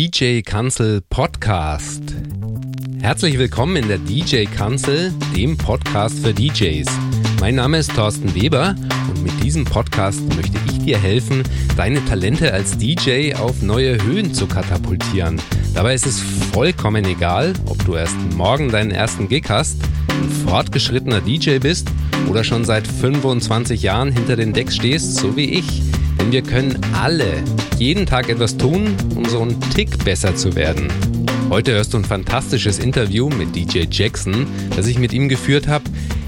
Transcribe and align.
DJ 0.00 0.42
Kanzel 0.42 1.00
Podcast. 1.10 2.14
Herzlich 3.00 3.36
willkommen 3.36 3.74
in 3.74 3.88
der 3.88 3.98
DJ 3.98 4.44
Kanzel, 4.44 5.12
dem 5.34 5.58
Podcast 5.58 6.20
für 6.20 6.32
DJs. 6.32 6.86
Mein 7.40 7.56
Name 7.56 7.78
ist 7.78 7.92
Thorsten 7.96 8.32
Weber 8.32 8.76
und 9.08 9.24
mit 9.24 9.32
diesem 9.42 9.64
Podcast 9.64 10.20
möchte 10.36 10.56
ich 10.66 10.78
dir 10.84 10.98
helfen, 10.98 11.42
deine 11.76 12.04
Talente 12.04 12.52
als 12.52 12.78
DJ 12.78 13.34
auf 13.34 13.60
neue 13.60 14.00
Höhen 14.00 14.32
zu 14.32 14.46
katapultieren. 14.46 15.42
Dabei 15.74 15.94
ist 15.94 16.06
es 16.06 16.20
vollkommen 16.52 17.04
egal, 17.04 17.54
ob 17.66 17.84
du 17.84 17.96
erst 17.96 18.14
morgen 18.36 18.70
deinen 18.70 18.92
ersten 18.92 19.26
Gig 19.26 19.46
hast, 19.48 19.82
ein 20.10 20.30
fortgeschrittener 20.46 21.22
DJ 21.22 21.58
bist 21.58 21.88
oder 22.30 22.44
schon 22.44 22.64
seit 22.64 22.86
25 22.86 23.82
Jahren 23.82 24.12
hinter 24.12 24.36
den 24.36 24.52
Decks 24.52 24.76
stehst, 24.76 25.16
so 25.16 25.36
wie 25.36 25.54
ich. 25.54 25.87
Denn 26.28 26.32
wir 26.34 26.42
können 26.42 26.78
alle 26.92 27.42
jeden 27.78 28.04
Tag 28.04 28.28
etwas 28.28 28.58
tun, 28.58 28.94
um 29.14 29.24
so 29.24 29.40
einen 29.40 29.58
Tick 29.70 30.04
besser 30.04 30.36
zu 30.36 30.54
werden. 30.54 30.88
Heute 31.48 31.72
hörst 31.72 31.94
du 31.94 31.96
ein 31.96 32.04
fantastisches 32.04 32.78
Interview 32.78 33.30
mit 33.30 33.56
DJ 33.56 33.86
Jackson, 33.90 34.46
das 34.76 34.88
ich 34.88 34.98
mit 34.98 35.14
ihm 35.14 35.30
geführt 35.30 35.68
habe. 35.68 35.84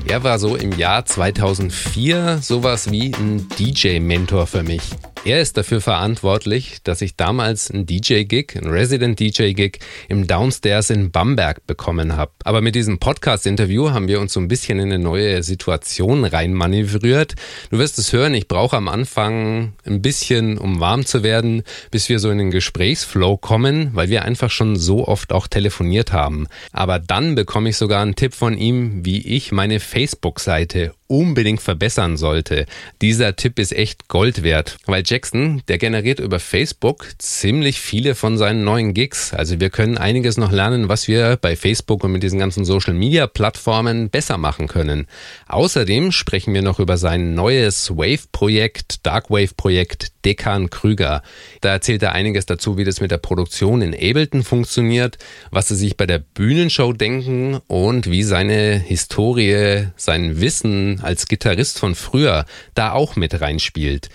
Er 0.09 0.24
war 0.24 0.38
so 0.38 0.56
im 0.56 0.73
Jahr 0.73 1.04
2004 1.04 2.38
sowas 2.40 2.90
wie 2.90 3.12
ein 3.14 3.46
DJ-Mentor 3.59 4.46
für 4.46 4.62
mich. 4.62 4.80
Er 5.23 5.42
ist 5.42 5.59
dafür 5.59 5.83
verantwortlich, 5.83 6.79
dass 6.83 7.02
ich 7.02 7.15
damals 7.15 7.70
ein 7.70 7.84
DJ-Gig, 7.84 8.56
ein 8.56 8.70
Resident-DJ-Gig 8.70 9.79
im 10.09 10.27
Downstairs 10.27 10.88
in 10.88 11.10
Bamberg 11.10 11.66
bekommen 11.66 12.16
habe. 12.16 12.33
Aber 12.43 12.62
mit 12.62 12.74
diesem 12.74 12.98
Podcast-Interview 12.98 13.91
haben 13.91 14.09
wir 14.09 14.19
uns 14.19 14.33
so 14.33 14.41
ein 14.41 14.48
bisschen 14.48 14.79
in 14.79 14.87
eine 14.87 14.98
neue 14.98 15.43
Situation 15.43 16.24
reinmanövriert. 16.24 17.34
Du 17.70 17.77
wirst 17.77 17.98
es 17.98 18.15
hören, 18.15 18.33
ich 18.33 18.48
brauche 18.48 18.79
am 18.79 18.88
Anfang 18.88 19.74
ein 19.84 20.01
bisschen, 20.01 20.56
um 20.56 20.80
warm 20.80 21.05
zu 21.05 21.23
werden, 21.23 21.65
bis 21.91 22.09
wir 22.09 22.18
so 22.18 22.30
in 22.30 22.38
den 22.38 22.51
Gesprächsflow 22.51 23.37
kommen, 23.37 23.91
weil 23.93 24.09
wir 24.09 24.24
einfach 24.24 24.51
schon 24.51 24.77
so 24.77 25.07
oft 25.07 25.34
auch 25.34 25.48
telefoniert 25.48 26.12
haben. 26.15 26.46
Aber 26.73 26.98
dann 26.98 27.34
bekomme 27.34 27.68
ich 27.68 27.77
sogar 27.77 28.01
einen 28.01 28.16
Tipp 28.16 28.32
von 28.32 28.57
ihm, 28.57 29.05
wie 29.05 29.21
ich 29.21 29.52
meine 29.52 29.80
Facebook-Seite 29.80 30.95
unbedingt 31.10 31.60
verbessern 31.60 32.16
sollte. 32.16 32.66
Dieser 33.02 33.34
Tipp 33.34 33.58
ist 33.58 33.72
echt 33.72 34.06
Gold 34.06 34.44
wert, 34.44 34.78
weil 34.86 35.02
Jackson, 35.04 35.60
der 35.66 35.78
generiert 35.78 36.20
über 36.20 36.38
Facebook 36.38 37.06
ziemlich 37.18 37.80
viele 37.80 38.14
von 38.14 38.38
seinen 38.38 38.62
neuen 38.62 38.94
Gigs. 38.94 39.34
Also 39.34 39.58
wir 39.58 39.70
können 39.70 39.98
einiges 39.98 40.36
noch 40.36 40.52
lernen, 40.52 40.88
was 40.88 41.08
wir 41.08 41.36
bei 41.36 41.56
Facebook 41.56 42.04
und 42.04 42.12
mit 42.12 42.22
diesen 42.22 42.38
ganzen 42.38 42.64
Social 42.64 42.94
Media 42.94 43.26
Plattformen 43.26 44.08
besser 44.08 44.38
machen 44.38 44.68
können. 44.68 45.08
Außerdem 45.48 46.12
sprechen 46.12 46.54
wir 46.54 46.62
noch 46.62 46.78
über 46.78 46.96
sein 46.96 47.34
neues 47.34 47.90
Wave-Projekt, 47.90 49.04
Dark 49.04 49.30
Wave-Projekt 49.30 50.12
Dekan 50.24 50.70
Krüger. 50.70 51.22
Da 51.60 51.70
erzählt 51.70 52.02
er 52.02 52.12
einiges 52.12 52.46
dazu, 52.46 52.76
wie 52.76 52.84
das 52.84 53.00
mit 53.00 53.10
der 53.10 53.18
Produktion 53.18 53.82
in 53.82 53.94
Ableton 53.94 54.42
funktioniert, 54.42 55.18
was 55.50 55.68
sie 55.68 55.76
sich 55.76 55.96
bei 55.96 56.06
der 56.06 56.18
Bühnenshow 56.18 56.92
denken 56.92 57.58
und 57.66 58.10
wie 58.10 58.22
seine 58.22 58.78
Historie, 58.78 59.86
sein 59.96 60.40
Wissen 60.40 60.99
als 61.02 61.26
Gitarrist 61.26 61.79
von 61.79 61.95
früher 61.95 62.45
da 62.74 62.93
auch 62.93 63.16
mit 63.16 63.40
reinspielt. 63.40 64.09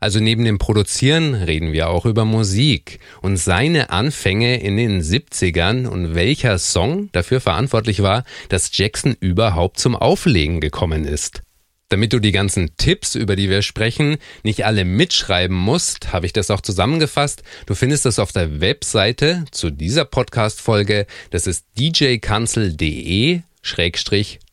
Also 0.00 0.20
neben 0.20 0.44
dem 0.44 0.58
Produzieren 0.58 1.34
reden 1.34 1.72
wir 1.72 1.88
auch 1.88 2.06
über 2.06 2.24
Musik 2.24 3.00
und 3.20 3.36
seine 3.36 3.90
Anfänge 3.90 4.60
in 4.60 4.76
den 4.76 5.02
70ern 5.02 5.88
und 5.88 6.14
welcher 6.14 6.58
Song 6.58 7.10
dafür 7.10 7.40
verantwortlich 7.40 8.02
war, 8.02 8.24
dass 8.48 8.70
Jackson 8.76 9.16
überhaupt 9.18 9.80
zum 9.80 9.96
Auflegen 9.96 10.60
gekommen 10.60 11.04
ist. 11.04 11.42
Damit 11.88 12.12
du 12.12 12.20
die 12.20 12.32
ganzen 12.32 12.76
Tipps, 12.76 13.14
über 13.14 13.34
die 13.34 13.48
wir 13.48 13.62
sprechen, 13.62 14.18
nicht 14.44 14.66
alle 14.66 14.84
mitschreiben 14.84 15.56
musst, 15.56 16.12
habe 16.12 16.26
ich 16.26 16.34
das 16.34 16.50
auch 16.50 16.60
zusammengefasst. 16.60 17.42
Du 17.66 17.74
findest 17.74 18.04
das 18.04 18.18
auf 18.18 18.30
der 18.30 18.60
Webseite 18.60 19.46
zu 19.50 19.70
dieser 19.70 20.04
Podcast-Folge. 20.04 21.06
Das 21.30 21.46
ist 21.46 21.64
djkanzel.de 21.78 23.40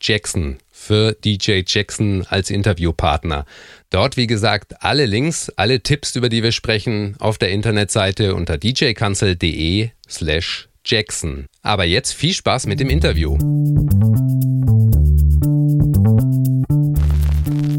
Jackson 0.01 0.57
für 0.85 1.13
DJ 1.13 1.63
Jackson 1.65 2.25
als 2.29 2.49
Interviewpartner. 2.49 3.45
Dort, 3.89 4.17
wie 4.17 4.27
gesagt, 4.27 4.83
alle 4.83 5.05
Links, 5.05 5.49
alle 5.55 5.81
Tipps, 5.81 6.15
über 6.15 6.29
die 6.29 6.43
wir 6.43 6.51
sprechen, 6.51 7.15
auf 7.19 7.37
der 7.37 7.49
Internetseite 7.49 8.35
unter 8.35 8.57
djkanzel.de 8.57 9.89
slash 10.07 10.69
Jackson. 10.85 11.47
Aber 11.61 11.85
jetzt 11.85 12.13
viel 12.13 12.33
Spaß 12.33 12.67
mit 12.67 12.79
dem 12.79 12.89
Interview. 12.89 13.37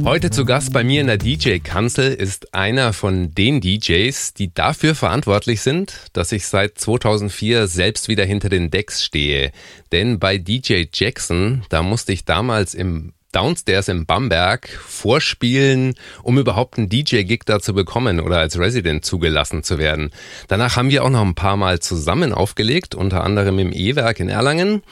Heute 0.06 0.31
zu 0.31 0.44
Gast 0.44 0.72
bei 0.72 0.84
mir 0.84 1.00
in 1.00 1.09
der 1.09 1.19
DJ-Kanzel 1.19 2.15
ist 2.15 2.55
einer 2.55 2.93
von 2.93 3.34
den 3.34 3.61
DJs, 3.61 4.34
die 4.34 4.55
dafür 4.55 4.94
verantwortlich 4.94 5.62
sind, 5.62 5.99
dass 6.12 6.31
ich 6.31 6.47
seit 6.47 6.78
2004 6.78 7.67
selbst 7.67 8.06
wieder 8.06 8.25
hinter 8.25 8.49
den 8.49 8.71
Decks 8.71 9.03
stehe. 9.03 9.50
Denn 9.91 10.21
bei 10.21 10.39
DJ 10.39 10.84
Jackson, 10.94 11.65
da 11.71 11.83
musste 11.83 12.12
ich 12.12 12.25
damals 12.25 12.72
im 12.72 13.15
Downstairs 13.33 13.89
in 13.89 14.06
Bamberg 14.06 14.69
vorspielen, 14.69 15.94
um 16.23 16.38
überhaupt 16.38 16.78
einen 16.78 16.88
DJ-Gig 16.88 17.41
da 17.44 17.59
zu 17.59 17.75
bekommen 17.75 18.21
oder 18.21 18.38
als 18.38 18.61
Resident 18.61 19.05
zugelassen 19.05 19.65
zu 19.65 19.77
werden. 19.77 20.12
Danach 20.47 20.77
haben 20.77 20.91
wir 20.91 21.03
auch 21.03 21.11
noch 21.11 21.23
ein 21.23 21.34
paar 21.34 21.56
Mal 21.56 21.81
zusammen 21.81 22.33
aufgelegt, 22.33 22.94
unter 22.94 23.25
anderem 23.25 23.59
im 23.59 23.73
E-Werk 23.73 24.21
in 24.21 24.28
Erlangen. 24.28 24.83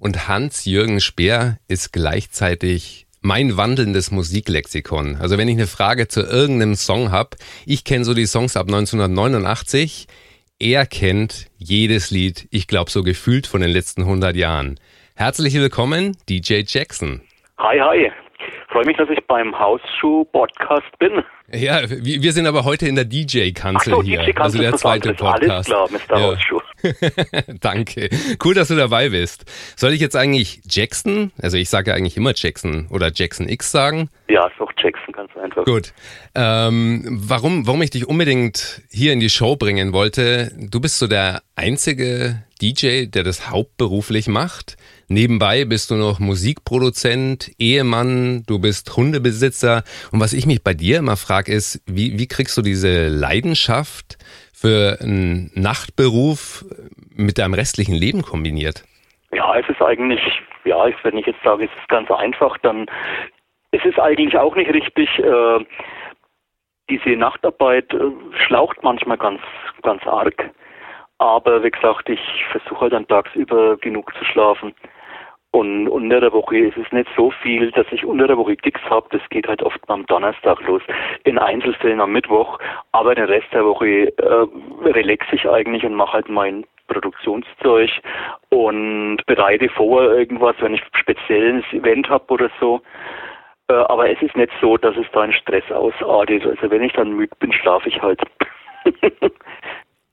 Und 0.00 0.26
Hans-Jürgen 0.26 1.00
Speer 1.00 1.60
ist 1.68 1.92
gleichzeitig 1.92 3.03
mein 3.24 3.56
wandelndes 3.56 4.10
Musiklexikon. 4.10 5.16
Also 5.16 5.38
wenn 5.38 5.48
ich 5.48 5.56
eine 5.56 5.66
Frage 5.66 6.08
zu 6.08 6.20
irgendeinem 6.20 6.74
Song 6.74 7.10
habe, 7.10 7.30
ich 7.64 7.84
kenne 7.84 8.04
so 8.04 8.12
die 8.12 8.26
Songs 8.26 8.54
ab 8.54 8.66
1989, 8.66 10.06
er 10.60 10.84
kennt 10.84 11.46
jedes 11.56 12.10
Lied, 12.10 12.46
ich 12.50 12.68
glaube 12.68 12.90
so 12.90 13.02
gefühlt 13.02 13.46
von 13.46 13.62
den 13.62 13.70
letzten 13.70 14.02
100 14.02 14.36
Jahren. 14.36 14.78
Herzlich 15.16 15.54
willkommen, 15.54 16.16
DJ 16.28 16.64
Jackson. 16.66 17.22
Hi, 17.56 17.78
hi. 17.80 18.12
Freue 18.74 18.86
mich, 18.86 18.96
dass 18.96 19.08
ich 19.08 19.24
beim 19.28 19.56
Hausschuh-Podcast 19.56 20.98
bin. 20.98 21.22
Ja, 21.52 21.82
wir 21.88 22.32
sind 22.32 22.44
aber 22.44 22.64
heute 22.64 22.88
in 22.88 22.96
der 22.96 23.04
DJ-Kanzel 23.04 23.92
so, 23.92 24.02
hier. 24.02 24.24
DJ 24.24 24.32
also 24.40 24.58
der 24.58 24.74
zweite 24.74 25.14
Podcast. 25.14 25.72
Alles 25.72 26.08
klar, 26.08 26.18
Mr. 26.18 26.18
Ja. 26.18 26.26
Hausschuh. 26.26 26.60
Danke. 27.60 28.10
Cool, 28.42 28.54
dass 28.54 28.66
du 28.66 28.74
dabei 28.74 29.10
bist. 29.10 29.44
Soll 29.76 29.92
ich 29.92 30.00
jetzt 30.00 30.16
eigentlich 30.16 30.60
Jackson, 30.68 31.30
also 31.40 31.56
ich 31.56 31.70
sage 31.70 31.92
ja 31.92 31.96
eigentlich 31.96 32.16
immer 32.16 32.32
Jackson 32.34 32.88
oder 32.90 33.12
Jackson 33.14 33.48
X 33.48 33.70
sagen? 33.70 34.10
Ja, 34.28 34.44
ist 34.48 34.56
doch 34.58 34.72
Jackson, 34.76 35.12
ganz 35.12 35.30
einfach. 35.36 35.64
Gut. 35.66 35.92
Ähm, 36.34 37.04
warum, 37.28 37.68
warum 37.68 37.80
ich 37.80 37.90
dich 37.90 38.08
unbedingt 38.08 38.82
hier 38.90 39.12
in 39.12 39.20
die 39.20 39.30
Show 39.30 39.54
bringen 39.54 39.92
wollte, 39.92 40.50
du 40.56 40.80
bist 40.80 40.98
so 40.98 41.06
der 41.06 41.42
einzige 41.54 42.42
DJ, 42.60 43.06
der 43.06 43.22
das 43.22 43.50
hauptberuflich 43.50 44.26
macht. 44.26 44.76
Nebenbei 45.08 45.64
bist 45.64 45.90
du 45.90 45.94
noch 45.94 46.18
Musikproduzent, 46.18 47.50
Ehemann, 47.58 48.42
du 48.46 48.60
bist 48.60 48.96
Hundebesitzer. 48.96 49.82
Und 50.12 50.20
was 50.20 50.32
ich 50.32 50.46
mich 50.46 50.62
bei 50.62 50.74
dir 50.74 50.98
immer 50.98 51.16
frage, 51.16 51.52
ist, 51.52 51.82
wie, 51.86 52.18
wie 52.18 52.28
kriegst 52.28 52.56
du 52.56 52.62
diese 52.62 53.08
Leidenschaft 53.08 54.16
für 54.52 54.98
einen 55.00 55.50
Nachtberuf 55.54 56.64
mit 57.14 57.38
deinem 57.38 57.54
restlichen 57.54 57.94
Leben 57.94 58.22
kombiniert? 58.22 58.84
Ja, 59.32 59.56
es 59.58 59.68
ist 59.68 59.82
eigentlich, 59.82 60.20
ja, 60.64 60.86
wenn 61.02 61.18
ich 61.18 61.26
jetzt 61.26 61.42
sage, 61.42 61.64
es 61.64 61.70
ist 61.70 61.88
ganz 61.88 62.10
einfach, 62.10 62.56
dann 62.58 62.86
es 63.72 63.84
ist 63.84 63.98
eigentlich 63.98 64.36
auch 64.38 64.54
nicht 64.54 64.72
richtig. 64.72 65.08
Äh, 65.18 65.64
diese 66.88 67.16
Nachtarbeit 67.16 67.92
äh, 67.92 68.10
schlaucht 68.46 68.82
manchmal 68.82 69.18
ganz, 69.18 69.40
ganz 69.82 70.06
arg. 70.06 70.50
Aber 71.18 71.62
wie 71.62 71.70
gesagt, 71.70 72.08
ich 72.08 72.20
versuche 72.50 72.82
halt 72.82 72.92
dann 72.92 73.08
tagsüber 73.08 73.76
genug 73.78 74.12
zu 74.18 74.24
schlafen. 74.24 74.74
Und 75.54 75.88
unter 75.88 76.20
der 76.20 76.32
Woche 76.32 76.58
ist 76.58 76.76
es 76.76 76.90
nicht 76.90 77.08
so 77.16 77.30
viel, 77.30 77.70
dass 77.70 77.86
ich 77.92 78.04
unter 78.04 78.26
der 78.26 78.36
Woche 78.36 78.56
Gigs 78.56 78.80
habe. 78.90 79.06
Das 79.12 79.22
geht 79.30 79.46
halt 79.46 79.62
oft 79.62 79.78
am 79.86 80.04
Donnerstag 80.06 80.60
los, 80.66 80.82
in 81.22 81.38
Einzelfällen 81.38 82.00
am 82.00 82.10
Mittwoch. 82.10 82.58
Aber 82.90 83.14
den 83.14 83.26
Rest 83.26 83.46
der 83.52 83.64
Woche 83.64 84.12
äh, 84.18 84.46
relax 84.82 85.24
ich 85.30 85.48
eigentlich 85.48 85.84
und 85.84 85.94
mache 85.94 86.14
halt 86.14 86.28
mein 86.28 86.64
Produktionszeug 86.88 87.88
und 88.48 89.18
bereite 89.26 89.68
vor 89.68 90.02
irgendwas, 90.02 90.56
wenn 90.58 90.74
ich 90.74 90.82
speziell 91.00 91.52
ein 91.52 91.78
Event 91.78 92.08
habe 92.08 92.24
oder 92.34 92.50
so. 92.58 92.80
Äh, 93.68 93.74
aber 93.74 94.10
es 94.10 94.20
ist 94.22 94.34
nicht 94.34 94.50
so, 94.60 94.76
dass 94.76 94.96
es 94.96 95.06
da 95.12 95.20
einen 95.20 95.34
Stress 95.34 95.70
ausartet. 95.70 96.44
Also 96.44 96.68
wenn 96.68 96.82
ich 96.82 96.94
dann 96.94 97.12
müde 97.12 97.36
bin, 97.38 97.52
schlafe 97.52 97.88
ich 97.88 98.02
halt. 98.02 98.20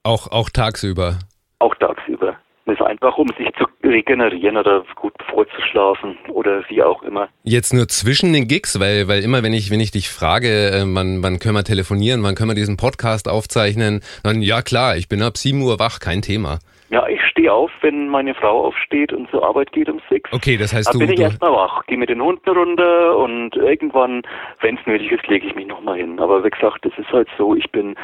auch, 0.03 0.27
auch 0.31 0.51
tagsüber? 0.51 1.17
Auch 1.57 1.73
tagsüber. 1.73 2.37
Das 2.71 2.79
ist 2.79 2.85
einfach, 2.85 3.17
um 3.17 3.27
sich 3.37 3.49
zu 3.57 3.65
regenerieren 3.83 4.55
oder 4.55 4.85
gut 4.95 5.13
vorzuschlafen 5.29 6.17
oder 6.29 6.63
wie 6.69 6.81
auch 6.81 7.03
immer. 7.03 7.27
Jetzt 7.43 7.73
nur 7.73 7.89
zwischen 7.89 8.31
den 8.31 8.47
Gigs, 8.47 8.79
weil, 8.79 9.09
weil 9.09 9.23
immer, 9.23 9.43
wenn 9.43 9.51
ich, 9.51 9.71
wenn 9.71 9.81
ich 9.81 9.91
dich 9.91 10.09
frage, 10.09 10.47
äh, 10.47 10.83
wann, 10.85 11.21
wann 11.21 11.39
können 11.39 11.55
wir 11.55 11.65
telefonieren, 11.65 12.23
wann 12.23 12.35
können 12.35 12.49
wir 12.49 12.55
diesen 12.55 12.77
Podcast 12.77 13.27
aufzeichnen, 13.27 13.99
dann 14.23 14.41
ja 14.41 14.61
klar, 14.61 14.95
ich 14.95 15.09
bin 15.09 15.21
ab 15.21 15.35
7 15.35 15.61
Uhr 15.61 15.79
wach, 15.79 15.99
kein 15.99 16.21
Thema. 16.21 16.59
Ja, 16.91 17.07
ich 17.07 17.21
stehe 17.23 17.51
auf, 17.51 17.71
wenn 17.81 18.07
meine 18.09 18.33
Frau 18.35 18.65
aufsteht 18.67 19.13
und 19.13 19.29
zur 19.31 19.45
Arbeit 19.45 19.71
geht 19.71 19.89
um 19.89 20.01
sechs. 20.09 20.31
Okay, 20.33 20.57
das 20.57 20.73
heißt 20.73 20.89
Dann 20.89 20.99
du. 20.99 21.07
bin 21.07 21.13
ich 21.13 21.21
erstmal 21.21 21.51
wach, 21.51 21.85
gehe 21.87 21.97
mit 21.97 22.09
den 22.09 22.21
Hunden 22.21 22.49
runter 22.49 23.17
und 23.17 23.55
irgendwann, 23.55 24.23
wenn 24.59 24.77
es 24.77 24.85
nötig 24.85 25.11
ist, 25.11 25.27
lege 25.27 25.47
ich 25.47 25.55
mich 25.55 25.67
nochmal 25.67 25.97
hin. 25.97 26.19
Aber 26.19 26.43
wie 26.43 26.49
gesagt, 26.49 26.85
es 26.85 26.97
ist 26.97 27.09
halt 27.11 27.29
so, 27.37 27.55
ich 27.55 27.69
bin 27.71 27.95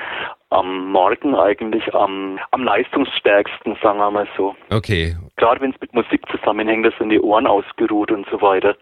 am 0.50 0.92
Morgen 0.92 1.36
eigentlich 1.36 1.94
am, 1.94 2.40
am 2.52 2.64
leistungsstärksten, 2.64 3.78
sagen 3.82 4.00
wir 4.00 4.12
mal 4.12 4.28
so. 4.38 4.56
Okay. 4.70 5.16
Gerade 5.36 5.62
wenn 5.62 5.72
es 5.72 5.82
mit 5.82 5.94
Musik 5.94 6.22
zusammenhängt, 6.32 6.86
da 6.86 6.92
sind 6.98 7.10
die 7.10 7.20
Ohren 7.20 7.48
ausgeruht 7.48 8.12
und 8.12 8.26
so 8.32 8.42
weiter. 8.42 8.76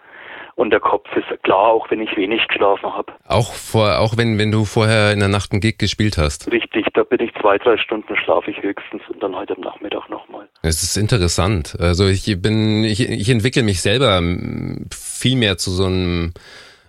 Und 0.55 0.69
der 0.69 0.79
Kopf 0.79 1.05
ist 1.17 1.43
klar, 1.43 1.67
auch 1.67 1.91
wenn 1.91 1.99
ich 1.99 2.15
wenig 2.15 2.47
geschlafen 2.47 2.93
habe. 2.93 3.11
Auch 3.27 3.51
vor, 3.51 3.99
auch 3.99 4.15
wenn, 4.15 4.39
wenn 4.39 4.51
du 4.51 4.63
vorher 4.63 5.11
in 5.11 5.19
der 5.19 5.27
Nacht 5.27 5.51
einen 5.51 5.59
Gig 5.59 5.77
gespielt 5.77 6.17
hast? 6.17 6.49
Richtig, 6.49 6.85
da 6.93 7.03
bin 7.03 7.19
ich 7.19 7.33
zwei, 7.41 7.57
drei 7.57 7.75
Stunden 7.75 8.15
schlafe 8.15 8.51
ich 8.51 8.61
höchstens 8.61 9.01
und 9.09 9.21
dann 9.21 9.35
heute 9.35 9.57
am 9.57 9.61
Nachmittag 9.61 10.09
nochmal. 10.09 10.47
Es 10.61 10.81
ist 10.81 10.95
interessant. 10.95 11.75
Also 11.79 12.07
ich 12.07 12.41
bin, 12.41 12.85
ich, 12.85 13.09
ich 13.09 13.29
entwickle 13.29 13.63
mich 13.63 13.81
selber 13.81 14.21
viel 14.91 15.35
mehr 15.35 15.57
zu 15.57 15.71
so 15.71 15.87
einem 15.87 16.33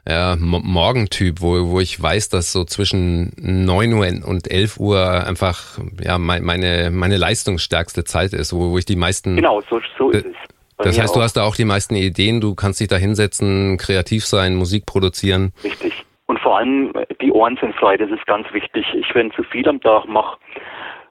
ja, 0.08 0.36
Morgentyp, 0.38 1.40
wo, 1.40 1.70
wo 1.70 1.80
ich 1.80 2.00
weiß, 2.00 2.28
dass 2.28 2.52
so 2.52 2.64
zwischen 2.64 3.32
9 3.38 3.92
Uhr 3.92 4.06
und 4.28 4.50
11 4.50 4.78
Uhr 4.78 5.26
einfach 5.26 5.78
ja 6.00 6.18
meine, 6.18 6.90
meine 6.92 7.16
leistungsstärkste 7.16 8.04
Zeit 8.04 8.32
ist, 8.32 8.52
wo, 8.52 8.70
wo 8.70 8.78
ich 8.78 8.84
die 8.84 8.96
meisten. 8.96 9.36
Genau, 9.36 9.60
so, 9.68 9.80
so 9.98 10.10
ist 10.10 10.26
es. 10.26 10.36
Das 10.78 11.00
heißt, 11.00 11.10
auch. 11.10 11.16
du 11.16 11.22
hast 11.22 11.36
da 11.36 11.42
auch 11.44 11.56
die 11.56 11.64
meisten 11.64 11.96
Ideen, 11.96 12.40
du 12.40 12.54
kannst 12.54 12.80
dich 12.80 12.88
da 12.88 12.96
hinsetzen, 12.96 13.78
kreativ 13.78 14.24
sein, 14.26 14.56
Musik 14.56 14.84
produzieren. 14.86 15.52
Richtig. 15.64 16.04
Und 16.26 16.38
vor 16.40 16.58
allem, 16.58 16.92
die 17.20 17.32
Ohren 17.32 17.56
sind 17.60 17.74
frei, 17.76 17.96
das 17.96 18.10
ist 18.10 18.26
ganz 18.26 18.46
wichtig. 18.52 18.84
Ich, 18.94 19.14
wenn 19.14 19.32
zu 19.32 19.42
viel 19.44 19.66
am 19.68 19.80
Tag 19.80 20.06
mache, 20.06 20.38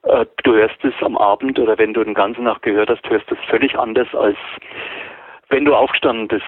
äh, 0.04 0.26
du 0.44 0.54
hörst 0.54 0.84
es 0.84 0.94
am 1.02 1.18
Abend 1.18 1.58
oder 1.58 1.78
wenn 1.78 1.94
du 1.94 2.04
den 2.04 2.14
ganzen 2.14 2.44
Nacht 2.44 2.62
gehört 2.62 2.90
hast, 2.90 3.10
hörst 3.10 3.30
du 3.30 3.36
es 3.36 3.50
völlig 3.50 3.78
anders, 3.78 4.08
als 4.14 4.38
wenn 5.50 5.66
du 5.66 5.74
aufgestanden 5.74 6.28
bist. 6.28 6.44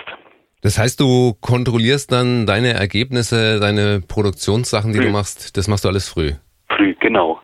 Das 0.67 0.77
heißt, 0.77 0.99
du 0.99 1.33
kontrollierst 1.39 2.11
dann 2.11 2.45
deine 2.45 2.73
Ergebnisse, 2.73 3.57
deine 3.61 4.01
Produktionssachen, 4.01 4.91
die 4.91 4.99
früh. 4.99 5.05
du 5.05 5.11
machst, 5.11 5.55
das 5.55 5.69
machst 5.69 5.85
du 5.85 5.87
alles 5.87 6.09
früh. 6.09 6.33
Früh, 6.67 6.93
genau. 6.99 7.39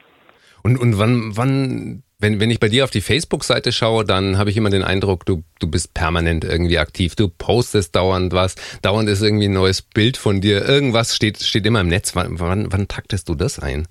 Und, 0.62 0.78
und 0.78 1.00
wann, 1.00 1.32
wann 1.38 2.04
wenn, 2.20 2.42
wenn 2.42 2.52
ich 2.52 2.60
bei 2.60 2.68
dir 2.68 2.84
auf 2.84 2.92
die 2.92 3.00
Facebook-Seite 3.00 3.72
schaue, 3.72 4.04
dann 4.04 4.38
habe 4.38 4.50
ich 4.50 4.58
immer 4.58 4.70
den 4.70 4.84
Eindruck, 4.84 5.26
du, 5.26 5.42
du 5.60 5.72
bist 5.72 5.94
permanent 5.94 6.44
irgendwie 6.44 6.80
aktiv. 6.80 7.16
Du 7.16 7.30
postest 7.30 7.96
dauernd 7.96 8.34
was, 8.34 8.56
dauernd 8.82 9.08
ist 9.08 9.22
irgendwie 9.22 9.48
ein 9.48 9.54
neues 9.54 9.82
Bild 9.82 10.18
von 10.18 10.42
dir. 10.42 10.68
Irgendwas 10.68 11.16
steht, 11.16 11.42
steht 11.42 11.66
immer 11.66 11.80
im 11.80 11.88
Netz. 11.88 12.18
Wann, 12.18 12.42
wann, 12.42 12.74
wann 12.74 12.90
taktest 12.90 13.30
du 13.30 13.36
das 13.36 13.58
ein? 13.58 13.88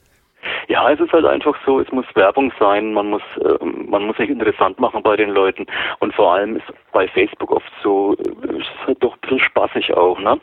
Ja, 0.72 0.90
es 0.90 0.98
ist 1.00 1.12
halt 1.12 1.26
einfach 1.26 1.54
so, 1.66 1.80
es 1.80 1.92
muss 1.92 2.06
Werbung 2.14 2.50
sein, 2.58 2.94
man 2.94 3.10
muss, 3.10 3.20
äh, 3.44 3.62
man 3.62 4.06
muss 4.06 4.16
sich 4.16 4.30
interessant 4.30 4.80
machen 4.80 5.02
bei 5.02 5.16
den 5.16 5.28
Leuten 5.28 5.66
und 5.98 6.14
vor 6.14 6.32
allem 6.32 6.56
ist 6.56 6.64
bei 6.92 7.06
Facebook 7.08 7.50
oft 7.50 7.70
so, 7.82 8.16
es 8.42 8.56
ist 8.56 8.86
halt 8.86 8.96
doch 9.04 9.12
ein 9.12 9.20
bisschen 9.20 9.40
spaßig 9.40 9.92
auch, 9.92 10.18
ne? 10.18 10.40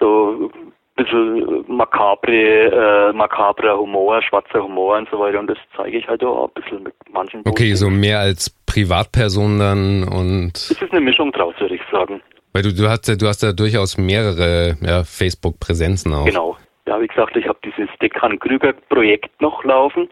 So 0.00 0.50
bisschen 0.96 1.64
makabre, 1.68 2.32
äh, 2.32 3.12
makabrer 3.12 3.78
Humor, 3.78 4.20
schwarzer 4.22 4.64
Humor 4.64 4.96
und 4.96 5.08
so 5.10 5.20
weiter. 5.20 5.38
Und 5.38 5.46
das 5.46 5.58
zeige 5.76 5.96
ich 5.96 6.08
halt 6.08 6.24
auch 6.24 6.48
ein 6.48 6.60
bisschen 6.60 6.82
mit 6.82 6.94
manchen. 7.12 7.42
Okay, 7.44 7.70
Posten. 7.70 7.76
so 7.76 7.90
mehr 7.90 8.18
als 8.18 8.50
Privatperson 8.66 9.58
dann 9.60 10.08
und. 10.08 10.56
Es 10.56 10.70
ist 10.70 10.90
eine 10.90 11.02
Mischung 11.02 11.30
draus, 11.30 11.54
würde 11.58 11.76
ich 11.76 11.82
sagen. 11.92 12.20
Weil 12.52 12.62
du, 12.62 12.74
du 12.74 12.88
hast 12.88 13.06
ja, 13.06 13.14
du 13.14 13.28
hast 13.28 13.42
ja 13.42 13.52
durchaus 13.52 13.96
mehrere 13.98 14.76
ja, 14.80 15.04
Facebook-Präsenzen 15.04 16.12
auch. 16.14 16.24
Genau. 16.24 16.56
Ja, 16.86 17.00
wie 17.00 17.08
gesagt, 17.08 17.36
ich 17.36 17.48
habe 17.48 17.58
dieses 17.64 17.88
Dekan-Krüger-Projekt 18.00 19.40
noch 19.40 19.64
laufen. 19.64 20.08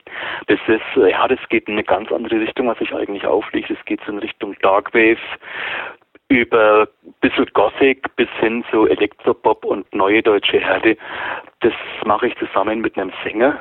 Das 0.48 0.58
ist, 0.66 0.96
äh, 0.96 1.10
ja, 1.10 1.28
das 1.28 1.38
geht 1.48 1.68
in 1.68 1.74
eine 1.74 1.84
ganz 1.84 2.10
andere 2.10 2.40
Richtung, 2.40 2.66
was 2.66 2.80
ich 2.80 2.92
eigentlich 2.92 3.24
aufliege. 3.24 3.74
Das 3.74 3.84
geht 3.84 4.00
so 4.04 4.12
in 4.12 4.18
Richtung 4.18 4.56
Darkwave, 4.60 5.18
über 6.28 6.88
ein 7.04 7.14
bisschen 7.20 7.46
Gothic 7.52 8.14
bis 8.16 8.28
hin 8.40 8.64
zu 8.70 8.88
Elektropop 8.88 9.64
und 9.64 9.92
neue 9.94 10.22
deutsche 10.22 10.58
Herde. 10.58 10.96
Das 11.60 11.74
mache 12.04 12.26
ich 12.26 12.36
zusammen 12.38 12.80
mit 12.80 12.98
einem 12.98 13.12
Sänger. 13.22 13.60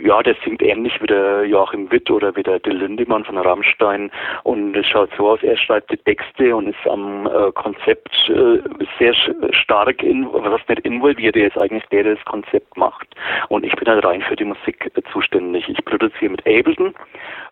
Ja, 0.00 0.22
der 0.22 0.36
singt 0.44 0.62
ähnlich 0.62 1.00
wie 1.00 1.06
der 1.06 1.44
Joachim 1.46 1.90
Witt 1.90 2.10
oder 2.10 2.34
wie 2.36 2.42
der 2.42 2.60
Till 2.60 2.76
Lindemann 2.76 3.24
von 3.24 3.38
Rammstein. 3.38 4.10
Und 4.42 4.76
es 4.76 4.86
schaut 4.86 5.10
so 5.16 5.30
aus, 5.30 5.42
er 5.42 5.56
schreibt 5.56 5.90
die 5.90 5.96
Texte 5.96 6.54
und 6.54 6.68
ist 6.68 6.86
am 6.86 7.26
äh, 7.26 7.52
Konzept 7.52 8.10
äh, 8.28 8.58
sehr 8.98 9.14
stark, 9.52 10.02
in, 10.02 10.26
was 10.32 10.60
nicht 10.68 10.80
involviert, 10.80 11.36
er 11.36 11.48
ist 11.48 11.58
eigentlich 11.58 11.84
der, 11.86 12.04
der 12.04 12.16
das 12.16 12.24
Konzept 12.24 12.76
macht. 12.76 13.06
Und 13.48 13.64
ich 13.64 13.74
bin 13.76 13.88
halt 13.88 14.04
rein 14.04 14.22
für 14.22 14.36
die 14.36 14.44
Musik 14.44 14.90
äh, 14.94 15.02
zuständig. 15.12 15.68
Ich 15.68 15.84
produziere 15.84 16.32
mit 16.32 16.46
Ableton 16.46 16.94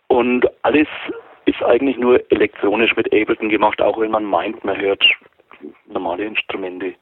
und 0.09 0.47
alles 0.63 0.89
ist 1.45 1.63
eigentlich 1.63 1.97
nur 1.97 2.21
elektronisch 2.31 2.97
mit 2.97 3.13
Ableton 3.13 3.49
gemacht, 3.49 3.81
auch 3.81 3.99
wenn 4.01 4.11
man 4.11 4.25
meint, 4.25 4.65
man 4.65 4.81
hört 4.81 5.05
normale 5.87 6.25
Instrumente. 6.25 6.95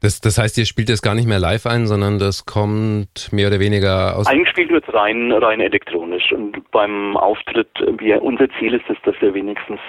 Das, 0.00 0.20
das 0.20 0.38
heißt, 0.38 0.56
ihr 0.58 0.66
spielt 0.66 0.90
das 0.90 1.02
gar 1.02 1.16
nicht 1.16 1.26
mehr 1.26 1.40
live 1.40 1.66
ein, 1.66 1.88
sondern 1.88 2.20
das 2.20 2.46
kommt 2.46 3.32
mehr 3.32 3.48
oder 3.48 3.58
weniger 3.58 4.16
aus. 4.16 4.28
Eingespielt 4.28 4.70
wird 4.70 4.92
rein, 4.94 5.32
rein 5.32 5.60
elektronisch. 5.60 6.30
Und 6.30 6.70
beim 6.70 7.16
Auftritt, 7.16 7.68
wir, 7.98 8.22
unser 8.22 8.48
Ziel 8.58 8.74
ist 8.74 8.88
es, 8.88 8.96
dass 9.04 9.20
wir 9.20 9.34
wenigstens 9.34 9.80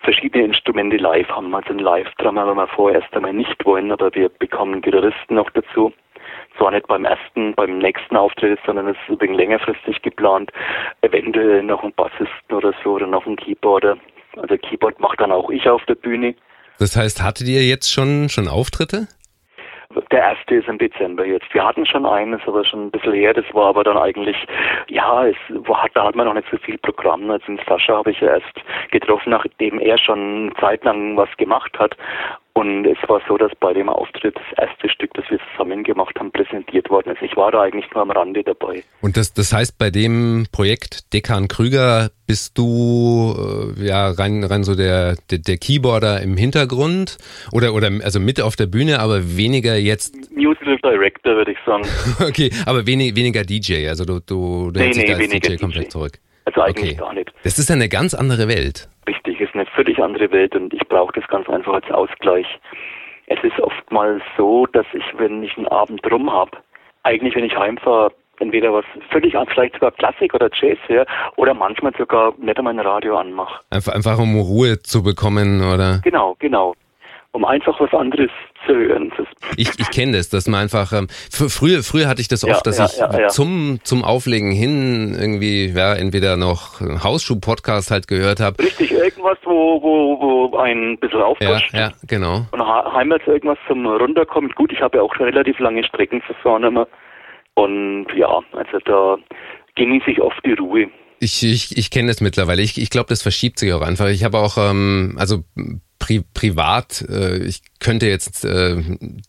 verschiedene 0.00 0.44
Instrumente 0.44 0.98
live 0.98 1.28
haben. 1.28 1.54
Also 1.54 1.70
ein 1.70 1.78
Live-Drummer, 1.78 2.46
wenn 2.46 2.56
wir 2.56 2.68
vorerst 2.68 3.12
einmal 3.14 3.32
nicht 3.32 3.64
wollen, 3.64 3.90
aber 3.90 4.14
wir 4.14 4.28
bekommen 4.28 4.82
Gitarristen 4.82 5.36
noch 5.36 5.48
dazu 5.50 5.94
zwar 6.58 6.72
nicht 6.72 6.86
beim 6.88 7.04
ersten, 7.04 7.54
beim 7.54 7.78
nächsten 7.78 8.16
Auftritt, 8.16 8.58
sondern 8.66 8.88
es 8.88 8.96
ist 8.96 9.14
übrigens 9.14 9.36
längerfristig 9.38 10.02
geplant, 10.02 10.50
eventuell 11.02 11.62
noch 11.62 11.82
ein 11.82 11.92
Bassisten 11.94 12.52
oder 12.52 12.74
so 12.82 12.94
oder 12.94 13.06
noch 13.06 13.24
ein 13.26 13.36
Keyboarder. 13.36 13.96
Also 14.36 14.56
Keyboard 14.58 15.00
macht 15.00 15.20
dann 15.20 15.32
auch 15.32 15.50
ich 15.50 15.68
auf 15.68 15.84
der 15.86 15.94
Bühne. 15.94 16.34
Das 16.78 16.96
heißt, 16.96 17.22
hattet 17.22 17.48
ihr 17.48 17.64
jetzt 17.64 17.90
schon, 17.92 18.28
schon 18.28 18.46
Auftritte? 18.46 19.08
Der 20.12 20.20
erste 20.20 20.56
ist 20.56 20.68
im 20.68 20.76
Dezember 20.76 21.24
jetzt. 21.24 21.52
Wir 21.54 21.64
hatten 21.64 21.86
schon 21.86 22.04
einen, 22.04 22.34
ist 22.34 22.46
aber 22.46 22.62
schon 22.62 22.86
ein 22.86 22.90
bisschen 22.90 23.14
her. 23.14 23.32
Das 23.32 23.46
war 23.54 23.68
aber 23.68 23.84
dann 23.84 23.96
eigentlich, 23.96 24.36
ja, 24.88 25.26
es 25.26 25.36
war, 25.48 25.86
da 25.94 26.04
hat 26.04 26.14
man 26.14 26.26
noch 26.26 26.34
nicht 26.34 26.48
so 26.50 26.58
viel 26.58 26.76
Programm. 26.76 27.30
Also 27.30 27.46
den 27.46 27.60
Sascha 27.66 27.96
habe 27.96 28.10
ich 28.10 28.20
ja 28.20 28.34
erst 28.34 28.60
getroffen, 28.90 29.30
nachdem 29.30 29.78
er 29.80 29.96
schon 29.96 30.52
zeitlang 30.60 31.16
was 31.16 31.34
gemacht 31.38 31.78
hat. 31.78 31.96
Und 32.58 32.86
es 32.86 32.98
war 33.08 33.20
so, 33.28 33.38
dass 33.38 33.52
bei 33.60 33.72
dem 33.72 33.88
Auftritt 33.88 34.34
das 34.34 34.68
erste 34.68 34.88
Stück, 34.88 35.14
das 35.14 35.24
wir 35.30 35.38
zusammen 35.52 35.84
gemacht 35.84 36.18
haben, 36.18 36.32
präsentiert 36.32 36.90
worden 36.90 37.12
ist. 37.12 37.22
Ich 37.22 37.36
war 37.36 37.52
da 37.52 37.62
eigentlich 37.62 37.88
nur 37.94 38.02
am 38.02 38.10
Rande 38.10 38.42
dabei. 38.42 38.82
Und 39.00 39.16
das, 39.16 39.32
das 39.32 39.52
heißt, 39.52 39.78
bei 39.78 39.90
dem 39.90 40.46
Projekt 40.50 41.14
Dekan 41.14 41.46
Krüger 41.46 42.10
bist 42.26 42.58
du 42.58 43.32
äh, 43.78 43.86
ja 43.86 44.10
rein, 44.10 44.42
rein 44.42 44.64
so 44.64 44.74
der, 44.74 45.14
der, 45.30 45.38
der 45.38 45.56
Keyboarder 45.56 46.20
im 46.20 46.36
Hintergrund 46.36 47.18
oder, 47.52 47.74
oder 47.74 47.92
also 48.02 48.18
mit 48.18 48.40
auf 48.40 48.56
der 48.56 48.66
Bühne, 48.66 48.98
aber 48.98 49.36
weniger 49.36 49.76
jetzt. 49.76 50.16
Musical 50.32 50.78
Director, 50.78 51.36
würde 51.36 51.52
ich 51.52 51.58
sagen. 51.64 51.84
okay, 52.28 52.50
aber 52.66 52.88
wenig, 52.88 53.14
weniger 53.14 53.44
DJ, 53.44 53.86
also 53.86 54.04
du, 54.04 54.18
du, 54.18 54.72
du 54.72 54.80
nee, 54.80 54.86
hältst 54.86 54.98
nee, 54.98 55.06
dich 55.06 55.14
da 55.14 55.22
als 55.22 55.28
DJ, 55.28 55.52
DJ 55.54 55.56
komplett 55.60 55.92
zurück. 55.92 56.18
Also 56.44 56.62
eigentlich 56.62 56.94
okay. 56.94 56.98
gar 56.98 57.14
nicht. 57.14 57.32
Das 57.44 57.60
ist 57.60 57.70
eine 57.70 57.88
ganz 57.88 58.14
andere 58.14 58.48
Welt. 58.48 58.88
Richtig, 59.06 59.38
völlig 59.78 60.02
andere 60.02 60.30
Welt 60.32 60.56
und 60.56 60.74
ich 60.74 60.86
brauche 60.88 61.12
das 61.12 61.28
ganz 61.28 61.48
einfach 61.48 61.74
als 61.74 61.90
Ausgleich. 61.90 62.46
Es 63.26 63.38
ist 63.44 63.60
oftmals 63.60 64.22
so, 64.36 64.66
dass 64.66 64.86
ich, 64.92 65.04
wenn 65.18 65.42
ich 65.44 65.56
einen 65.56 65.68
Abend 65.68 66.00
rum 66.10 66.32
habe, 66.32 66.50
eigentlich, 67.04 67.36
wenn 67.36 67.44
ich 67.44 67.56
heimfahre, 67.56 68.12
entweder 68.40 68.72
was 68.72 68.84
völlig 69.10 69.34
vielleicht 69.52 69.74
sogar 69.74 69.92
Klassik 69.92 70.34
oder 70.34 70.50
Jazz 70.52 70.78
höre 70.88 71.06
oder 71.36 71.54
manchmal 71.54 71.92
sogar 71.96 72.34
nicht 72.38 72.58
einmal 72.58 72.74
ein 72.74 72.80
Radio 72.80 73.16
anmache. 73.16 73.60
Einfach, 73.70 73.94
einfach 73.94 74.18
um 74.18 74.34
Ruhe 74.40 74.80
zu 74.80 75.02
bekommen, 75.02 75.60
oder? 75.60 76.00
Genau, 76.02 76.34
genau 76.40 76.74
um 77.32 77.44
einfach 77.44 77.78
was 77.80 77.92
anderes 77.92 78.30
zu 78.66 78.74
hören. 78.74 79.12
Ich, 79.56 79.70
ich 79.78 79.90
kenne 79.90 80.16
das, 80.16 80.28
dass 80.28 80.48
man 80.48 80.60
einfach, 80.60 80.92
ähm, 80.92 81.08
früher, 81.30 81.82
früher 81.82 82.08
hatte 82.08 82.20
ich 82.20 82.28
das 82.28 82.44
oft, 82.44 82.66
ja, 82.66 82.72
dass 82.72 82.78
ja, 82.78 83.10
ich 83.10 83.18
ja, 83.18 83.28
zum, 83.28 83.80
zum 83.82 84.04
Auflegen 84.04 84.52
hin 84.52 85.16
irgendwie, 85.18 85.66
ja, 85.66 85.94
entweder 85.94 86.36
noch 86.36 86.80
Hausschuh-Podcast 86.80 87.90
halt 87.90 88.08
gehört 88.08 88.40
habe. 88.40 88.62
Richtig, 88.62 88.92
irgendwas, 88.92 89.38
wo, 89.44 89.82
wo, 89.82 90.50
wo 90.50 90.56
ein 90.58 90.98
bisschen 90.98 91.22
aufpusht. 91.22 91.72
Ja, 91.72 91.80
ja, 91.80 91.92
genau. 92.06 92.46
Und 92.50 92.62
heimwärts 92.62 93.26
irgendwas 93.26 93.58
zum 93.66 93.86
Runterkommen. 93.86 94.50
Gut, 94.54 94.72
ich 94.72 94.80
habe 94.80 94.98
ja 94.98 95.02
auch 95.02 95.14
schon 95.14 95.26
relativ 95.26 95.58
lange 95.58 95.84
Strecken 95.84 96.20
verfahren 96.22 96.64
immer. 96.64 96.86
Und 97.54 98.06
ja, 98.14 98.28
also 98.52 98.78
da 98.84 99.16
genieße 99.74 100.10
ich 100.10 100.20
oft 100.20 100.38
die 100.44 100.52
Ruhe. 100.52 100.88
Ich, 101.20 101.42
ich, 101.42 101.76
ich 101.76 101.90
kenne 101.90 102.08
das 102.08 102.20
mittlerweile. 102.20 102.62
Ich, 102.62 102.80
ich 102.80 102.90
glaube, 102.90 103.08
das 103.08 103.22
verschiebt 103.22 103.58
sich 103.58 103.72
auch 103.72 103.82
einfach. 103.82 104.06
Ich 104.08 104.22
habe 104.22 104.38
auch, 104.38 104.56
ähm, 104.58 105.16
also 105.18 105.42
pri 105.98 106.22
privat, 106.34 107.04
äh, 107.08 107.38
ich 107.44 107.62
könnte 107.80 108.06
jetzt 108.06 108.44
äh, 108.44 108.76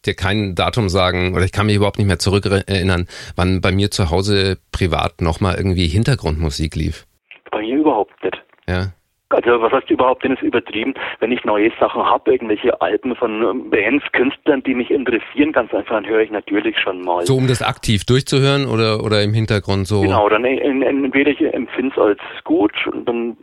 dir 0.06 0.14
kein 0.16 0.56
Datum 0.56 0.90
sagen 0.90 1.34
oder 1.36 1.44
ich 1.44 1.52
kann 1.52 1.66
mich 1.66 1.76
überhaupt 1.76 1.98
nicht 1.98 2.08
mehr 2.08 2.20
zurückerinnern, 2.20 3.08
wann 3.36 3.62
bei 3.62 3.72
mir 3.72 3.92
zu 3.92 4.10
Hause 4.10 4.58
privat 4.72 5.22
nochmal 5.22 5.56
irgendwie 5.56 5.88
Hintergrundmusik 5.88 6.76
lief. 6.76 7.06
Bei 7.52 7.62
mir 7.62 7.78
überhaupt 7.78 8.24
nicht. 8.24 8.42
Ja. 8.68 8.94
Also 9.32 9.62
was 9.62 9.72
heißt 9.72 9.92
überhaupt 9.92 10.24
denn 10.24 10.34
ist 10.34 10.42
übertrieben, 10.42 10.96
wenn 11.20 11.32
ich 11.32 11.46
neue 11.46 11.70
Sachen 11.80 12.04
habe, 12.04 12.32
irgendwelche 12.32 12.82
Alben 12.82 13.16
von 13.16 13.44
ähm, 13.44 13.70
Bands, 13.70 14.04
Künstlern, 14.12 14.64
die 14.64 14.74
mich 14.74 14.90
interessieren, 14.90 15.52
ganz 15.52 15.72
einfach, 15.72 15.96
dann 15.96 16.08
höre 16.08 16.22
ich 16.22 16.32
natürlich 16.32 16.76
schon 16.80 17.02
mal. 17.02 17.24
So 17.28 17.36
um 17.36 17.48
das 17.48 17.62
aktiv 17.62 18.06
durchzuhören 18.06 18.66
oder 18.66 19.04
oder 19.04 19.22
im 19.22 19.34
Hintergrund 19.34 19.86
so? 19.86 20.02
Genau, 20.02 20.28
dann 20.30 20.46
entweder 20.46 21.30
ich 21.30 21.42
empfinde 21.42 21.92
es 21.96 22.02
als 22.02 22.20
gut 22.44 22.74
und 22.88 23.06
dann 23.08 23.38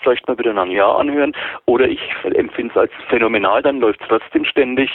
vielleicht 0.00 0.26
mal 0.28 0.38
wieder 0.38 0.56
ein 0.56 0.70
Jahr 0.70 0.98
anhören. 0.98 1.34
Oder 1.66 1.88
ich 1.88 2.00
empfinde 2.24 2.72
es 2.74 2.80
als 2.80 2.92
phänomenal, 3.08 3.62
dann 3.62 3.80
läuft 3.80 4.00
es 4.02 4.08
trotzdem 4.08 4.44
ständig 4.44 4.90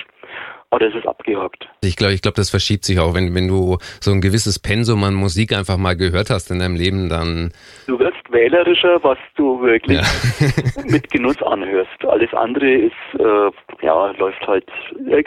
oder 0.73 0.87
ist 0.87 0.95
es 0.95 1.05
abgehakt? 1.05 1.67
Ich 1.81 1.95
glaube, 1.95 2.13
ich 2.13 2.21
glaube, 2.21 2.35
das 2.35 2.49
verschiebt 2.49 2.85
sich 2.85 2.99
auch, 2.99 3.13
wenn, 3.13 3.33
wenn 3.35 3.47
du 3.47 3.77
so 3.99 4.11
ein 4.11 4.21
gewisses 4.21 4.59
Pensum 4.59 5.03
an 5.03 5.13
Musik 5.13 5.53
einfach 5.53 5.77
mal 5.77 5.95
gehört 5.95 6.29
hast 6.29 6.51
in 6.51 6.59
deinem 6.59 6.75
Leben, 6.75 7.09
dann. 7.09 7.51
Du 7.87 7.99
wirst 7.99 8.17
wählerischer, 8.31 9.03
was 9.03 9.17
du 9.35 9.61
wirklich 9.61 9.99
ja. 9.99 10.83
mit 10.85 11.09
Genuss 11.11 11.41
anhörst. 11.41 12.03
Alles 12.07 12.33
andere 12.33 12.71
ist, 12.71 13.19
äh, 13.19 13.85
ja, 13.85 14.11
läuft 14.17 14.45
halt, 14.47 14.65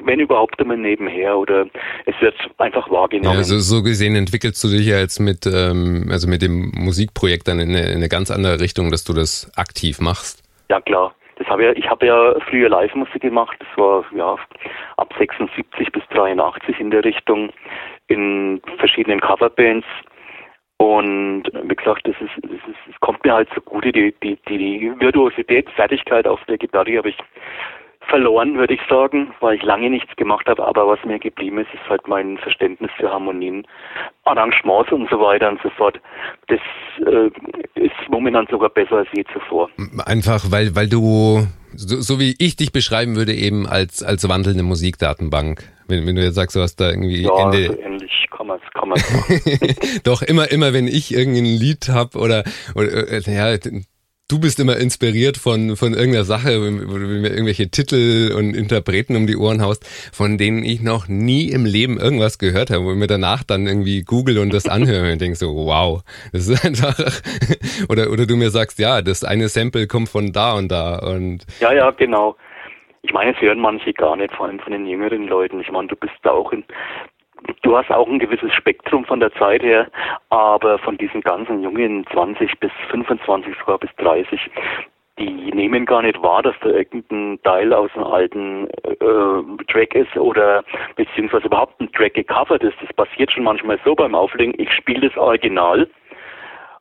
wenn 0.04 0.20
überhaupt 0.20 0.60
immer 0.60 0.76
nebenher 0.76 1.36
oder 1.36 1.66
es 2.04 2.14
wird 2.20 2.34
einfach 2.58 2.90
wahrgenommen. 2.90 3.38
Ja, 3.38 3.44
so, 3.44 3.58
so 3.58 3.82
gesehen 3.82 4.16
entwickelst 4.16 4.62
du 4.64 4.68
dich 4.68 4.86
ja 4.86 4.98
jetzt 4.98 5.20
mit, 5.20 5.46
ähm, 5.46 6.08
also 6.10 6.28
mit 6.28 6.42
dem 6.42 6.72
Musikprojekt 6.74 7.48
dann 7.48 7.60
in 7.60 7.70
eine, 7.70 7.86
in 7.86 7.96
eine 7.96 8.08
ganz 8.08 8.30
andere 8.30 8.60
Richtung, 8.60 8.90
dass 8.90 9.04
du 9.04 9.12
das 9.12 9.50
aktiv 9.56 10.00
machst. 10.00 10.42
Ja, 10.68 10.80
klar. 10.80 11.14
Das 11.36 11.46
habe 11.48 11.64
ja, 11.64 11.72
ich 11.72 11.88
habe 11.88 12.06
ja 12.06 12.34
früher 12.48 12.68
Live-Musik 12.68 13.22
gemacht. 13.22 13.56
Das 13.58 13.68
war 13.78 14.04
ja 14.14 14.36
ab 14.96 15.14
76 15.18 15.92
bis 15.92 16.02
83 16.08 16.80
in 16.80 16.90
der 16.90 17.04
Richtung 17.04 17.50
in 18.08 18.60
verschiedenen 18.78 19.20
Coverbands. 19.20 19.86
Und 20.78 21.44
wie 21.62 21.76
gesagt, 21.76 22.06
das 22.06 22.16
ist, 22.20 22.32
das 22.42 22.52
ist, 22.52 22.78
es 22.90 23.00
kommt 23.00 23.24
mir 23.24 23.32
halt 23.32 23.48
so 23.54 23.60
gut, 23.60 23.84
die, 23.84 24.14
die, 24.22 24.38
die 24.48 24.92
Virtuosität, 24.98 25.70
Fertigkeit 25.70 26.26
auf 26.26 26.42
der 26.44 26.58
Gitarre 26.58 26.98
habe 26.98 27.10
ich 27.10 27.16
verloren, 28.08 28.56
würde 28.56 28.74
ich 28.74 28.80
sagen, 28.88 29.32
weil 29.40 29.56
ich 29.56 29.62
lange 29.62 29.90
nichts 29.90 30.14
gemacht 30.16 30.46
habe. 30.46 30.66
Aber 30.66 30.86
was 30.86 30.98
mir 31.04 31.18
geblieben 31.18 31.58
ist, 31.58 31.72
ist 31.74 31.88
halt 31.88 32.06
mein 32.08 32.38
Verständnis 32.38 32.90
für 32.96 33.10
Harmonien, 33.10 33.66
Arrangements 34.24 34.92
und 34.92 35.08
so 35.10 35.20
weiter 35.20 35.48
und 35.48 35.60
so 35.62 35.70
fort. 35.70 36.00
Das 36.48 36.60
äh, 37.06 37.30
ist 37.74 37.94
momentan 38.08 38.46
sogar 38.50 38.70
besser 38.70 38.98
als 38.98 39.08
je 39.14 39.24
zuvor. 39.32 39.70
Einfach, 40.04 40.50
weil, 40.50 40.74
weil 40.76 40.88
du, 40.88 41.46
so, 41.74 42.00
so 42.00 42.20
wie 42.20 42.34
ich 42.38 42.56
dich 42.56 42.72
beschreiben 42.72 43.16
würde, 43.16 43.34
eben 43.34 43.66
als, 43.66 44.02
als 44.02 44.28
wandelnde 44.28 44.62
Musikdatenbank. 44.62 45.62
Wenn, 45.88 46.06
wenn 46.06 46.16
du 46.16 46.22
jetzt 46.22 46.34
sagst, 46.34 46.56
du 46.56 46.60
hast 46.60 46.76
da 46.76 46.90
irgendwie 46.90 47.22
ja, 47.22 47.44
Ende. 47.44 47.66
So 47.66 47.80
ähnlich 47.80 48.26
kann 48.30 48.46
man 48.48 48.58
es 48.64 48.72
kann 48.72 48.88
man's 48.88 50.02
Doch, 50.04 50.22
immer, 50.22 50.50
immer 50.50 50.72
wenn 50.72 50.88
ich 50.88 51.14
irgendein 51.14 51.44
Lied 51.44 51.88
hab 51.88 52.16
oder, 52.16 52.44
oder 52.74 52.88
äh, 53.10 53.20
ja, 53.26 53.56
du 54.28 54.40
bist 54.40 54.58
immer 54.58 54.76
inspiriert 54.76 55.36
von, 55.36 55.76
von 55.76 55.92
irgendeiner 55.92 56.24
Sache, 56.24 56.60
wo 56.60 56.98
du 56.98 57.06
mir 57.06 57.30
irgendwelche 57.30 57.70
Titel 57.70 58.34
und 58.36 58.54
Interpreten 58.54 59.16
um 59.16 59.26
die 59.26 59.36
Ohren 59.36 59.62
haust, 59.62 59.86
von 60.12 60.36
denen 60.36 60.64
ich 60.64 60.82
noch 60.82 61.06
nie 61.08 61.50
im 61.50 61.64
Leben 61.64 61.98
irgendwas 61.98 62.38
gehört 62.38 62.70
habe, 62.70 62.84
wo 62.84 62.92
ich 62.92 62.98
mir 62.98 63.06
danach 63.06 63.44
dann 63.44 63.66
irgendwie 63.66 64.02
google 64.02 64.38
und 64.38 64.52
das 64.52 64.68
anhöre 64.68 65.12
und 65.12 65.20
denke 65.20 65.36
so, 65.36 65.54
wow, 65.54 66.02
das 66.32 66.48
ist 66.48 66.64
einfach, 66.64 66.96
oder, 67.88 68.10
oder 68.10 68.26
du 68.26 68.36
mir 68.36 68.50
sagst, 68.50 68.78
ja, 68.78 69.00
das 69.00 69.22
eine 69.22 69.48
Sample 69.48 69.86
kommt 69.86 70.08
von 70.08 70.32
da 70.32 70.54
und 70.54 70.70
da 70.70 70.98
und. 70.98 71.46
Ja, 71.60 71.72
ja, 71.72 71.90
genau. 71.92 72.36
Ich 73.02 73.12
meine, 73.12 73.32
es 73.32 73.40
hören 73.40 73.60
manche 73.60 73.92
gar 73.92 74.16
nicht, 74.16 74.34
vor 74.34 74.46
allem 74.46 74.58
von 74.58 74.72
den 74.72 74.86
jüngeren 74.86 75.28
Leuten. 75.28 75.60
Ich 75.60 75.70
meine, 75.70 75.86
du 75.86 75.94
bist 75.94 76.14
da 76.24 76.32
auch 76.32 76.50
in, 76.52 76.64
Du 77.62 77.76
hast 77.76 77.90
auch 77.90 78.08
ein 78.08 78.18
gewisses 78.18 78.52
Spektrum 78.52 79.04
von 79.04 79.20
der 79.20 79.32
Zeit 79.34 79.62
her, 79.62 79.88
aber 80.30 80.78
von 80.78 80.96
diesen 80.98 81.20
ganzen 81.20 81.62
Jungen 81.62 82.06
20 82.12 82.58
bis 82.60 82.72
25, 82.90 83.54
sogar 83.58 83.78
bis 83.78 83.90
30, 83.96 84.40
die 85.18 85.50
nehmen 85.52 85.86
gar 85.86 86.02
nicht 86.02 86.20
wahr, 86.22 86.42
dass 86.42 86.54
da 86.60 86.68
irgendein 86.68 87.40
Teil 87.42 87.72
aus 87.72 87.90
einem 87.94 88.04
alten 88.04 88.68
äh, 88.84 89.64
Track 89.72 89.94
ist 89.94 90.16
oder 90.16 90.62
beziehungsweise 90.96 91.46
überhaupt 91.46 91.80
ein 91.80 91.90
Track 91.92 92.14
gecovert 92.14 92.62
ist. 92.62 92.76
Das 92.82 92.92
passiert 92.92 93.32
schon 93.32 93.44
manchmal 93.44 93.78
so 93.84 93.94
beim 93.94 94.14
Auflegen. 94.14 94.54
Ich 94.58 94.70
spiele 94.72 95.08
das 95.08 95.16
Original 95.16 95.88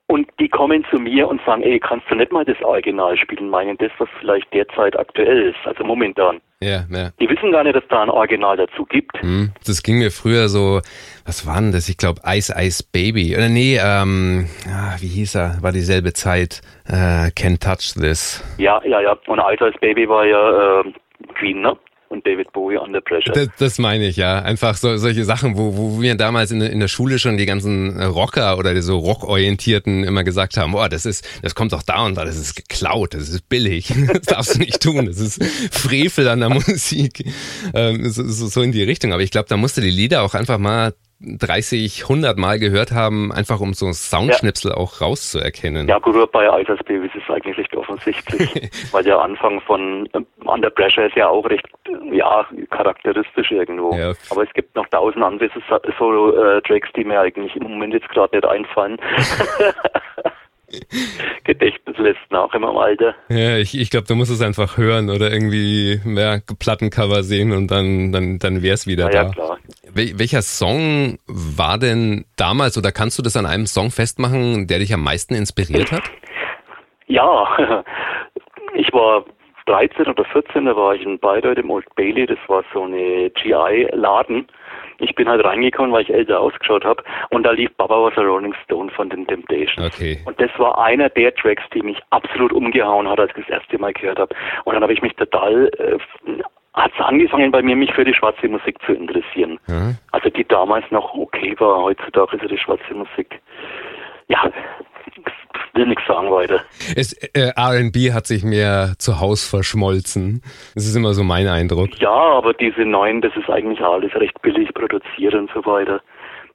und 0.08 0.30
die 0.40 0.50
kommen 0.50 0.86
zu 0.92 1.00
mir 1.00 1.28
und 1.28 1.42
sagen, 1.46 1.64
ey, 1.64 1.80
kannst 1.80 2.10
du 2.12 2.16
nicht 2.16 2.32
mal 2.32 2.46
das 2.46 2.62
Original 2.62 3.18
spielen, 3.18 3.50
meinen 3.50 3.78
das, 3.78 3.92
was 3.98 4.10
vielleicht 4.20 4.54
derzeit 4.54 4.98
aktuell 5.00 5.50
ist, 5.50 5.66
also 5.66 5.84
momentan. 5.84 6.42
Ja, 6.62 6.86
ja. 6.90 7.12
Die 7.20 7.30
wissen 7.30 7.52
gar 7.52 7.64
nicht, 7.64 7.76
dass 7.76 7.84
da 7.90 8.02
ein 8.02 8.10
Original 8.10 8.56
dazu 8.56 8.86
gibt. 8.86 9.22
Hm, 9.22 9.52
das 9.66 9.84
ging 9.84 10.00
mir 10.00 10.10
früher 10.10 10.48
so, 10.48 10.82
was 11.26 11.46
war 11.46 11.60
denn 11.60 11.72
das? 11.72 11.90
Ich 11.90 11.98
glaube 11.98 12.22
Ice 12.26 12.54
Ice 12.58 12.84
Baby. 12.92 13.36
Oder 13.36 13.50
nee, 13.50 13.78
ähm, 13.78 14.48
ah, 14.68 14.96
wie 15.00 15.08
hieß 15.08 15.36
er? 15.36 15.58
War 15.62 15.72
dieselbe 15.72 16.14
Zeit. 16.14 16.62
Äh, 16.88 17.32
Can't 17.36 17.62
Touch 17.62 17.94
This. 18.02 18.44
Ja, 18.58 18.82
ja, 18.86 19.02
ja. 19.02 19.18
Und 19.28 19.40
Ice 19.40 19.68
Ice 19.68 19.80
Baby 19.82 20.08
war 20.08 20.26
ja 20.26 20.80
äh, 20.80 20.84
Queen, 21.38 21.62
ne? 21.62 21.78
Und 22.10 22.26
David 22.26 22.52
Bowie 22.54 22.78
Under 22.78 23.02
Pressure. 23.02 23.34
Das, 23.34 23.50
das 23.58 23.80
meine 23.80 24.08
ich, 24.08 24.16
ja. 24.16 24.40
Einfach 24.40 24.76
so, 24.76 24.98
solche 24.98 25.26
Sachen, 25.26 25.58
wo, 25.58 25.76
wo 25.76 26.02
wir 26.02 26.16
damals 26.16 26.52
in, 26.52 26.62
in 26.62 26.80
der 26.80 26.88
Schule 26.88 27.20
schon 27.20 27.38
die 27.38 27.46
ganzen 27.46 28.02
Rocker 28.02 28.58
oder 28.58 28.74
die 28.74 28.82
so 28.82 28.98
Rockorientierten 28.98 30.04
immer 30.04 30.24
gesagt 30.24 30.58
haben, 30.58 30.76
oh, 30.76 30.88
das 30.88 31.06
ist, 31.06 31.28
das 31.42 31.56
kommt 31.56 31.74
doch 31.74 31.84
da 31.84 32.06
und 32.06 32.16
da, 32.16 32.26
das 32.26 32.38
ist 32.38 32.56
geklaut, 32.56 33.14
das 33.14 33.30
ist 33.30 33.50
billig, 33.50 33.94
das 34.08 34.22
darfst 34.22 34.56
du 34.56 34.60
nicht 34.60 34.82
tun, 34.82 35.06
das 35.06 35.20
ist 35.20 35.44
Frevel 35.72 36.28
an 36.28 36.40
der 36.40 36.50
Musik. 36.54 37.26
Ähm, 37.74 38.10
so, 38.10 38.24
so 38.24 38.62
in 38.62 38.72
die 38.72 38.84
Richtung. 38.84 39.14
Aber 39.14 39.24
ich 39.24 39.32
glaube, 39.32 39.50
da 39.50 39.58
musste 39.58 39.82
die 39.82 39.92
Lieder 39.92 40.24
auch 40.24 40.34
einfach 40.34 40.58
mal 40.58 40.94
30, 41.22 42.04
100 42.04 42.38
Mal 42.38 42.60
gehört 42.60 42.92
haben, 42.92 43.32
einfach 43.32 43.62
um 43.62 43.74
so 43.74 43.92
Soundschnipsel 43.92 44.72
ja. 44.72 44.78
auch 44.78 45.02
rauszuerkennen. 45.02 45.88
Ja 45.88 46.00
gut, 46.00 46.32
bei 46.32 46.50
Alters 46.50 46.80
Babys 46.86 47.12
ist 47.16 47.24
es 47.28 47.34
eigentlich 47.34 47.58
recht 47.58 47.76
offensichtlich, 47.76 48.70
weil 48.92 49.04
der 49.04 49.20
Anfang 49.20 49.62
von 49.62 50.08
äh, 50.14 50.20
Under 50.46 50.70
Pressure 50.70 51.06
ist 51.06 51.16
ja 51.16 51.30
auch 51.30 51.50
recht, 51.50 51.68
ja, 52.12 52.46
charakteristisch 52.70 53.52
irgendwo. 53.52 53.96
Ja. 53.96 54.14
Aber 54.30 54.44
es 54.44 54.54
gibt 54.54 54.76
noch 54.76 54.88
tausend 54.88 55.24
andere 55.24 55.50
Solo-Tracks, 55.98 56.90
die 56.96 57.06
mir 57.06 57.22
eigentlich 57.22 57.56
im 57.56 57.64
Moment 57.64 57.94
jetzt 57.94 58.10
gerade 58.10 58.36
nicht 58.36 58.46
einfallen. 58.46 58.98
Gedächtnis 61.44 61.98
lässt 61.98 62.20
nach 62.32 62.54
im 62.54 62.66
Alter. 62.66 63.16
Ja, 63.30 63.58
ich, 63.58 63.80
ich 63.80 63.90
glaube, 63.90 64.08
du 64.08 64.16
musst 64.16 64.32
es 64.32 64.42
einfach 64.42 64.78
hören 64.78 65.10
oder 65.10 65.32
irgendwie 65.32 66.02
mehr 66.04 66.42
Plattencover 66.60 67.24
sehen 67.24 67.52
und 67.52 67.70
dann, 67.70 68.12
dann, 68.12 68.40
dann 68.40 68.62
wäre 68.62 68.74
es 68.74 68.88
wieder 68.88 69.12
ja, 69.12 69.24
da. 69.24 69.24
Ja, 69.24 69.30
klar. 69.30 69.60
Wel 69.96 70.20
welcher 70.20 70.42
Song 70.42 71.18
war 71.28 71.78
denn 71.78 72.26
damals 72.38 72.78
oder 72.78 72.92
kannst 72.92 73.18
du 73.18 73.24
das 73.24 73.38
an 73.38 73.46
einem 73.46 73.66
Song 73.66 73.92
festmachen, 73.92 74.68
der 74.68 74.80
dich 74.80 74.94
am 74.94 75.04
meisten 75.04 75.36
inspiriert 75.36 75.92
hat? 75.92 76.04
Ja, 77.08 77.48
ich 78.76 78.92
war 78.94 79.24
13 79.68 80.08
oder 80.08 80.26
14, 80.26 80.66
da 80.66 80.76
war 80.76 80.96
ich 80.96 81.02
in 81.04 81.18
Bayreuth 81.18 81.58
im 81.58 81.72
Old 81.72 81.86
Bailey, 81.96 82.26
das 82.26 82.40
war 82.48 82.64
so 82.74 82.84
eine 82.84 83.30
GI-Laden 83.32 84.48
ich 85.00 85.16
bin 85.16 85.28
halt 85.28 85.44
reingekommen, 85.44 85.92
weil 85.92 86.04
ich 86.04 86.14
älter 86.14 86.40
ausgeschaut 86.40 86.86
habe 86.86 87.04
und 87.30 87.44
da 87.44 87.52
lief 87.52 87.72
Baba 87.76 88.04
was 88.04 88.18
a 88.18 88.22
Rolling 88.22 88.54
Stone 88.64 88.92
von 88.92 89.10
den 89.10 89.28
Temptations. 89.28 89.94
Okay. 89.94 90.20
Und 90.26 90.40
das 90.40 90.52
war 90.58 90.78
einer 90.80 91.10
der 91.10 91.34
Tracks, 91.36 91.64
die 91.74 91.82
mich 91.82 91.98
absolut 92.12 92.54
umgehauen 92.54 93.08
hat, 93.08 93.20
als 93.20 93.32
ich 93.36 93.46
das 93.46 93.62
erste 93.62 93.78
Mal 93.78 93.94
gehört 93.94 94.20
habe. 94.20 94.34
Und 94.64 94.74
dann 94.74 94.84
habe 94.84 94.94
ich 94.94 95.02
mich 95.02 95.14
total 95.16 95.70
äh, 95.78 95.98
hat 96.76 96.92
es 96.98 97.04
angefangen 97.04 97.52
bei 97.52 97.62
mir, 97.62 97.76
mich 97.76 97.94
für 97.94 98.04
die 98.04 98.14
schwarze 98.14 98.48
Musik 98.48 98.78
zu 98.86 98.94
interessieren. 98.94 99.60
Mhm. 99.68 99.98
Also 100.12 100.30
die 100.30 100.46
damals 100.46 100.86
noch 100.92 101.14
okay 101.14 101.56
war, 101.60 101.82
heutzutage 101.84 102.36
ist 102.36 102.42
ja 102.44 102.48
die 102.50 102.58
schwarze 102.58 102.94
Musik. 102.94 103.42
Ja, 104.28 104.52
will 105.74 105.88
nichts 105.88 106.06
sagen 106.08 106.32
weiter. 106.32 106.62
Es, 106.96 107.14
äh, 107.14 107.52
R&B 107.56 108.14
hat 108.14 108.28
sich 108.28 108.44
mehr 108.44 108.94
zu 108.98 109.20
Haus 109.20 109.48
verschmolzen. 109.48 110.42
Das 110.74 110.86
ist 110.86 110.96
immer 110.96 111.14
so 111.14 111.24
mein 111.24 111.48
Eindruck. 111.48 112.00
Ja, 112.00 112.10
aber 112.12 112.54
diese 112.54 112.82
neuen, 112.82 113.22
das 113.22 113.36
ist 113.36 113.50
eigentlich 113.50 113.82
alles 113.82 114.14
recht 114.16 114.42
billig 114.42 114.74
produziert 114.74 115.34
und 115.34 115.50
so 115.54 115.66
weiter 115.66 116.02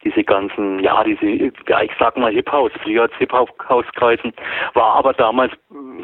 diese 0.04 0.25
ganzen, 0.25 0.80
ja, 0.80 1.04
diese, 1.04 1.26
ja, 1.69 1.83
ich 1.83 1.90
sag 1.99 2.16
mal 2.16 2.33
Hip-House, 2.33 2.73
früher 2.83 3.02
als 3.02 3.14
Hip-House 3.19 3.87
kreisen, 3.95 4.33
war 4.75 4.95
aber 4.97 5.12
damals 5.12 5.52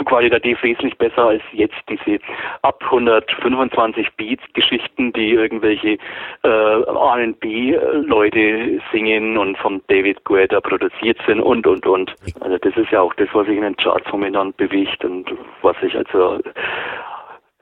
qualitativ 0.05 0.63
wesentlich 0.63 0.97
besser 0.99 1.29
als 1.29 1.43
jetzt 1.53 1.77
diese 1.89 2.19
ab 2.63 2.83
125 2.85 4.09
Beats 4.17 4.43
Geschichten, 4.53 5.13
die 5.13 5.31
irgendwelche 5.31 5.99
äh, 6.43 6.49
R&B-Leute 6.83 8.81
singen 8.93 9.39
und 9.39 9.57
vom 9.59 9.81
David 9.89 10.23
Guetta 10.25 10.61
produziert 10.61 11.19
sind 11.27 11.41
und, 11.41 11.67
und, 11.67 11.87
und. 11.87 12.15
Also 12.41 12.59
das 12.59 12.77
ist 12.77 12.91
ja 12.91 13.01
auch 13.01 13.15
das, 13.15 13.29
was 13.33 13.47
sich 13.47 13.57
in 13.57 13.63
den 13.63 13.77
Charts 13.77 14.11
momentan 14.13 14.53
bewegt 14.55 15.05
und 15.05 15.33
was 15.63 15.79
sich 15.81 15.97
also 15.97 16.41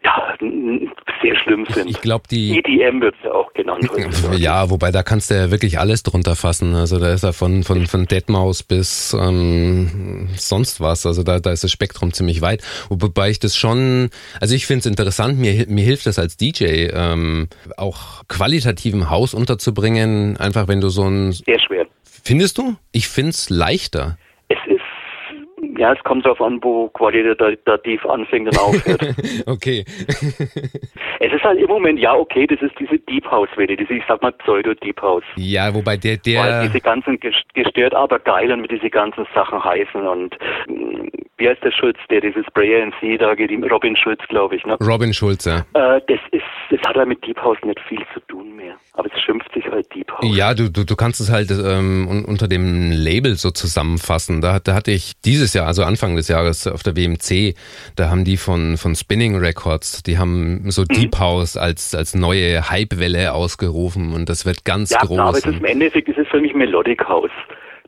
ja, 0.05 0.37
sehr 1.23 1.37
schlimm 1.43 1.67
sind. 1.71 1.89
Ich 1.89 2.01
glaube, 2.01 2.25
die 2.31 2.59
EDM 2.59 3.01
wird 3.01 3.15
ja 3.25 3.33
auch 3.33 3.53
genannt. 3.55 3.89
Ja, 4.37 4.69
wobei 4.71 4.91
da 4.91 5.03
kannst 5.03 5.31
du 5.31 5.35
ja 5.35 5.51
wirklich 5.51 5.79
alles 5.79 6.03
drunter 6.03 6.37
fassen. 6.37 6.75
Also 6.75 6.99
da 6.99 7.13
ist 7.13 7.25
ja 7.25 7.33
von 7.33 7.63
von 7.63 7.87
von 7.87 8.07
Deadmaus 8.07 8.63
bis 8.63 9.15
ähm, 9.19 10.29
sonst 10.37 10.81
was. 10.81 11.07
Also 11.07 11.23
da 11.23 11.39
da 11.39 11.53
ist 11.53 11.65
das 11.65 11.71
Spektrum 11.71 12.13
ziemlich 12.13 12.43
weit. 12.43 12.63
Wobei 12.89 13.31
ich 13.31 13.39
das 13.39 13.57
schon, 13.57 14.11
also 14.41 14.55
ich 14.55 14.67
finde 14.67 14.81
es 14.81 14.87
interessant. 14.87 15.39
Mir 15.39 15.67
mir 15.69 15.85
hilft 15.85 16.07
das 16.07 16.19
als 16.19 16.37
DJ 16.37 16.89
ähm, 16.93 17.49
auch 17.77 18.25
qualitativen 18.29 19.09
Haus 19.11 19.35
unterzubringen. 19.35 20.37
Einfach 20.37 20.69
wenn 20.69 20.81
du 20.81 20.89
so 20.89 21.05
ein 21.05 21.33
sehr 21.33 21.61
schwer. 21.61 21.87
Findest 22.03 22.59
du? 22.59 22.77
Ich 22.93 23.09
find's 23.09 23.51
leichter 23.51 24.17
Ja, 25.85 25.93
es 25.93 26.03
kommt 26.03 26.25
darauf 26.25 26.41
an, 26.41 26.61
wo 26.63 26.89
qualitativ 26.89 28.07
anfängt 28.07 28.49
und 28.49 28.59
aufhört. 28.59 29.03
okay. 29.47 29.85
es 31.21 31.31
ist 31.31 31.45
halt 31.45 31.61
im 31.61 31.67
Moment, 31.67 31.99
ja, 31.99 32.15
okay, 32.15 32.47
das 32.47 32.63
ist 32.63 32.73
diese 32.81 32.99
Deep 33.01 33.31
House-Welle, 33.31 33.77
diese, 33.77 33.93
ich 33.93 34.03
sag 34.09 34.23
mal, 34.23 34.33
Pseudo-Deep 34.33 35.03
House. 35.03 35.25
Ja, 35.37 35.75
wobei 35.75 35.99
der, 35.99 36.17
der. 36.17 36.41
Weil 36.41 36.69
diese 36.69 36.81
ganzen 36.81 37.21
gestört, 37.21 37.93
aber 37.93 38.19
geil 38.19 38.51
und 38.51 38.63
mit 38.63 38.71
diese 38.71 38.89
ganzen 38.89 39.27
Sachen 39.35 39.63
heißen 39.63 40.07
und 40.07 40.35
mm, 40.69 41.09
wie 41.37 41.49
heißt 41.51 41.63
der 41.63 41.73
Schulz, 41.73 41.99
der 42.09 42.23
dieses 42.23 42.47
Sprayer 42.47 42.87
NC 42.87 43.19
da 43.19 43.35
geht, 43.35 43.51
Robin 43.71 43.95
Schulz, 43.95 44.23
glaube 44.29 44.57
ich, 44.57 44.65
ne? 44.65 44.79
Robin 44.81 45.13
Schulz, 45.13 45.45
ja. 45.45 45.67
Äh, 45.75 46.01
das 46.07 46.21
ist, 46.31 46.45
das 46.71 46.81
hat 46.87 46.97
ja 46.97 47.05
mit 47.05 47.23
Deep 47.27 47.39
House 47.43 47.59
nicht 47.63 47.81
viel 47.81 48.03
zu 48.15 48.21
tun 48.21 48.57
mehr. 48.57 48.77
Aber 48.95 49.09
es 49.13 49.21
schimpft 49.21 49.53
sich 49.53 49.67
halt 49.67 49.93
Deep 49.95 50.11
House. 50.13 50.37
Ja, 50.37 50.55
du, 50.55 50.71
du, 50.71 50.85
du 50.85 50.97
kannst 50.97 51.21
es 51.21 51.31
halt 51.31 51.51
ähm, 51.51 52.25
unter 52.27 52.47
dem 52.49 52.93
Label 52.93 53.35
so 53.35 53.51
zusammenfassen. 53.51 54.41
Da, 54.41 54.61
da 54.61 54.75
hatte 54.75 54.93
ich 54.93 55.13
dieses 55.25 55.53
Jahr, 55.55 55.67
also 55.75 55.83
Anfang 55.83 56.15
des 56.15 56.29
Jahres 56.29 56.69
auf 56.69 56.85
der 56.85 56.97
WMC, 56.97 57.55
da 57.97 58.09
haben 58.09 58.25
die 58.25 58.37
von, 58.37 58.77
von 58.77 58.95
Spinning 58.95 59.37
Records, 59.37 60.05
die 60.05 60.19
haben 60.19 60.71
so 60.71 60.83
mhm. 60.83 60.95
Deep 60.95 61.19
House 61.19 61.57
als, 61.57 61.97
als 61.97 62.15
neue 62.15 62.71
Hypewelle 62.71 63.33
ausgerufen 63.33 64.13
und 64.13 64.29
das 64.29 64.47
wird 64.47 64.65
ganz 64.65 64.91
ja, 64.91 65.01
groß. 65.01 65.17
Ja, 65.17 65.25
aber 65.25 65.39
es 65.39 65.47
ist 65.47 65.59
im 65.59 65.65
Endeffekt 65.65 66.09
ist 66.09 66.19
es 66.19 66.29
für 66.29 66.41
mich 66.41 66.55
Melodic 66.55 67.09
House. 67.09 67.33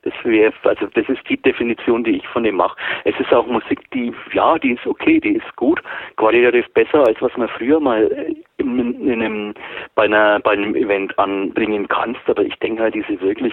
Das 0.07 0.15
wäre, 0.23 0.53
also 0.63 0.87
das 0.95 1.09
ist 1.09 1.29
die 1.29 1.37
Definition, 1.37 2.05
die 2.05 2.19
ich 2.19 2.29
von 2.29 2.45
dem 2.45 2.55
mache. 2.55 2.77
Es 3.03 3.19
ist 3.19 3.35
auch 3.35 3.45
Musik, 3.49 3.91
die, 3.91 4.13
ja, 4.33 4.57
die 4.57 4.75
ist 4.75 4.87
okay, 4.87 5.19
die 5.19 5.33
ist 5.33 5.57
gut, 5.57 5.83
qualitativ 6.17 6.73
besser, 6.75 7.05
als 7.05 7.21
was 7.21 7.37
man 7.37 7.49
früher 7.49 7.81
mal 7.81 8.05
äh, 8.13 8.37
in, 8.59 9.01
in 9.09 9.21
einem, 9.21 9.55
bei, 9.97 10.05
einer, 10.05 10.39
bei 10.39 10.53
einem 10.53 10.77
Event 10.77 11.19
anbringen 11.19 11.89
kannst. 11.89 12.21
Aber 12.29 12.45
ich 12.45 12.55
denke 12.61 12.85
halt, 12.85 12.95
diese 12.95 13.21
wirklich 13.21 13.53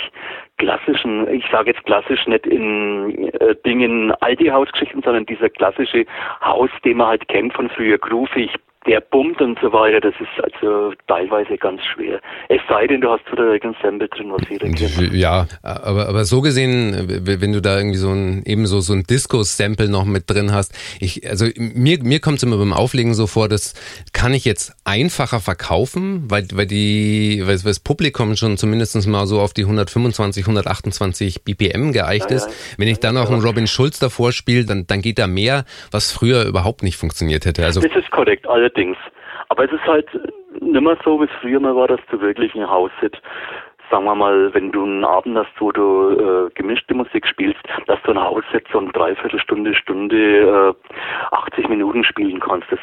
klassischen, 0.59 1.27
ich 1.33 1.45
sage 1.51 1.71
jetzt 1.71 1.83
klassisch 1.85 2.27
nicht 2.27 2.45
in 2.45 3.33
äh, 3.39 3.55
Dingen 3.65 4.11
alte 4.21 4.51
Hausgeschichten, 4.51 5.01
sondern 5.01 5.25
dieser 5.25 5.49
klassische 5.49 6.05
Haus, 6.45 6.69
den 6.85 6.97
man 6.97 7.07
halt 7.07 7.27
kennt 7.29 7.53
von 7.53 7.67
früher, 7.69 7.97
groovig, 7.97 8.51
der 8.85 9.01
bummt 9.01 9.41
und 9.41 9.57
so 9.61 9.71
weiter, 9.71 10.01
das 10.01 10.13
ist 10.19 10.43
also 10.43 10.93
teilweise 11.07 11.57
ganz 11.57 11.81
schwer. 11.83 12.19
Es 12.49 12.59
sei 12.67 12.87
denn, 12.87 13.01
du 13.01 13.09
hast 13.09 13.29
wieder 13.31 13.53
irgendein 13.53 13.81
Sample 13.81 14.09
drin, 14.09 14.31
was 14.31 14.41
jeder 14.49 14.67
kennt. 14.67 15.13
Ja, 15.13 15.47
aber, 15.61 16.09
aber 16.09 16.25
so 16.25 16.41
gesehen, 16.41 16.93
wenn 17.23 17.53
du 17.53 17.61
da 17.61 17.77
irgendwie 17.77 17.97
so 17.97 18.09
ein, 18.09 18.43
eben 18.45 18.65
so, 18.65 18.81
so 18.81 18.93
ein 18.93 19.03
Disco-Sample 19.03 19.89
noch 19.89 20.05
mit 20.05 20.29
drin 20.29 20.51
hast, 20.51 20.73
ich, 20.99 21.29
also 21.29 21.45
mir, 21.57 21.99
mir 22.03 22.19
kommt 22.19 22.37
es 22.37 22.43
immer 22.43 22.57
beim 22.57 22.73
Auflegen 22.73 23.13
so 23.13 23.27
vor, 23.27 23.47
das 23.47 23.73
kann 24.11 24.33
ich 24.33 24.45
jetzt 24.45 24.73
einfacher 24.83 25.39
verkaufen, 25.39 26.25
weil, 26.29 26.47
weil 26.53 26.67
die, 26.67 27.41
weil 27.45 27.57
das 27.57 27.79
Publikum 27.79 28.35
schon 28.35 28.57
zumindest 28.57 29.07
mal 29.07 29.25
so 29.25 29.39
auf 29.39 29.53
die 29.53 29.63
125, 29.63 30.43
128 30.43 31.43
BPM 31.43 31.93
geeicht 31.93 32.31
ja, 32.31 32.37
ist. 32.37 32.47
Ja, 32.47 32.75
wenn 32.77 32.87
ich 32.87 32.99
dann 32.99 33.15
noch 33.15 33.31
einen 33.31 33.41
Robin 33.41 33.67
Schulz 33.67 33.99
davor 33.99 34.31
spiele, 34.31 34.65
dann, 34.65 34.85
dann 34.87 35.01
geht 35.01 35.19
da 35.19 35.27
mehr, 35.27 35.65
was 35.91 36.11
früher 36.11 36.45
überhaupt 36.45 36.83
nicht 36.83 36.97
funktioniert 36.97 37.45
hätte. 37.45 37.63
Also, 37.65 37.81
das 37.81 37.95
ist 37.95 38.11
korrekt, 38.11 38.47
alle 38.47 38.72
allerdings. 38.73 38.97
Aber 39.49 39.65
es 39.65 39.71
ist 39.71 39.85
halt 39.85 40.07
nimmer 40.59 40.97
so, 41.03 41.19
wie 41.19 41.25
es 41.25 41.31
früher 41.41 41.59
mal 41.59 41.75
war, 41.75 41.87
dass 41.87 42.01
du 42.09 42.19
wirklich 42.21 42.53
ein 42.55 42.69
Haus 42.69 42.91
sitzt 43.01 43.21
sagen 43.91 44.05
wir 44.05 44.15
mal, 44.15 44.51
wenn 44.55 44.71
du 44.71 44.83
einen 44.83 45.03
Abend 45.03 45.37
hast, 45.37 45.51
wo 45.59 45.71
du 45.71 46.47
äh, 46.47 46.49
gemischte 46.55 46.95
Musik 46.95 47.27
spielst, 47.27 47.59
dass 47.85 48.01
du 48.03 48.11
ein 48.11 48.19
Haus 48.19 48.43
jetzt 48.51 48.73
und 48.73 48.91
Dreiviertelstunde, 48.95 49.75
Stunde, 49.75 50.75
äh, 50.81 51.35
80 51.35 51.69
Minuten 51.69 52.03
spielen 52.03 52.39
kannst. 52.39 52.71
Das 52.71 52.79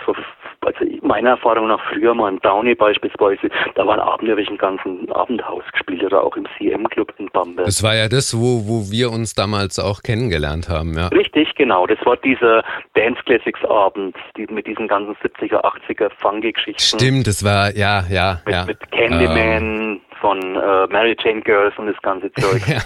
also 0.64 0.84
meiner 1.02 1.30
Erfahrung 1.30 1.68
nach 1.68 1.80
früher 1.88 2.14
mal 2.14 2.28
im 2.28 2.40
Downey 2.40 2.74
beispielsweise, 2.74 3.48
da 3.74 3.86
waren 3.86 4.00
Abende, 4.00 4.32
habe 4.32 4.42
ich 4.42 4.48
einen 4.48 4.58
ganzen 4.58 5.10
Abendhaus 5.10 5.62
gespielt 5.72 6.02
oder 6.04 6.22
auch 6.22 6.36
im 6.36 6.46
CM-Club 6.58 7.14
in 7.18 7.28
Bamberg. 7.32 7.66
Das 7.66 7.82
war 7.82 7.94
ja 7.94 8.08
das, 8.08 8.36
wo, 8.36 8.68
wo 8.68 8.90
wir 8.90 9.10
uns 9.10 9.34
damals 9.34 9.78
auch 9.78 10.02
kennengelernt 10.02 10.68
haben, 10.68 10.94
ja. 10.94 11.08
Richtig, 11.08 11.54
genau. 11.54 11.86
Das 11.86 11.98
war 12.04 12.16
dieser 12.18 12.62
Dance 12.94 13.20
Classics 13.24 13.64
Abend 13.64 14.16
die, 14.36 14.46
mit 14.46 14.66
diesen 14.66 14.88
ganzen 14.88 15.14
70er, 15.16 15.62
80er 15.64 16.10
Funky-Geschichten. 16.18 16.98
Stimmt, 16.98 17.26
das 17.26 17.44
war, 17.44 17.74
ja, 17.76 18.04
ja, 18.10 18.40
mit, 18.44 18.54
ja. 18.54 18.64
Mit 18.66 18.90
Candyman, 18.90 19.62
ähm 19.62 20.00
von 20.20 20.38
äh, 20.56 20.86
Mary 20.88 21.16
Jane 21.18 21.40
Girls 21.40 21.74
und 21.78 21.86
das 21.86 22.00
ganze 22.02 22.32
Zeug. 22.32 22.62
ja, 22.68 22.80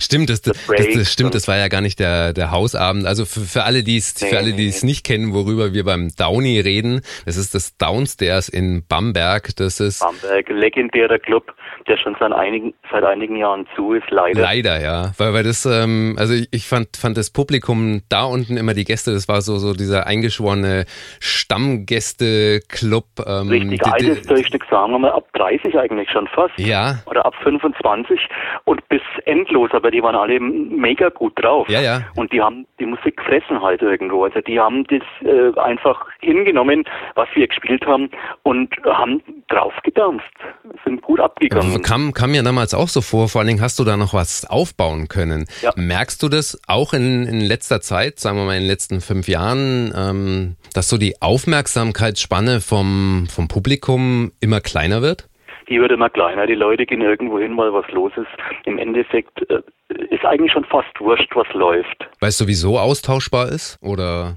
stimmt, 0.00 0.30
das, 0.30 0.42
das, 0.42 0.66
das, 0.66 1.12
stimmt, 1.12 1.34
das 1.34 1.48
war 1.48 1.56
ja 1.56 1.68
gar 1.68 1.80
nicht 1.80 1.98
der, 1.98 2.32
der 2.32 2.50
Hausabend. 2.50 3.06
Also 3.06 3.24
für, 3.24 3.40
für 3.40 3.64
alle, 3.64 3.82
die 3.82 3.96
es 3.96 4.20
nee, 4.20 4.28
für 4.28 4.38
alle, 4.38 4.52
die 4.52 4.68
es 4.68 4.82
nicht 4.82 5.04
kennen, 5.04 5.32
worüber 5.32 5.72
wir 5.72 5.84
beim 5.84 6.10
Downy 6.16 6.60
reden, 6.60 7.00
das 7.26 7.36
ist 7.36 7.54
das 7.54 7.76
Downstairs 7.76 8.48
in 8.48 8.84
Bamberg. 8.88 9.56
Das 9.56 9.80
ist 9.80 10.00
Bamberg, 10.00 10.48
legendärer 10.48 11.18
Club, 11.18 11.54
der 11.86 11.96
schon 11.96 12.16
seit 12.20 12.32
einigen, 12.32 12.74
seit 12.90 13.04
einigen 13.04 13.36
Jahren 13.36 13.66
zu 13.74 13.94
ist, 13.94 14.10
leider. 14.10 14.40
Leider, 14.40 14.80
ja. 14.80 15.12
Weil, 15.16 15.34
weil 15.34 15.44
das, 15.44 15.64
ähm, 15.66 16.16
also 16.18 16.34
ich, 16.34 16.48
ich 16.52 16.66
fand, 16.66 16.96
fand 16.96 17.16
das 17.16 17.30
Publikum 17.30 18.02
da 18.08 18.24
unten 18.24 18.56
immer 18.56 18.74
die 18.74 18.84
Gäste, 18.84 19.12
das 19.12 19.28
war 19.28 19.40
so, 19.40 19.58
so 19.58 19.72
dieser 19.72 20.06
eingeschworene 20.06 20.84
Stammgäste-Club. 21.20 23.04
Ähm, 23.26 23.48
Richtig 23.48 23.86
altes 23.86 24.22
Durchschnitt, 24.26 24.62
sagen 24.70 24.92
wir 24.92 24.98
mal, 24.98 25.12
ab 25.12 25.28
30 25.34 25.78
eigentlich 25.78 26.10
schon 26.10 26.26
fast. 26.28 26.57
Ja. 26.58 26.96
Oder 27.06 27.24
ab 27.26 27.34
25 27.42 28.20
und 28.64 28.86
bis 28.88 29.02
endlos, 29.24 29.70
aber 29.72 29.90
die 29.90 30.02
waren 30.02 30.14
alle 30.14 30.40
mega 30.40 31.08
gut 31.08 31.32
drauf. 31.36 31.68
Ja, 31.68 31.80
ja. 31.80 32.02
Und 32.16 32.32
die 32.32 32.40
haben 32.40 32.66
die 32.78 32.86
Musik 32.86 33.16
gefressen 33.16 33.60
halt 33.62 33.82
irgendwo. 33.82 34.24
Also 34.24 34.40
die 34.40 34.58
haben 34.58 34.84
das 34.84 35.02
äh, 35.22 35.58
einfach 35.58 36.06
hingenommen, 36.20 36.84
was 37.14 37.28
wir 37.34 37.46
gespielt 37.46 37.84
haben 37.86 38.10
und 38.42 38.74
haben 38.84 39.22
drauf 39.48 39.72
gedampft. 39.82 40.24
Sind 40.84 41.02
gut 41.02 41.20
abgegangen. 41.20 41.82
Kam, 41.82 42.12
kam 42.12 42.30
mir 42.30 42.42
damals 42.42 42.74
auch 42.74 42.88
so 42.88 43.00
vor, 43.00 43.28
vor 43.28 43.40
allen 43.40 43.48
Dingen 43.48 43.60
hast 43.60 43.78
du 43.78 43.84
da 43.84 43.96
noch 43.96 44.14
was 44.14 44.48
aufbauen 44.48 45.08
können. 45.08 45.46
Ja. 45.62 45.72
Merkst 45.76 46.22
du 46.22 46.28
das 46.28 46.60
auch 46.66 46.92
in, 46.92 47.26
in 47.26 47.40
letzter 47.40 47.80
Zeit, 47.80 48.18
sagen 48.18 48.38
wir 48.38 48.44
mal 48.44 48.56
in 48.56 48.62
den 48.62 48.68
letzten 48.68 49.00
fünf 49.00 49.28
Jahren, 49.28 49.92
ähm, 49.96 50.56
dass 50.74 50.88
so 50.88 50.98
die 50.98 51.20
Aufmerksamkeitsspanne 51.20 52.60
vom, 52.60 53.26
vom 53.30 53.48
Publikum 53.48 54.32
immer 54.40 54.60
kleiner 54.60 55.02
wird? 55.02 55.28
Die 55.68 55.80
wird 55.80 55.92
immer 55.92 56.10
kleiner. 56.10 56.46
Die 56.46 56.54
Leute 56.54 56.86
gehen 56.86 57.00
irgendwo 57.00 57.38
hin, 57.38 57.56
weil 57.56 57.72
was 57.72 57.88
los 57.90 58.12
ist. 58.16 58.28
Im 58.64 58.78
Endeffekt 58.78 59.48
äh, 59.50 59.62
ist 60.10 60.24
eigentlich 60.24 60.52
schon 60.52 60.64
fast 60.64 60.88
wurscht, 61.00 61.34
was 61.34 61.48
läuft. 61.52 62.08
Weil 62.20 62.30
es 62.30 62.38
sowieso 62.38 62.78
austauschbar 62.78 63.48
ist, 63.48 63.78
oder? 63.82 64.36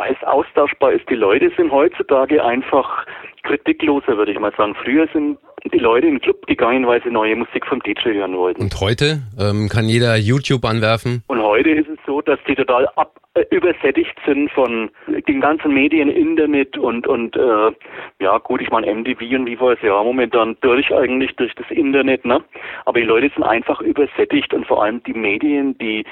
Weil 0.00 0.16
es 0.18 0.26
austauschbar 0.26 0.92
ist. 0.92 1.06
Die 1.10 1.14
Leute 1.14 1.52
sind 1.58 1.70
heutzutage 1.70 2.42
einfach 2.42 3.04
kritikloser, 3.42 4.16
würde 4.16 4.32
ich 4.32 4.38
mal 4.38 4.50
sagen. 4.56 4.74
Früher 4.82 5.06
sind 5.12 5.36
die 5.74 5.78
Leute 5.78 6.06
in 6.06 6.14
den 6.14 6.20
Club 6.22 6.46
gegangen, 6.46 6.86
weil 6.86 7.02
sie 7.02 7.10
neue 7.10 7.36
Musik 7.36 7.66
vom 7.66 7.80
DJ 7.80 8.14
hören 8.14 8.34
wollten. 8.34 8.62
Und 8.62 8.80
heute 8.80 9.20
ähm, 9.38 9.68
kann 9.68 9.84
jeder 9.84 10.16
YouTube 10.16 10.64
anwerfen? 10.64 11.22
Und 11.26 11.42
heute 11.42 11.68
ist 11.68 11.90
es 11.90 11.98
so, 12.06 12.22
dass 12.22 12.38
die 12.48 12.54
total 12.54 12.88
ab, 12.96 13.14
äh, 13.34 13.44
übersättigt 13.50 14.16
sind 14.24 14.50
von 14.52 14.90
den 15.28 15.42
ganzen 15.42 15.74
Medien, 15.74 16.08
Internet 16.08 16.78
und 16.78 17.06
und 17.06 17.36
äh, 17.36 17.70
ja 18.20 18.38
gut, 18.38 18.62
ich 18.62 18.70
meine 18.70 18.92
MTV 18.94 19.20
und 19.20 19.44
wie 19.44 19.60
war 19.60 19.74
es 19.74 19.82
ja 19.82 20.02
momentan 20.02 20.56
durch 20.62 20.90
eigentlich 20.94 21.36
durch 21.36 21.54
das 21.56 21.70
Internet, 21.70 22.24
ne? 22.24 22.42
Aber 22.86 22.98
die 22.98 23.06
Leute 23.06 23.30
sind 23.34 23.44
einfach 23.44 23.82
übersättigt 23.82 24.54
und 24.54 24.66
vor 24.66 24.82
allem 24.82 25.02
die 25.02 25.12
Medien, 25.12 25.76
die 25.76 26.06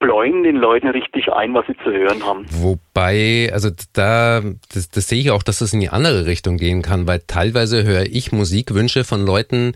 bläuen 0.00 0.42
den 0.42 0.56
Leuten 0.56 0.88
richtig 0.88 1.28
ein, 1.28 1.54
was 1.54 1.66
sie 1.66 1.76
zu 1.84 1.92
hören 1.92 2.24
haben. 2.24 2.46
Wobei, 2.50 3.50
also 3.52 3.70
da, 3.92 4.40
das, 4.74 4.88
das 4.88 5.08
sehe 5.08 5.20
ich 5.20 5.30
auch, 5.30 5.44
dass 5.44 5.60
das 5.60 5.72
in 5.72 5.80
die 5.80 5.90
andere 5.90 6.26
Richtung 6.26 6.56
gehen 6.56 6.82
kann, 6.82 7.06
weil 7.06 7.20
teilweise 7.26 7.84
höre 7.84 8.06
ich 8.06 8.32
Musikwünsche 8.32 9.04
von 9.04 9.24
Leuten, 9.24 9.74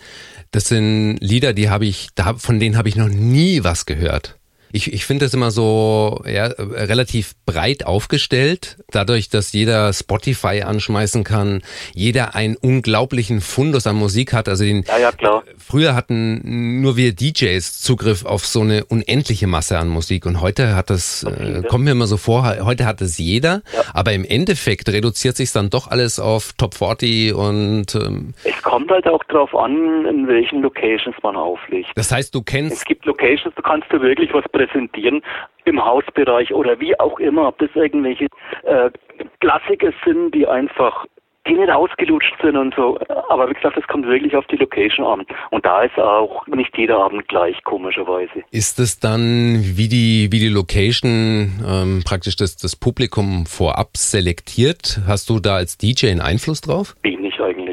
das 0.50 0.68
sind 0.68 1.18
Lieder, 1.20 1.52
die 1.52 1.70
habe 1.70 1.86
ich, 1.86 2.08
von 2.38 2.58
denen 2.58 2.76
habe 2.76 2.88
ich 2.88 2.96
noch 2.96 3.08
nie 3.08 3.62
was 3.62 3.86
gehört 3.86 4.36
ich, 4.74 4.92
ich 4.92 5.06
finde 5.06 5.26
das 5.26 5.34
immer 5.34 5.52
so 5.52 6.20
ja, 6.26 6.46
relativ 6.46 7.34
breit 7.46 7.86
aufgestellt, 7.86 8.76
dadurch, 8.90 9.28
dass 9.28 9.52
jeder 9.52 9.92
Spotify 9.92 10.62
anschmeißen 10.62 11.22
kann, 11.22 11.62
jeder 11.94 12.34
einen 12.34 12.56
unglaublichen 12.56 13.40
Fundus 13.40 13.86
an 13.86 13.94
Musik 13.94 14.32
hat. 14.32 14.48
Also 14.48 14.64
den, 14.64 14.82
ja, 14.88 14.98
ja, 14.98 15.12
klar. 15.12 15.44
früher 15.58 15.94
hatten 15.94 16.80
nur 16.80 16.96
wir 16.96 17.14
DJs 17.14 17.80
Zugriff 17.82 18.24
auf 18.24 18.44
so 18.44 18.62
eine 18.62 18.84
unendliche 18.84 19.46
Masse 19.46 19.78
an 19.78 19.88
Musik 19.88 20.26
und 20.26 20.40
heute 20.40 20.74
hat 20.74 20.90
das, 20.90 21.22
äh, 21.22 21.62
kommt 21.68 21.84
mir 21.84 21.92
immer 21.92 22.08
so 22.08 22.16
vor, 22.16 22.42
heute 22.64 22.84
hat 22.84 23.00
es 23.00 23.16
jeder, 23.16 23.62
ja. 23.72 23.82
aber 23.94 24.12
im 24.12 24.24
Endeffekt 24.24 24.88
reduziert 24.88 25.36
sich 25.36 25.52
dann 25.52 25.70
doch 25.70 25.86
alles 25.86 26.18
auf 26.18 26.52
Top 26.58 26.74
40 26.74 27.32
und 27.32 27.94
ähm, 27.94 28.34
es 28.42 28.60
kommt 28.62 28.90
halt 28.90 29.06
auch 29.06 29.22
drauf 29.24 29.54
an, 29.54 30.04
in 30.06 30.26
welchen 30.26 30.62
Locations 30.62 31.14
man 31.22 31.36
auflegt. 31.36 31.90
Das 31.94 32.10
heißt, 32.10 32.34
du 32.34 32.42
kennst. 32.42 32.78
Es 32.78 32.84
gibt 32.84 33.06
Locations, 33.06 33.54
da 33.54 33.62
kannst 33.62 33.92
du 33.92 34.00
wirklich 34.00 34.34
was 34.34 34.42
präsentieren 34.66 35.22
im 35.64 35.84
Hausbereich 35.84 36.52
oder 36.52 36.78
wie 36.80 36.98
auch 37.00 37.18
immer, 37.18 37.48
ob 37.48 37.58
das 37.58 37.70
irgendwelche 37.74 38.26
äh, 38.64 38.90
Klassiker 39.40 39.92
sind, 40.04 40.34
die 40.34 40.46
einfach 40.46 41.06
die 41.46 41.54
nicht 41.54 41.70
ausgelutscht 41.70 42.34
sind 42.42 42.56
und 42.56 42.74
so. 42.74 42.98
Aber 43.28 43.48
wie 43.48 43.54
gesagt, 43.54 43.76
das 43.76 43.86
kommt 43.86 44.06
wirklich 44.06 44.34
auf 44.34 44.46
die 44.46 44.56
Location 44.56 45.06
an. 45.06 45.26
Und 45.50 45.64
da 45.64 45.82
ist 45.82 45.98
auch 45.98 46.46
nicht 46.46 46.76
jeder 46.76 46.98
Abend 46.98 47.28
gleich, 47.28 47.62
komischerweise. 47.64 48.42
Ist 48.50 48.78
es 48.78 48.98
dann, 48.98 49.60
wie 49.62 49.88
die, 49.88 50.28
wie 50.30 50.38
die 50.38 50.48
Location 50.48 51.62
ähm, 51.66 52.02
praktisch 52.04 52.36
das, 52.36 52.56
das 52.56 52.76
Publikum 52.76 53.46
vorab 53.46 53.96
selektiert? 53.96 55.00
Hast 55.06 55.28
du 55.28 55.38
da 55.38 55.56
als 55.56 55.76
DJ 55.76 56.08
einen 56.08 56.22
Einfluss 56.22 56.60
drauf? 56.60 56.94
Wenig 57.02 57.38
eigentlich. 57.40 57.63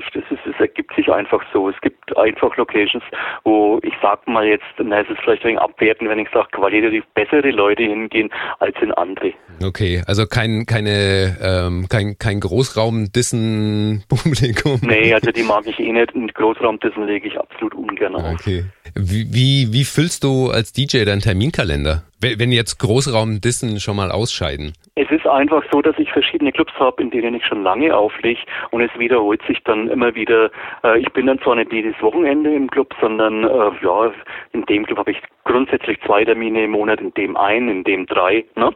Ergibt 0.91 0.95
sich 0.95 1.09
einfach 1.13 1.43
so. 1.53 1.69
Es 1.69 1.79
gibt 1.81 2.17
einfach 2.17 2.57
Locations, 2.57 3.03
wo 3.43 3.79
ich 3.83 3.93
sag 4.01 4.27
mal 4.27 4.43
jetzt, 4.45 4.65
na, 4.77 5.01
es 5.01 5.09
ist 5.09 5.19
vielleicht 5.21 5.43
ein 5.43 5.49
wenig 5.49 5.61
abwerten, 5.61 6.09
wenn 6.09 6.17
ich 6.19 6.29
sage, 6.33 6.47
qualitativ 6.51 7.03
bessere 7.13 7.51
Leute 7.51 7.83
hingehen 7.83 8.31
als 8.59 8.75
in 8.81 8.91
andere. 8.93 9.33
Okay, 9.63 10.01
also 10.07 10.25
kein, 10.25 10.65
keine, 10.65 11.37
ähm, 11.41 11.85
kein, 11.89 12.17
kein 12.17 12.39
Großraum-Dissen-Publikum. 12.39 14.79
Nee, 14.91 15.13
also 15.13 15.31
die 15.31 15.43
mag 15.43 15.67
ich 15.67 15.79
eh 15.79 15.91
nicht. 15.91 16.13
Und 16.13 16.33
Großraum-Dissen 16.33 17.05
lege 17.05 17.27
ich 17.27 17.37
absolut 17.37 17.75
ungern 17.75 18.15
auf. 18.15 18.33
Okay. 18.33 18.65
Wie, 18.95 19.33
wie, 19.33 19.71
wie 19.71 19.85
füllst 19.85 20.23
du 20.23 20.49
als 20.49 20.73
DJ 20.73 21.05
deinen 21.05 21.21
Terminkalender? 21.21 22.03
Wenn 22.19 22.51
jetzt 22.51 22.77
Großraum-Dissen 22.77 23.79
schon 23.79 23.95
mal 23.95 24.11
ausscheiden. 24.11 24.73
Es 24.95 25.09
ist 25.09 25.25
einfach 25.25 25.63
so, 25.71 25.81
dass 25.81 25.97
ich 25.97 26.11
verschiedene 26.11 26.51
Clubs 26.51 26.73
habe, 26.73 27.01
in 27.01 27.09
denen 27.09 27.33
ich 27.33 27.45
schon 27.45 27.63
lange 27.63 27.95
auflege 27.95 28.41
und 28.69 28.81
es 28.81 28.91
wiederholt 28.99 29.41
sich 29.47 29.59
dann 29.63 29.87
immer 29.87 30.13
wieder. 30.13 30.51
Äh, 30.83 30.99
ich 30.99 31.11
bin 31.13 31.27
dann 31.27 31.39
zwar 31.39 31.55
nicht 31.55 31.71
jedes 31.71 31.99
Wochenende 32.01 32.53
im 32.53 32.69
Club, 32.69 32.93
sondern 32.99 33.43
äh, 33.43 33.71
ja, 33.83 34.11
in 34.53 34.65
dem 34.65 34.85
Club 34.85 34.99
habe 34.99 35.11
ich 35.11 35.21
grundsätzlich 35.45 35.99
zwei 36.05 36.25
Termine 36.25 36.65
im 36.65 36.71
Monat, 36.71 37.01
in 37.01 37.13
dem 37.13 37.37
ein, 37.37 37.69
in 37.69 37.83
dem 37.83 38.05
drei. 38.05 38.45
Ne? 38.55 38.71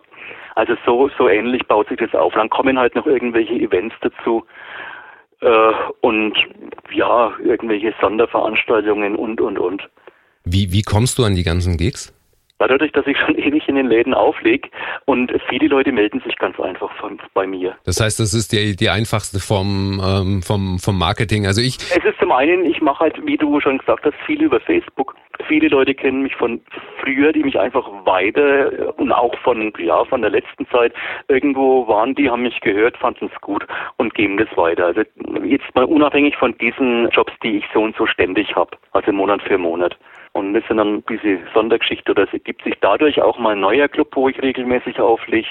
Also 0.56 0.76
so, 0.86 1.10
so 1.18 1.28
ähnlich 1.28 1.66
baut 1.68 1.90
sich 1.90 1.98
das 1.98 2.14
auf. 2.14 2.34
Dann 2.34 2.50
kommen 2.50 2.80
halt 2.80 2.96
noch 2.96 3.06
irgendwelche 3.06 3.54
Events 3.54 3.96
dazu 4.02 4.46
äh, 5.42 5.74
und 6.02 6.34
ja, 6.92 7.34
irgendwelche 7.44 7.94
Sonderveranstaltungen 8.00 9.16
und, 9.16 9.42
und, 9.42 9.60
und. 9.60 9.90
Wie, 10.46 10.72
wie 10.72 10.84
kommst 10.84 11.18
du 11.18 11.24
an 11.24 11.36
die 11.36 11.44
ganzen 11.44 11.78
Gigs? 11.78 12.15
Dadurch, 12.58 12.92
dass 12.94 13.06
ich 13.06 13.18
schon 13.18 13.38
ewig 13.38 13.68
in 13.68 13.76
den 13.76 13.88
Läden 13.88 14.14
auflege 14.14 14.70
und 15.06 15.32
viele 15.50 15.68
Leute 15.68 15.92
melden 15.92 16.22
sich 16.22 16.38
ganz 16.38 16.60
einfach 16.60 16.92
von, 16.98 17.20
bei 17.34 17.46
mir. 17.46 17.76
Das 17.86 18.00
heißt, 18.00 18.20
das 18.20 18.34
ist 18.34 18.52
die, 18.52 18.76
die 18.76 18.90
einfachste 18.90 19.40
Form 19.40 20.02
ähm, 20.04 20.42
vom, 20.42 20.80
vom 20.80 20.98
Marketing. 20.98 21.46
Also 21.46 21.62
ich. 21.62 21.76
Es 21.76 22.04
ist 22.04 22.20
zum 22.20 22.32
einen, 22.32 22.66
ich 22.66 22.82
mache 22.82 23.02
halt, 23.02 23.26
wie 23.26 23.38
du 23.38 23.60
schon 23.60 23.78
gesagt 23.78 24.06
hast, 24.06 24.16
viel 24.26 24.42
über 24.42 24.60
Facebook. 24.60 25.16
Viele 25.48 25.68
Leute 25.68 25.94
kennen 25.94 26.24
mich 26.24 26.36
von 26.36 26.62
früher, 27.02 27.34
die 27.34 27.44
mich 27.44 27.60
einfach 27.60 27.88
weiter 28.06 28.98
und 28.98 29.12
auch 29.12 29.38
von, 29.40 29.74
ja, 29.78 30.06
von 30.06 30.22
der 30.22 30.32
letzten 30.32 30.66
Zeit 30.68 30.94
irgendwo 31.28 31.88
waren, 31.88 32.16
die 32.16 32.30
haben 32.30 32.44
mich 32.44 32.62
gehört, 32.62 32.98
fanden 32.98 33.30
es 33.34 33.42
gut 33.42 33.68
und 33.98 34.14
geben 34.16 34.38
das 34.38 34.48
weiter. 34.56 34.86
Also 34.86 35.02
jetzt 35.44 35.76
mal 35.76 35.84
unabhängig 35.84 36.38
von 36.38 36.58
diesen 36.58 37.10
Jobs, 37.10 37.34
die 37.44 37.58
ich 37.58 37.66
so 37.74 37.82
und 37.82 37.98
so 37.98 38.08
ständig 38.08 38.56
habe, 38.56 38.78
also 38.94 39.12
Monat 39.12 39.42
für 39.42 39.58
Monat. 39.58 39.98
Und 40.36 40.54
das 40.54 40.66
sind 40.68 40.76
dann 40.76 41.02
diese 41.10 41.40
Sondergeschichte 41.54 42.12
oder 42.12 42.24
es 42.24 42.34
ergibt 42.34 42.62
sich 42.66 42.76
dadurch 42.82 43.22
auch 43.22 43.40
mal 43.40 43.54
ein 43.54 43.62
neuer 43.62 43.88
Club, 43.88 44.10
wo 44.16 44.28
ich 44.28 44.42
regelmäßig 44.42 45.00
auflege. 45.00 45.48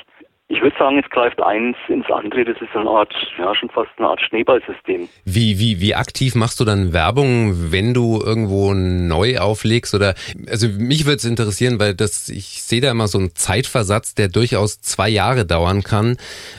Ich 0.49 0.61
würde 0.61 0.77
sagen, 0.79 0.99
es 1.03 1.09
greift 1.09 1.41
eins 1.41 1.77
ins 1.89 2.05
andere. 2.11 2.45
Das 2.45 2.61
ist 2.61 2.77
eine 2.77 2.89
Art, 2.89 3.15
ja, 3.39 3.55
schon 3.55 3.71
fast 3.71 3.91
eine 3.97 4.09
Art 4.09 4.21
Schneeballsystem. 4.21 5.09
Wie, 5.25 5.59
wie, 5.59 5.81
wie 5.81 5.95
aktiv 5.95 6.35
machst 6.35 6.61
du 6.61 6.67
dann 6.67 6.93
Werbung, 6.93 7.73
wenn 7.73 7.95
du 7.95 8.21
irgendwo 8.23 8.75
neu 8.75 9.39
auflegst? 9.39 9.95
Oder, 9.95 10.15
also 10.47 10.69
mich 10.69 11.07
würde 11.07 11.17
es 11.17 11.25
interessieren, 11.25 11.81
weil 11.81 11.95
das, 11.95 12.29
ich 12.29 12.63
sehe 12.63 12.83
da 12.83 12.91
immer 12.91 13.09
so 13.09 13.17
einen 13.19 13.35
Zeitversatz, 13.35 14.15
der 14.15 14.29
durchaus 14.29 14.83
zwei 14.83 15.09
Jahre 15.09 15.47
dauern 15.47 15.83
kann, 15.83 16.19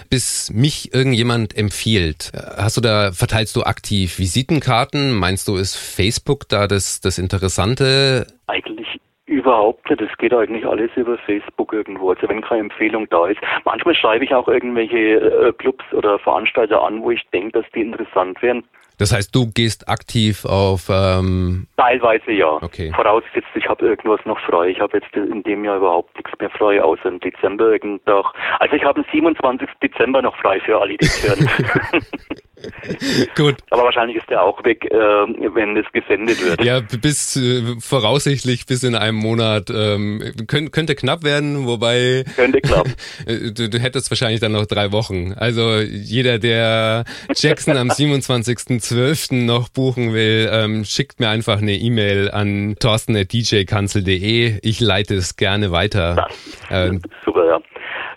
bis 0.09 0.51
mich 0.51 0.91
irgendjemand 0.91 1.55
empfiehlt. 1.55 2.31
Hast 2.57 2.77
du 2.77 2.81
da, 2.81 3.11
verteilst 3.11 3.55
du 3.55 3.63
aktiv 3.63 4.17
Visitenkarten? 4.17 5.13
Meinst 5.13 5.47
du, 5.47 5.57
ist 5.57 5.75
Facebook 5.75 6.49
da 6.49 6.67
das, 6.67 7.01
das 7.01 7.19
Interessante? 7.19 8.25
Eigentlich 8.47 8.87
Überhaupt 9.45 9.87
nicht. 9.91 10.01
Es 10.01 10.17
geht 10.17 10.33
eigentlich 10.33 10.65
alles 10.65 10.89
über 10.95 11.19
Facebook 11.19 11.71
irgendwo. 11.71 12.09
Also 12.09 12.27
wenn 12.27 12.41
keine 12.41 12.61
Empfehlung 12.61 13.07
da 13.11 13.27
ist. 13.27 13.39
Manchmal 13.63 13.93
schreibe 13.93 14.25
ich 14.25 14.33
auch 14.33 14.47
irgendwelche 14.47 14.97
äh, 14.97 15.53
Clubs 15.53 15.85
oder 15.93 16.17
Veranstalter 16.17 16.81
an, 16.81 17.03
wo 17.03 17.11
ich 17.11 17.21
denke, 17.31 17.61
dass 17.61 17.71
die 17.75 17.81
interessant 17.81 18.41
wären. 18.41 18.63
Das 18.97 19.13
heißt, 19.13 19.35
du 19.35 19.51
gehst 19.53 19.87
aktiv 19.87 20.45
auf. 20.45 20.89
Ähm 20.89 21.67
Teilweise 21.77 22.31
ja. 22.31 22.53
Okay. 22.53 22.91
Vorausgesetzt, 22.95 23.49
ich 23.53 23.69
habe 23.69 23.85
irgendwas 23.85 24.25
noch 24.25 24.39
frei. 24.39 24.69
Ich 24.69 24.79
habe 24.79 24.97
jetzt 24.97 25.15
in 25.15 25.43
dem 25.43 25.63
Jahr 25.63 25.77
überhaupt 25.77 26.15
nichts 26.15 26.31
mehr 26.39 26.49
frei, 26.49 26.81
außer 26.81 27.05
im 27.05 27.19
Dezember 27.19 27.77
Tag. 28.05 28.33
Also 28.59 28.75
ich 28.75 28.83
habe 28.83 29.01
am 29.01 29.05
27. 29.11 29.69
Dezember 29.83 30.23
noch 30.23 30.35
frei 30.37 30.59
für 30.61 30.81
alle, 30.81 30.97
die 30.97 31.05
hören. 31.05 31.47
Gut. 33.35 33.55
Aber 33.69 33.83
wahrscheinlich 33.83 34.17
ist 34.17 34.29
der 34.29 34.41
auch 34.41 34.63
weg, 34.63 34.85
äh, 34.85 34.95
wenn 34.95 35.77
es 35.77 35.85
gesendet 35.91 36.43
wird. 36.43 36.63
Ja, 36.63 36.79
bis 36.79 37.35
äh, 37.35 37.79
voraussichtlich 37.79 38.65
bis 38.65 38.83
in 38.83 38.95
einem 38.95 39.17
Monat 39.17 39.69
ähm, 39.69 40.21
könnt, 40.47 40.71
könnte 40.71 40.95
knapp 40.95 41.23
werden, 41.23 41.67
wobei 41.67 42.23
könnte 42.35 42.61
knapp. 42.61 42.87
du, 43.25 43.69
du 43.69 43.79
hättest 43.79 44.09
wahrscheinlich 44.09 44.39
dann 44.39 44.53
noch 44.53 44.65
drei 44.65 44.91
Wochen. 44.91 45.33
Also 45.35 45.79
jeder, 45.79 46.39
der 46.39 47.03
Jackson 47.35 47.77
am 47.77 47.87
27.12. 47.89 49.45
noch 49.45 49.69
buchen 49.69 50.13
will, 50.13 50.49
ähm, 50.51 50.85
schickt 50.85 51.19
mir 51.19 51.29
einfach 51.29 51.61
eine 51.61 51.73
E-Mail 51.73 52.31
an 52.31 52.75
torsten.djkanzel.de. 52.79 54.59
Ich 54.61 54.79
leite 54.79 55.15
es 55.15 55.35
gerne 55.35 55.71
weiter. 55.71 56.27
Ähm, 56.69 57.01
super, 57.23 57.45
ja. 57.45 57.59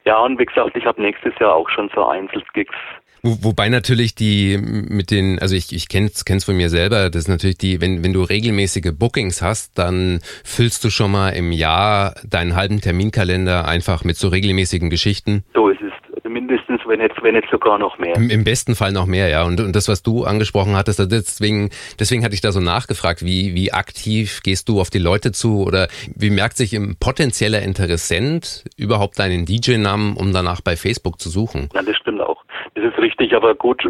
Ja, 0.04 0.18
und 0.20 0.38
wie 0.38 0.46
gesagt, 0.46 0.74
ich 0.74 0.86
habe 0.86 1.02
nächstes 1.02 1.34
Jahr 1.38 1.54
auch 1.54 1.68
schon 1.68 1.90
so 1.94 2.06
Einzelgigs 2.06 2.74
wo, 3.22 3.38
wobei 3.42 3.68
natürlich 3.68 4.14
die 4.14 4.58
mit 4.58 5.10
den, 5.10 5.38
also 5.38 5.54
ich, 5.54 5.72
ich 5.72 5.88
kenn's, 5.88 6.24
kenn's 6.24 6.44
von 6.44 6.56
mir 6.56 6.70
selber, 6.70 7.10
das 7.10 7.22
ist 7.22 7.28
natürlich 7.28 7.58
die, 7.58 7.80
wenn, 7.80 8.04
wenn 8.04 8.12
du 8.12 8.22
regelmäßige 8.22 8.92
Bookings 8.98 9.42
hast, 9.42 9.78
dann 9.78 10.20
füllst 10.44 10.84
du 10.84 10.90
schon 10.90 11.10
mal 11.10 11.30
im 11.30 11.52
Jahr 11.52 12.14
deinen 12.28 12.54
halben 12.54 12.80
Terminkalender 12.80 13.66
einfach 13.66 14.04
mit 14.04 14.16
so 14.16 14.28
regelmäßigen 14.28 14.90
Geschichten. 14.90 15.44
So 15.54 15.68
ist 15.68 15.80
es. 15.82 15.92
Mindestens, 16.24 16.80
wenn 16.86 17.00
jetzt, 17.00 17.22
wenn 17.22 17.34
jetzt 17.34 17.50
sogar 17.50 17.78
noch 17.78 17.98
mehr. 17.98 18.14
Im, 18.14 18.28
Im, 18.28 18.44
besten 18.44 18.74
Fall 18.74 18.92
noch 18.92 19.06
mehr, 19.06 19.28
ja. 19.28 19.44
Und, 19.44 19.60
und 19.60 19.74
das, 19.74 19.88
was 19.88 20.02
du 20.02 20.24
angesprochen 20.24 20.76
hattest, 20.76 21.00
also 21.00 21.08
deswegen, 21.08 21.70
deswegen 21.98 22.22
hatte 22.22 22.34
ich 22.34 22.42
da 22.42 22.52
so 22.52 22.60
nachgefragt, 22.60 23.24
wie, 23.24 23.54
wie 23.54 23.72
aktiv 23.72 24.40
gehst 24.42 24.68
du 24.68 24.78
auf 24.80 24.90
die 24.90 24.98
Leute 24.98 25.32
zu 25.32 25.62
oder 25.62 25.88
wie 26.14 26.30
merkt 26.30 26.58
sich 26.58 26.74
ein 26.74 26.96
potenzieller 27.00 27.62
Interessent 27.62 28.64
überhaupt 28.76 29.18
deinen 29.18 29.46
DJ-Namen, 29.46 30.16
um 30.16 30.32
danach 30.32 30.60
bei 30.60 30.76
Facebook 30.76 31.18
zu 31.18 31.30
suchen? 31.30 31.70
Ja, 31.72 31.82
das 31.82 31.96
stimmt 31.96 32.20
auch. 32.20 32.44
Das 32.78 32.92
ist 32.92 32.98
richtig, 32.98 33.34
aber 33.34 33.56
gut, 33.56 33.82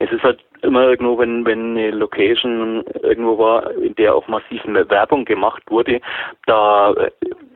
es 0.00 0.10
ist 0.10 0.22
halt 0.22 0.40
immer 0.62 0.88
irgendwo, 0.88 1.18
wenn, 1.18 1.44
wenn 1.44 1.76
eine 1.76 1.90
Location 1.92 2.84
irgendwo 3.02 3.38
war, 3.38 3.70
in 3.76 3.94
der 3.94 4.14
auch 4.14 4.26
massiv 4.26 4.60
Werbung 4.64 5.24
gemacht 5.24 5.62
wurde, 5.68 6.00
da 6.46 6.92
äh, 6.94 7.10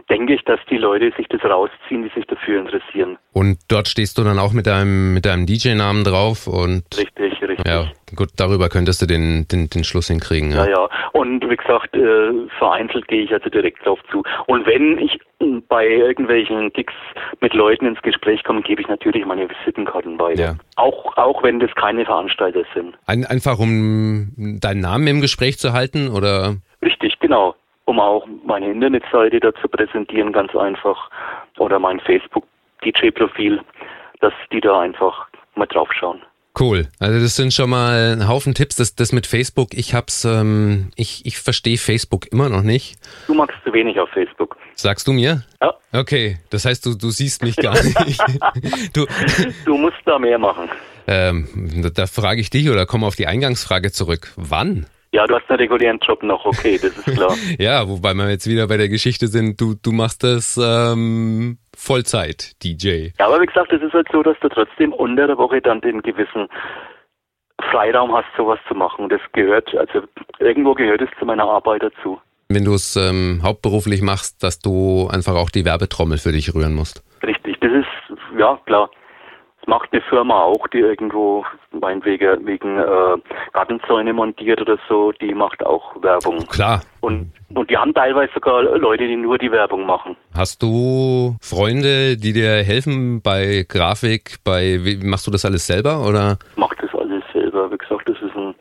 denke 0.09 0.35
ich, 0.35 0.45
dass 0.45 0.61
die 0.71 0.77
Leute 0.77 1.13
sich 1.17 1.27
das 1.29 1.43
rausziehen, 1.43 2.05
die 2.05 2.11
sich 2.15 2.27
dafür 2.27 2.61
interessieren. 2.61 3.19
Und 3.33 3.59
dort 3.67 3.89
stehst 3.89 4.19
du 4.19 4.23
dann 4.23 4.39
auch 4.39 4.53
mit 4.53 4.69
deinem, 4.69 5.15
mit 5.15 5.27
deinem 5.27 5.47
DJ-Namen 5.47 6.05
drauf 6.05 6.47
und. 6.47 6.85
Richtig, 6.97 7.43
richtig. 7.43 7.67
Ja, 7.67 7.91
gut, 8.14 8.29
darüber 8.37 8.69
könntest 8.69 9.03
du 9.03 9.07
den, 9.07 9.49
den, 9.49 9.69
den 9.69 9.85
Schluss 9.85 10.09
hinkriegen. 10.09 10.53
Ja, 10.53 10.64
ja. 10.64 10.71
ja. 10.71 10.88
Und 11.12 11.49
wie 11.49 11.57
gesagt, 11.57 11.95
äh, 11.97 12.33
vereinzelt 12.59 13.09
gehe 13.09 13.23
ich 13.23 13.33
also 13.33 13.49
direkt 13.51 13.85
drauf 13.85 13.99
zu. 14.11 14.23
Und 14.47 14.66
wenn 14.66 14.99
ich 14.99 15.19
bei 15.69 15.87
irgendwelchen 15.87 16.73
Gigs 16.73 16.95
mit 17.40 17.55
Leuten 17.55 17.87
ins 17.87 18.03
Gespräch 18.03 18.45
komme, 18.45 18.62
gebe 18.62 18.81
ich 18.81 18.88
natürlich 18.88 19.25
meine 19.25 19.49
Visitenkarten 19.49 20.19
weiter. 20.19 20.42
Ja. 20.42 20.55
Auch, 20.77 21.16
auch 21.16 21.42
wenn 21.42 21.61
das 21.61 21.75
keine 21.75 22.05
Veranstalter 22.05 22.64
sind. 22.75 22.97
Ein, 23.07 23.25
einfach 23.25 23.59
um 23.59 24.59
deinen 24.61 24.81
Namen 24.81 25.07
im 25.07 25.21
Gespräch 25.21 25.59
zu 25.59 25.73
halten, 25.73 26.09
oder? 26.09 26.57
Richtig, 26.83 27.19
genau 27.19 27.55
um 27.87 28.01
auch 28.01 28.27
meine 28.45 28.71
Internetseite 28.71 29.40
da 29.40 29.55
zu 29.55 29.69
präsentieren, 29.69 30.33
ganz 30.33 30.55
einfach, 30.55 31.09
oder 31.59 31.79
mein 31.79 32.01
Facebook-DJ-Profil, 32.01 33.61
dass 34.21 34.35
die 34.53 34.61
da 34.61 34.81
einfach 34.81 35.27
mal 35.55 35.66
drauf 35.66 35.88
schauen. 35.92 36.21
Cool. 36.59 36.88
Also 36.99 37.21
das 37.21 37.37
sind 37.37 37.53
schon 37.53 37.69
mal 37.69 38.14
ein 38.14 38.29
Haufen 38.29 38.55
Tipps. 38.55 38.77
Das, 38.77 38.95
das 38.95 39.12
mit 39.12 39.27
Facebook, 39.27 39.75
ich 39.75 39.92
hab's, 39.92 40.25
ähm, 40.25 40.90
ich, 40.97 41.27
ich 41.27 41.38
verstehe 41.38 41.77
Facebook 41.77 42.27
immer 42.33 42.49
noch 42.49 42.62
nicht. 42.62 42.97
Du 43.27 43.35
magst 43.35 43.57
zu 43.64 43.73
wenig 43.73 44.01
auf 44.01 44.09
Facebook. 44.11 44.57
Sagst 44.75 45.07
du 45.07 45.12
mir? 45.12 45.45
Ja. 45.61 45.75
Okay, 45.92 46.38
das 46.51 46.64
heißt, 46.64 46.87
du, 46.87 46.95
du 46.95 47.11
siehst 47.11 47.42
mich 47.42 47.57
gar 47.57 47.75
nicht. 48.05 48.21
du, 48.95 49.07
du 49.64 49.77
musst 49.77 49.99
da 50.07 50.19
mehr 50.19 50.38
machen. 50.38 50.71
Ähm, 51.07 51.83
da, 51.83 51.90
da 51.90 52.07
frage 52.07 52.40
ich 52.40 52.51
dich 52.51 52.71
oder 52.71 52.87
komme 52.87 53.07
auf 53.07 53.16
die 53.16 53.27
Eingangsfrage 53.27 53.92
zurück. 53.92 54.33
Wann? 54.37 54.87
Ja, 55.17 55.27
du 55.27 55.35
hast 55.35 55.49
einen 55.49 55.61
regulären 55.61 55.99
Job 56.01 56.23
noch, 56.23 56.45
okay, 56.45 56.75
das 56.75 56.95
ist 56.95 57.17
klar. 57.17 57.33
ja, 57.59 57.89
wobei 57.89 58.13
wir 58.13 58.29
jetzt 58.29 58.47
wieder 58.51 58.69
bei 58.69 58.77
der 58.77 58.91
Geschichte 58.91 59.29
sind, 59.29 59.59
du, 59.59 59.73
du 59.83 59.91
machst 59.91 60.23
das 60.23 60.61
ähm, 60.63 61.57
Vollzeit, 61.75 62.53
DJ. 62.63 63.13
Ja, 63.19 63.29
aber 63.29 63.41
wie 63.41 63.47
gesagt, 63.47 63.73
es 63.73 63.81
ist 63.81 63.95
halt 63.95 64.09
so, 64.13 64.23
dass 64.23 64.39
du 64.41 64.51
trotzdem 64.51 64.93
unter 64.93 65.27
der 65.27 65.39
Woche 65.39 65.63
dann 65.63 65.81
den 65.81 66.03
gewissen 66.03 66.49
Freiraum 67.71 68.15
hast, 68.15 68.27
sowas 68.37 68.59
zu 68.69 68.75
machen. 68.75 69.09
Das 69.09 69.23
gehört, 69.33 69.75
also 69.75 70.03
irgendwo 70.39 70.75
gehört 70.75 71.01
es 71.01 71.09
zu 71.19 71.25
meiner 71.25 71.45
Arbeit 71.45 71.83
dazu. 71.83 72.21
Wenn 72.51 72.67
du 72.67 72.75
es 72.75 72.95
ähm, 72.97 73.41
hauptberuflich 73.43 74.03
machst, 74.03 74.43
dass 74.43 74.59
du 74.59 75.09
einfach 75.11 75.35
auch 75.35 75.49
die 75.49 75.65
Werbetrommel 75.65 76.19
für 76.19 76.33
dich 76.33 76.55
rühren 76.55 76.75
musst. 76.75 77.03
Richtig, 77.23 77.57
das 77.61 77.73
ist, 77.73 78.19
ja, 78.39 78.61
klar 78.67 78.91
macht 79.67 79.93
eine 79.93 80.03
Firma 80.03 80.43
auch, 80.43 80.67
die 80.69 80.79
irgendwo 80.79 81.45
meinetwegen 81.73 82.47
wegen 82.47 82.79
äh, 82.79 83.19
Gartenzäune 83.53 84.13
montiert 84.13 84.61
oder 84.61 84.79
so, 84.89 85.13
die 85.13 85.35
macht 85.35 85.65
auch 85.65 86.01
Werbung. 86.03 86.47
Klar. 86.47 86.83
Und, 87.01 87.33
und 87.55 87.71
die 87.71 87.77
haben 87.77 87.95
teilweise 87.95 88.33
sogar 88.33 88.63
Leute, 88.63 89.07
die 89.07 89.17
nur 89.17 89.39
die 89.39 89.51
Werbung 89.51 89.87
machen. 89.87 90.17
Hast 90.35 90.63
du 90.63 91.37
Freunde, 91.41 92.17
die 92.17 92.33
dir 92.33 92.63
helfen 92.63 93.21
bei 93.23 93.65
Grafik, 93.69 94.37
bei 94.45 94.79
wie 94.83 95.05
machst 95.05 95.27
du 95.27 95.31
das 95.31 95.45
alles 95.45 95.67
selber 95.67 96.07
oder? 96.07 96.39
Ich 96.53 96.57
mach 96.57 96.75
das 96.75 96.95
alles 96.95 97.23
selber. 97.33 97.71
Wie 97.71 97.79
gesagt, 97.79 98.09
das 98.09 98.17
ist 98.23 98.37
ein 98.37 98.55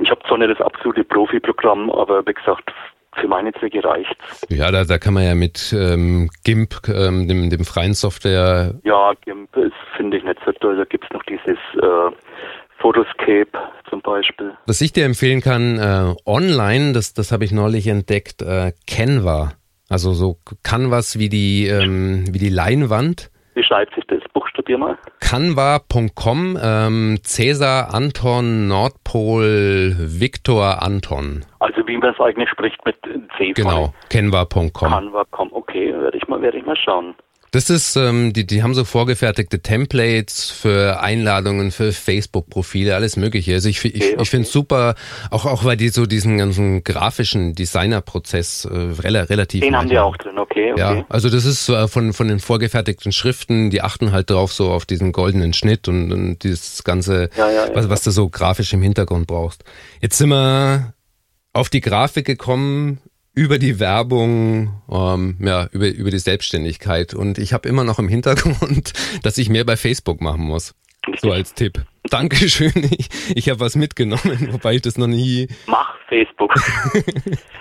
ich 0.00 0.10
habe 0.10 0.20
zwar 0.28 0.38
nicht 0.38 0.50
das 0.50 0.60
absolute 0.60 1.04
Profi-Programm, 1.04 1.90
aber 1.90 2.26
wie 2.26 2.34
gesagt, 2.34 2.72
für 3.20 3.28
meine 3.28 3.52
Zwecke 3.52 3.82
reicht. 3.84 4.16
Ja, 4.48 4.70
da, 4.70 4.84
da 4.84 4.98
kann 4.98 5.14
man 5.14 5.24
ja 5.24 5.34
mit 5.34 5.72
ähm, 5.72 6.30
GIMP, 6.44 6.88
ähm, 6.88 7.28
dem, 7.28 7.50
dem 7.50 7.64
freien 7.64 7.94
Software. 7.94 8.74
Ja, 8.84 9.12
GIMP 9.24 9.56
ist, 9.56 9.72
finde 9.96 10.16
ich 10.16 10.24
nicht 10.24 10.38
so 10.44 10.52
toll. 10.52 10.76
Da 10.76 10.84
gibt 10.84 11.04
es 11.04 11.10
noch 11.10 11.22
dieses 11.24 11.58
äh, 11.74 12.10
Photoscape 12.78 13.50
zum 13.88 14.00
Beispiel. 14.02 14.52
Was 14.66 14.80
ich 14.80 14.92
dir 14.92 15.04
empfehlen 15.04 15.40
kann, 15.40 15.78
äh, 15.78 16.14
online, 16.26 16.92
das, 16.92 17.14
das 17.14 17.32
habe 17.32 17.44
ich 17.44 17.52
neulich 17.52 17.86
entdeckt, 17.86 18.42
äh, 18.42 18.72
Canva. 18.86 19.52
Also 19.88 20.12
so 20.12 20.36
Canvas 20.62 21.18
wie 21.18 21.28
die, 21.28 21.66
ähm, 21.66 22.24
wie 22.30 22.38
die 22.38 22.50
Leinwand. 22.50 23.30
Wie 23.54 23.62
schreibt 23.62 23.94
sich 23.94 24.04
das? 24.06 24.17
Buchstabier 24.68 24.78
mal. 24.78 24.98
Canva.com, 25.20 26.58
ähm, 26.62 27.18
Cäsar 27.22 27.94
Anton 27.94 28.68
Nordpol 28.68 29.94
Viktor 29.98 30.82
Anton. 30.82 31.44
Also 31.60 31.86
wie 31.86 31.96
man 31.96 32.12
es 32.12 32.20
eigentlich 32.20 32.50
spricht 32.50 32.84
mit 32.84 32.96
C. 33.36 33.52
Genau, 33.52 33.92
Canva.com. 34.10 34.70
Canva.com, 34.72 35.52
okay, 35.52 35.92
werde 35.92 36.16
ich 36.16 36.28
mal, 36.28 36.40
werde 36.42 36.58
ich 36.58 36.66
mal 36.66 36.76
schauen. 36.76 37.14
Das 37.50 37.70
ist, 37.70 37.96
ähm, 37.96 38.32
die, 38.32 38.46
die 38.46 38.62
haben 38.62 38.74
so 38.74 38.84
vorgefertigte 38.84 39.60
Templates 39.60 40.50
für 40.50 41.00
Einladungen, 41.00 41.70
für 41.70 41.92
Facebook-Profile, 41.92 42.94
alles 42.94 43.16
Mögliche. 43.16 43.54
Also 43.54 43.68
ich, 43.68 43.84
ich, 43.84 44.18
ich 44.18 44.30
finde 44.30 44.46
es 44.46 44.52
super, 44.52 44.94
auch, 45.30 45.46
auch 45.46 45.64
weil 45.64 45.76
die 45.76 45.88
so 45.88 46.04
diesen 46.04 46.38
ganzen 46.38 46.84
grafischen 46.84 47.54
Designer-Prozess 47.54 48.66
äh, 48.66 48.76
relativ. 49.00 49.62
Den 49.62 49.76
haben 49.76 49.88
die 49.88 49.98
auch 49.98 50.16
drin, 50.16 50.38
okay, 50.38 50.72
okay. 50.72 50.80
Ja, 50.80 51.04
also 51.08 51.30
das 51.30 51.44
ist 51.44 51.68
äh, 51.68 51.88
von, 51.88 52.12
von 52.12 52.28
den 52.28 52.38
vorgefertigten 52.38 53.12
Schriften, 53.12 53.70
die 53.70 53.80
achten 53.82 54.12
halt 54.12 54.30
drauf 54.30 54.52
so 54.52 54.70
auf 54.70 54.84
diesen 54.84 55.12
goldenen 55.12 55.54
Schnitt 55.54 55.88
und, 55.88 56.12
und 56.12 56.42
dieses 56.42 56.84
ganze, 56.84 57.30
ja, 57.36 57.50
ja, 57.50 57.66
ja, 57.66 57.74
was, 57.74 57.88
was 57.88 58.02
du 58.02 58.10
so 58.10 58.28
grafisch 58.28 58.72
im 58.72 58.82
Hintergrund 58.82 59.26
brauchst. 59.26 59.64
Jetzt 60.00 60.18
sind 60.18 60.28
wir 60.28 60.92
auf 61.54 61.70
die 61.70 61.80
Grafik 61.80 62.26
gekommen 62.26 63.00
über 63.38 63.58
die 63.58 63.78
Werbung, 63.78 64.82
ähm, 64.90 65.36
ja, 65.40 65.68
über, 65.70 65.86
über 65.86 66.10
die 66.10 66.18
Selbstständigkeit. 66.18 67.14
Und 67.14 67.38
ich 67.38 67.52
habe 67.52 67.68
immer 67.68 67.84
noch 67.84 68.00
im 68.00 68.08
Hintergrund, 68.08 68.92
dass 69.22 69.38
ich 69.38 69.48
mehr 69.48 69.64
bei 69.64 69.76
Facebook 69.76 70.20
machen 70.20 70.42
muss. 70.42 70.74
So 71.18 71.30
als 71.30 71.54
Tipp. 71.54 71.78
Dankeschön. 72.10 72.72
Ich, 72.98 73.36
ich 73.36 73.48
habe 73.48 73.60
was 73.60 73.76
mitgenommen, 73.76 74.48
wobei 74.52 74.74
ich 74.74 74.82
das 74.82 74.98
noch 74.98 75.06
nie. 75.06 75.46
Mach 75.66 75.94
Facebook. 76.08 76.52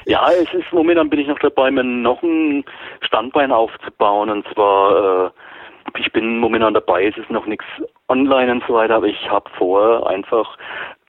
ja, 0.05 0.27
es 0.31 0.51
ist 0.53 0.71
momentan 0.71 1.09
bin 1.09 1.19
ich 1.19 1.27
noch 1.27 1.39
dabei, 1.39 1.69
mir 1.69 1.83
noch 1.83 2.23
ein 2.23 2.65
Standbein 3.01 3.51
aufzubauen. 3.51 4.29
Und 4.31 4.47
zwar, 4.53 5.27
äh, 5.27 5.99
ich 5.99 6.11
bin 6.11 6.39
momentan 6.39 6.73
dabei, 6.73 7.05
es 7.05 7.17
ist 7.17 7.29
noch 7.29 7.45
nichts 7.45 7.65
online 8.07 8.51
und 8.51 8.63
so 8.67 8.73
weiter, 8.73 8.95
aber 8.95 9.07
ich 9.07 9.29
habe 9.29 9.49
vor, 9.57 10.09
einfach 10.09 10.57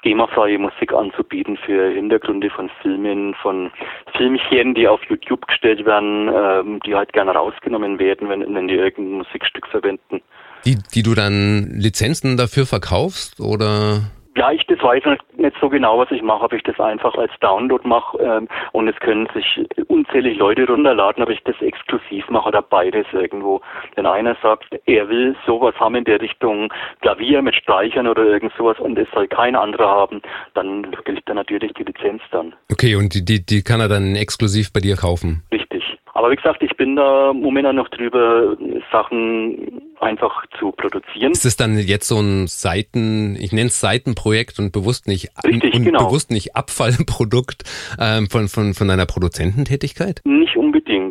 GEMA-freie 0.03 0.59
Musik 0.59 0.93
anzubieten 0.93 1.57
für 1.65 1.91
Hintergründe 1.93 2.51
von 2.51 2.71
Filmen, 2.83 3.35
von 3.43 3.71
Filmchen, 4.17 4.75
die 4.75 4.87
auf 4.87 5.01
YouTube 5.09 5.47
gestellt 5.47 5.85
werden, 5.85 6.31
ähm, 6.33 6.81
die 6.87 6.95
halt 6.95 7.13
gerne 7.13 7.33
rausgenommen 7.33 7.99
werden, 7.99 8.29
wenn, 8.29 8.55
wenn 8.55 8.69
die 8.69 8.75
irgendein 8.75 9.19
Musikstück 9.19 9.67
verwenden. 9.67 10.21
Die, 10.65 10.77
die 10.95 11.03
du 11.03 11.15
dann 11.15 11.69
Lizenzen 11.71 12.37
dafür 12.37 12.67
verkaufst 12.67 13.41
oder? 13.41 14.03
Ja, 14.38 14.53
ich 14.53 14.64
das 14.68 14.81
weiß 14.81 15.03
nicht 15.37 15.57
so 15.61 15.68
genau, 15.68 15.98
was 15.98 16.12
ich 16.12 16.22
mache, 16.22 16.44
ob 16.44 16.53
ich 16.53 16.62
das 16.62 16.79
einfach 16.79 17.12
als 17.16 17.33
Download 17.40 17.87
mache 17.87 18.16
ähm, 18.18 18.46
und 18.70 18.87
es 18.87 18.94
können 19.01 19.27
sich 19.35 19.66
unzählige 19.88 20.38
Leute 20.38 20.64
runterladen, 20.64 21.24
ob 21.24 21.31
ich 21.31 21.42
das 21.42 21.61
exklusiv 21.61 22.29
mache 22.31 22.46
oder 22.46 22.62
beides 22.62 23.05
irgendwo. 23.12 23.61
Wenn 23.96 24.07
einer 24.07 24.37
sagt, 24.40 24.66
er 24.87 25.09
will 25.09 25.35
sowas 25.44 25.74
haben 25.81 25.96
in 25.96 26.05
der 26.05 26.20
Richtung 26.20 26.72
Klavier 27.01 27.42
mit 27.42 27.57
Streichern 27.57 28.07
oder 28.07 28.22
irgend 28.22 28.53
sowas 28.57 28.79
und 28.79 28.96
es 28.96 29.09
soll 29.12 29.27
kein 29.27 29.57
anderer 29.57 29.88
haben, 29.88 30.22
dann 30.55 30.88
kriegt 31.05 31.29
er 31.29 31.35
natürlich 31.35 31.72
die 31.72 31.83
Lizenz 31.83 32.22
dann. 32.31 32.55
Okay, 32.70 32.94
und 32.94 33.14
die, 33.14 33.24
die, 33.24 33.44
die 33.44 33.62
kann 33.62 33.81
er 33.81 33.88
dann 33.88 34.14
exklusiv 34.14 34.72
bei 34.72 34.79
dir 34.79 34.94
kaufen? 34.94 35.42
Richtig. 35.51 35.98
Aber 36.19 36.33
wie 36.33 36.37
gesagt, 36.37 36.65
ich 36.65 36.77
bin 36.77 36.97
da 36.97 37.33
momentan 37.33 37.77
noch 37.77 37.89
drüber, 37.91 38.57
Sachen 38.91 39.81
einfach 40.01 40.45
zu 40.59 40.73
produzieren. 40.73 41.31
Ist 41.31 41.45
es 41.45 41.57
dann 41.57 41.79
jetzt 41.79 42.09
so 42.09 42.19
ein 42.19 42.49
Seiten, 42.49 43.37
ich 43.39 43.53
nenne 43.53 43.69
es 43.69 43.79
Seitenprojekt 43.79 44.59
und 44.59 44.73
bewusst 44.73 45.07
nicht 45.07 45.29
Richtig, 45.47 45.73
und 45.73 45.85
genau. 45.85 46.07
bewusst 46.07 46.33
nicht 46.33 46.57
Abfallprodukt 46.57 47.63
ähm, 48.01 48.29
von, 48.29 48.49
von, 48.49 48.75
von 48.75 48.89
deiner 48.89 49.07
Produzententätigkeit? 49.07 50.21
Nicht 50.25 50.57
unbedingt. 50.57 51.08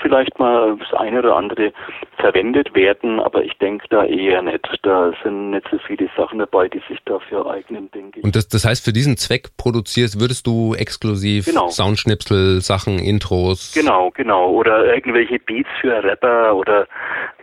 Vielleicht 0.00 0.38
mal 0.38 0.76
das 0.78 0.92
eine 0.98 1.18
oder 1.18 1.36
andere 1.36 1.72
verwendet 2.18 2.74
werden, 2.74 3.20
aber 3.20 3.44
ich 3.44 3.52
denke 3.58 3.86
da 3.90 4.04
eher 4.04 4.42
nicht. 4.42 4.66
Da 4.82 5.12
sind 5.22 5.50
nicht 5.50 5.66
so 5.70 5.78
viele 5.86 6.08
Sachen 6.16 6.38
dabei, 6.38 6.68
die 6.68 6.80
sich 6.88 6.98
dafür 7.04 7.50
eignen, 7.50 7.90
denke 7.90 8.20
ich. 8.20 8.24
Und 8.24 8.36
das, 8.36 8.48
das 8.48 8.64
heißt, 8.64 8.84
für 8.84 8.92
diesen 8.92 9.16
Zweck 9.16 9.56
produzierst, 9.56 10.20
würdest 10.20 10.46
du 10.46 10.74
exklusiv 10.74 11.46
genau. 11.46 11.68
Soundschnipsel, 11.68 12.60
Sachen, 12.60 12.98
Intros? 12.98 13.72
Genau, 13.74 14.10
genau. 14.10 14.50
Oder 14.50 14.94
irgendwelche 14.94 15.38
Beats 15.38 15.70
für 15.80 16.02
Rapper 16.02 16.54
oder 16.54 16.86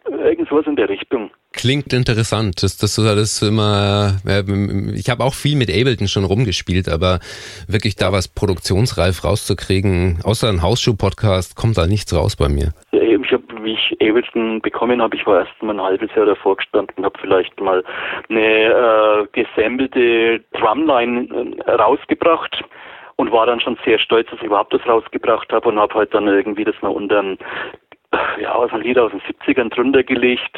irgendwas 0.05 0.65
in 0.65 0.75
der 0.75 0.89
Richtung. 0.89 1.31
Klingt 1.57 1.91
interessant. 1.91 2.61
Das, 2.61 2.77
das 2.77 2.97
ist 2.97 3.07
alles 3.07 3.41
immer. 3.41 4.17
Ich 4.93 5.09
habe 5.09 5.23
auch 5.23 5.33
viel 5.33 5.57
mit 5.57 5.69
Ableton 5.69 6.07
schon 6.07 6.23
rumgespielt, 6.23 6.87
aber 6.87 7.19
wirklich 7.67 7.95
da 7.95 8.11
was 8.11 8.27
produktionsreif 8.27 9.23
rauszukriegen, 9.23 10.19
außer 10.23 10.49
ein 10.49 10.61
Hausschuh-Podcast, 10.61 11.55
kommt 11.55 11.77
da 11.77 11.87
nichts 11.87 12.15
raus 12.15 12.35
bei 12.35 12.47
mir. 12.47 12.73
Ich 12.91 13.33
habe, 13.33 13.43
wie 13.63 13.73
ich 13.73 13.97
Ableton 13.99 14.61
bekommen 14.61 15.01
habe, 15.01 15.15
ich 15.15 15.25
war 15.25 15.39
erst 15.39 15.61
mal 15.63 15.73
ein 15.73 15.81
halbes 15.81 16.09
Jahr 16.15 16.27
davor 16.27 16.57
gestanden, 16.57 17.03
habe 17.03 17.17
vielleicht 17.19 17.59
mal 17.59 17.83
eine 18.29 19.25
äh, 19.25 19.27
gesammelte 19.33 20.41
Drumline 20.53 21.27
äh, 21.65 21.71
rausgebracht 21.71 22.63
und 23.15 23.31
war 23.31 23.47
dann 23.47 23.59
schon 23.59 23.77
sehr 23.83 23.97
stolz, 23.97 24.29
dass 24.29 24.39
ich 24.39 24.45
überhaupt 24.45 24.73
das 24.73 24.85
rausgebracht 24.85 25.51
habe 25.51 25.69
und 25.69 25.79
habe 25.79 25.95
halt 25.95 26.13
dann 26.13 26.27
irgendwie 26.27 26.63
das 26.63 26.75
mal 26.81 26.89
unter 26.89 27.35
ja, 28.39 28.53
aus 28.53 28.71
ein 28.71 28.81
Lied 28.81 28.97
aus 28.97 29.11
den 29.11 29.21
70ern 29.21 29.73
drunter 29.73 30.03
gelegt, 30.03 30.57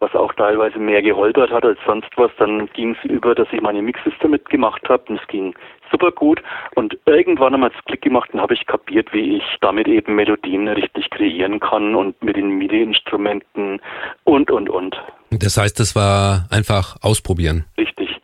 was 0.00 0.14
auch 0.14 0.32
teilweise 0.34 0.78
mehr 0.78 1.02
geholpert 1.02 1.50
hat 1.50 1.64
als 1.64 1.78
sonst 1.86 2.08
was. 2.16 2.30
Dann 2.38 2.68
ging 2.72 2.96
es 2.96 3.10
über, 3.10 3.34
dass 3.34 3.48
ich 3.52 3.60
meine 3.60 3.82
Mixes 3.82 4.12
damit 4.20 4.48
gemacht 4.48 4.88
habe 4.88 5.04
und 5.08 5.20
es 5.20 5.26
ging 5.28 5.54
super 5.90 6.12
gut. 6.12 6.42
Und 6.74 6.96
irgendwann 7.06 7.54
einmal 7.54 7.70
es 7.76 7.84
Klick 7.84 8.02
gemacht 8.02 8.30
und 8.32 8.40
habe 8.40 8.54
ich 8.54 8.66
kapiert, 8.66 9.12
wie 9.12 9.36
ich 9.36 9.42
damit 9.60 9.88
eben 9.88 10.14
Melodien 10.14 10.68
richtig 10.68 11.10
kreieren 11.10 11.60
kann 11.60 11.94
und 11.94 12.22
mit 12.22 12.36
den 12.36 12.58
MIDI-Instrumenten 12.58 13.80
und, 14.24 14.50
und, 14.50 14.70
und. 14.70 14.96
Das 15.30 15.56
heißt, 15.56 15.78
das 15.80 15.94
war 15.94 16.46
einfach 16.50 16.96
ausprobieren. 17.02 17.64
Richtig. 17.76 18.17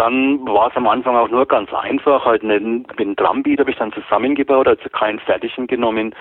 Dann 0.00 0.46
war 0.46 0.70
es 0.70 0.76
am 0.76 0.88
Anfang 0.88 1.14
auch 1.14 1.28
nur 1.28 1.44
ganz 1.44 1.70
einfach, 1.74 2.24
halt 2.24 2.42
einen, 2.42 2.86
einen 2.96 3.16
Drumbeat 3.16 3.60
habe 3.60 3.70
ich 3.70 3.76
dann 3.76 3.92
zusammengebaut, 3.92 4.66
also 4.66 4.88
keinen 4.88 5.18
fertigen 5.18 5.66
genommen 5.66 6.14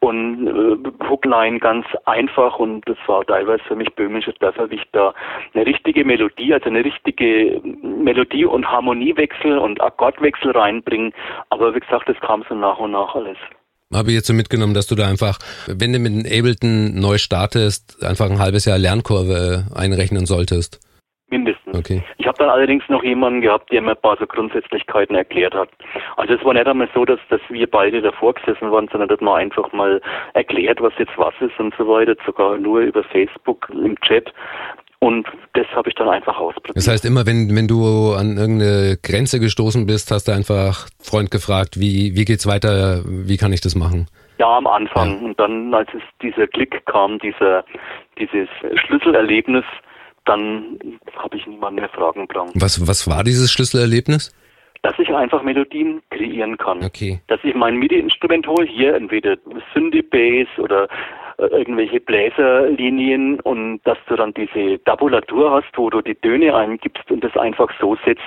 und 0.00 0.46
äh, 0.46 1.06
Hookline 1.06 1.58
ganz 1.58 1.84
einfach 2.06 2.58
und 2.58 2.80
das 2.88 2.96
war 3.06 3.26
teilweise 3.26 3.62
für 3.64 3.76
mich 3.76 3.94
böhmisches 3.94 4.36
Dörferwicht 4.36 4.88
da 4.92 5.12
eine 5.52 5.66
richtige 5.66 6.02
Melodie, 6.06 6.54
also 6.54 6.70
eine 6.70 6.82
richtige 6.82 7.60
Melodie 7.82 8.46
und 8.46 8.66
Harmoniewechsel 8.66 9.58
und 9.58 9.82
Akkordwechsel 9.82 10.52
reinbringen, 10.52 11.12
aber 11.50 11.74
wie 11.74 11.80
gesagt, 11.80 12.08
das 12.08 12.18
kam 12.20 12.42
so 12.48 12.54
nach 12.54 12.78
und 12.78 12.92
nach 12.92 13.14
alles 13.14 13.36
habe 13.94 14.10
ich 14.10 14.16
jetzt 14.16 14.26
so 14.26 14.32
mitgenommen, 14.32 14.74
dass 14.74 14.88
du 14.88 14.96
da 14.96 15.06
einfach, 15.06 15.38
wenn 15.68 15.92
du 15.92 16.00
mit 16.00 16.26
Ableton 16.26 16.98
neu 16.98 17.18
startest, 17.18 18.02
einfach 18.02 18.28
ein 18.28 18.40
halbes 18.40 18.64
Jahr 18.64 18.78
Lernkurve 18.78 19.66
einrechnen 19.74 20.26
solltest. 20.26 20.80
Mindestens. 21.28 21.76
Okay. 21.76 22.04
Ich 22.18 22.26
habe 22.26 22.38
dann 22.38 22.48
allerdings 22.48 22.84
noch 22.88 23.02
jemanden 23.02 23.40
gehabt, 23.40 23.72
der 23.72 23.82
mir 23.82 23.92
ein 23.92 24.00
paar 24.00 24.16
so 24.16 24.26
Grundsätzlichkeiten 24.26 25.16
erklärt 25.16 25.54
hat. 25.54 25.68
Also 26.16 26.34
es 26.34 26.44
war 26.44 26.54
nicht 26.54 26.68
einmal 26.68 26.88
so, 26.94 27.04
dass, 27.04 27.18
dass 27.30 27.40
wir 27.48 27.68
beide 27.68 28.00
davor 28.00 28.34
gesessen 28.34 28.70
waren, 28.70 28.88
sondern 28.92 29.08
dass 29.08 29.20
man 29.20 29.40
einfach 29.40 29.72
mal 29.72 30.00
erklärt, 30.34 30.80
was 30.80 30.92
jetzt 30.98 31.16
was 31.16 31.34
ist 31.40 31.58
und 31.58 31.74
so 31.76 31.88
weiter, 31.88 32.14
sogar 32.24 32.56
nur 32.58 32.80
über 32.80 33.02
Facebook 33.02 33.68
im 33.70 33.98
Chat. 34.02 34.32
Und 35.00 35.26
das 35.54 35.66
habe 35.74 35.88
ich 35.88 35.94
dann 35.96 36.08
einfach 36.08 36.38
ausprobiert. 36.38 36.76
Das 36.76 36.88
heißt, 36.88 37.04
immer 37.04 37.26
wenn, 37.26 37.54
wenn 37.54 37.68
du 37.68 38.12
an 38.12 38.36
irgendeine 38.36 38.96
Grenze 39.02 39.40
gestoßen 39.40 39.84
bist, 39.84 40.10
hast 40.10 40.28
du 40.28 40.32
einfach 40.32 40.88
Freund 41.00 41.30
gefragt, 41.30 41.78
wie, 41.78 42.14
wie 42.14 42.24
geht's 42.24 42.46
weiter, 42.46 43.02
wie 43.04 43.36
kann 43.36 43.52
ich 43.52 43.60
das 43.60 43.74
machen? 43.74 44.06
Ja, 44.38 44.56
am 44.56 44.66
Anfang. 44.66 45.20
Ja. 45.20 45.26
Und 45.26 45.40
dann, 45.40 45.74
als 45.74 45.88
es 45.92 46.02
dieser 46.22 46.46
Klick 46.46 46.86
kam, 46.86 47.18
dieser, 47.18 47.64
dieses 48.18 48.48
Schlüsselerlebnis, 48.86 49.64
dann 50.26 50.78
habe 51.16 51.36
ich 51.36 51.46
niemanden 51.46 51.80
mehr 51.80 51.88
fragen 51.88 52.26
brauchen. 52.26 52.52
Was, 52.54 52.86
was 52.86 53.08
war 53.08 53.24
dieses 53.24 53.50
Schlüsselerlebnis? 53.50 54.34
Dass 54.82 54.98
ich 54.98 55.08
einfach 55.08 55.42
Melodien 55.42 56.02
kreieren 56.10 56.58
kann. 56.58 56.84
Okay. 56.84 57.20
Dass 57.28 57.40
ich 57.42 57.54
mein 57.54 57.76
MIDI-Instrument 57.76 58.46
hole, 58.46 58.66
hier 58.66 58.94
entweder 58.94 59.36
Synthie 59.74 60.02
Bass 60.02 60.48
oder 60.58 60.88
irgendwelche 61.38 62.00
Bläserlinien 62.00 63.40
und 63.40 63.80
dass 63.84 63.98
du 64.08 64.16
dann 64.16 64.32
diese 64.34 64.82
Tabulatur 64.84 65.50
hast, 65.50 65.76
wo 65.76 65.90
du 65.90 66.00
die 66.00 66.14
Töne 66.14 66.54
eingibst 66.54 67.10
und 67.10 67.22
das 67.22 67.36
einfach 67.36 67.70
so 67.80 67.96
setzt, 68.04 68.22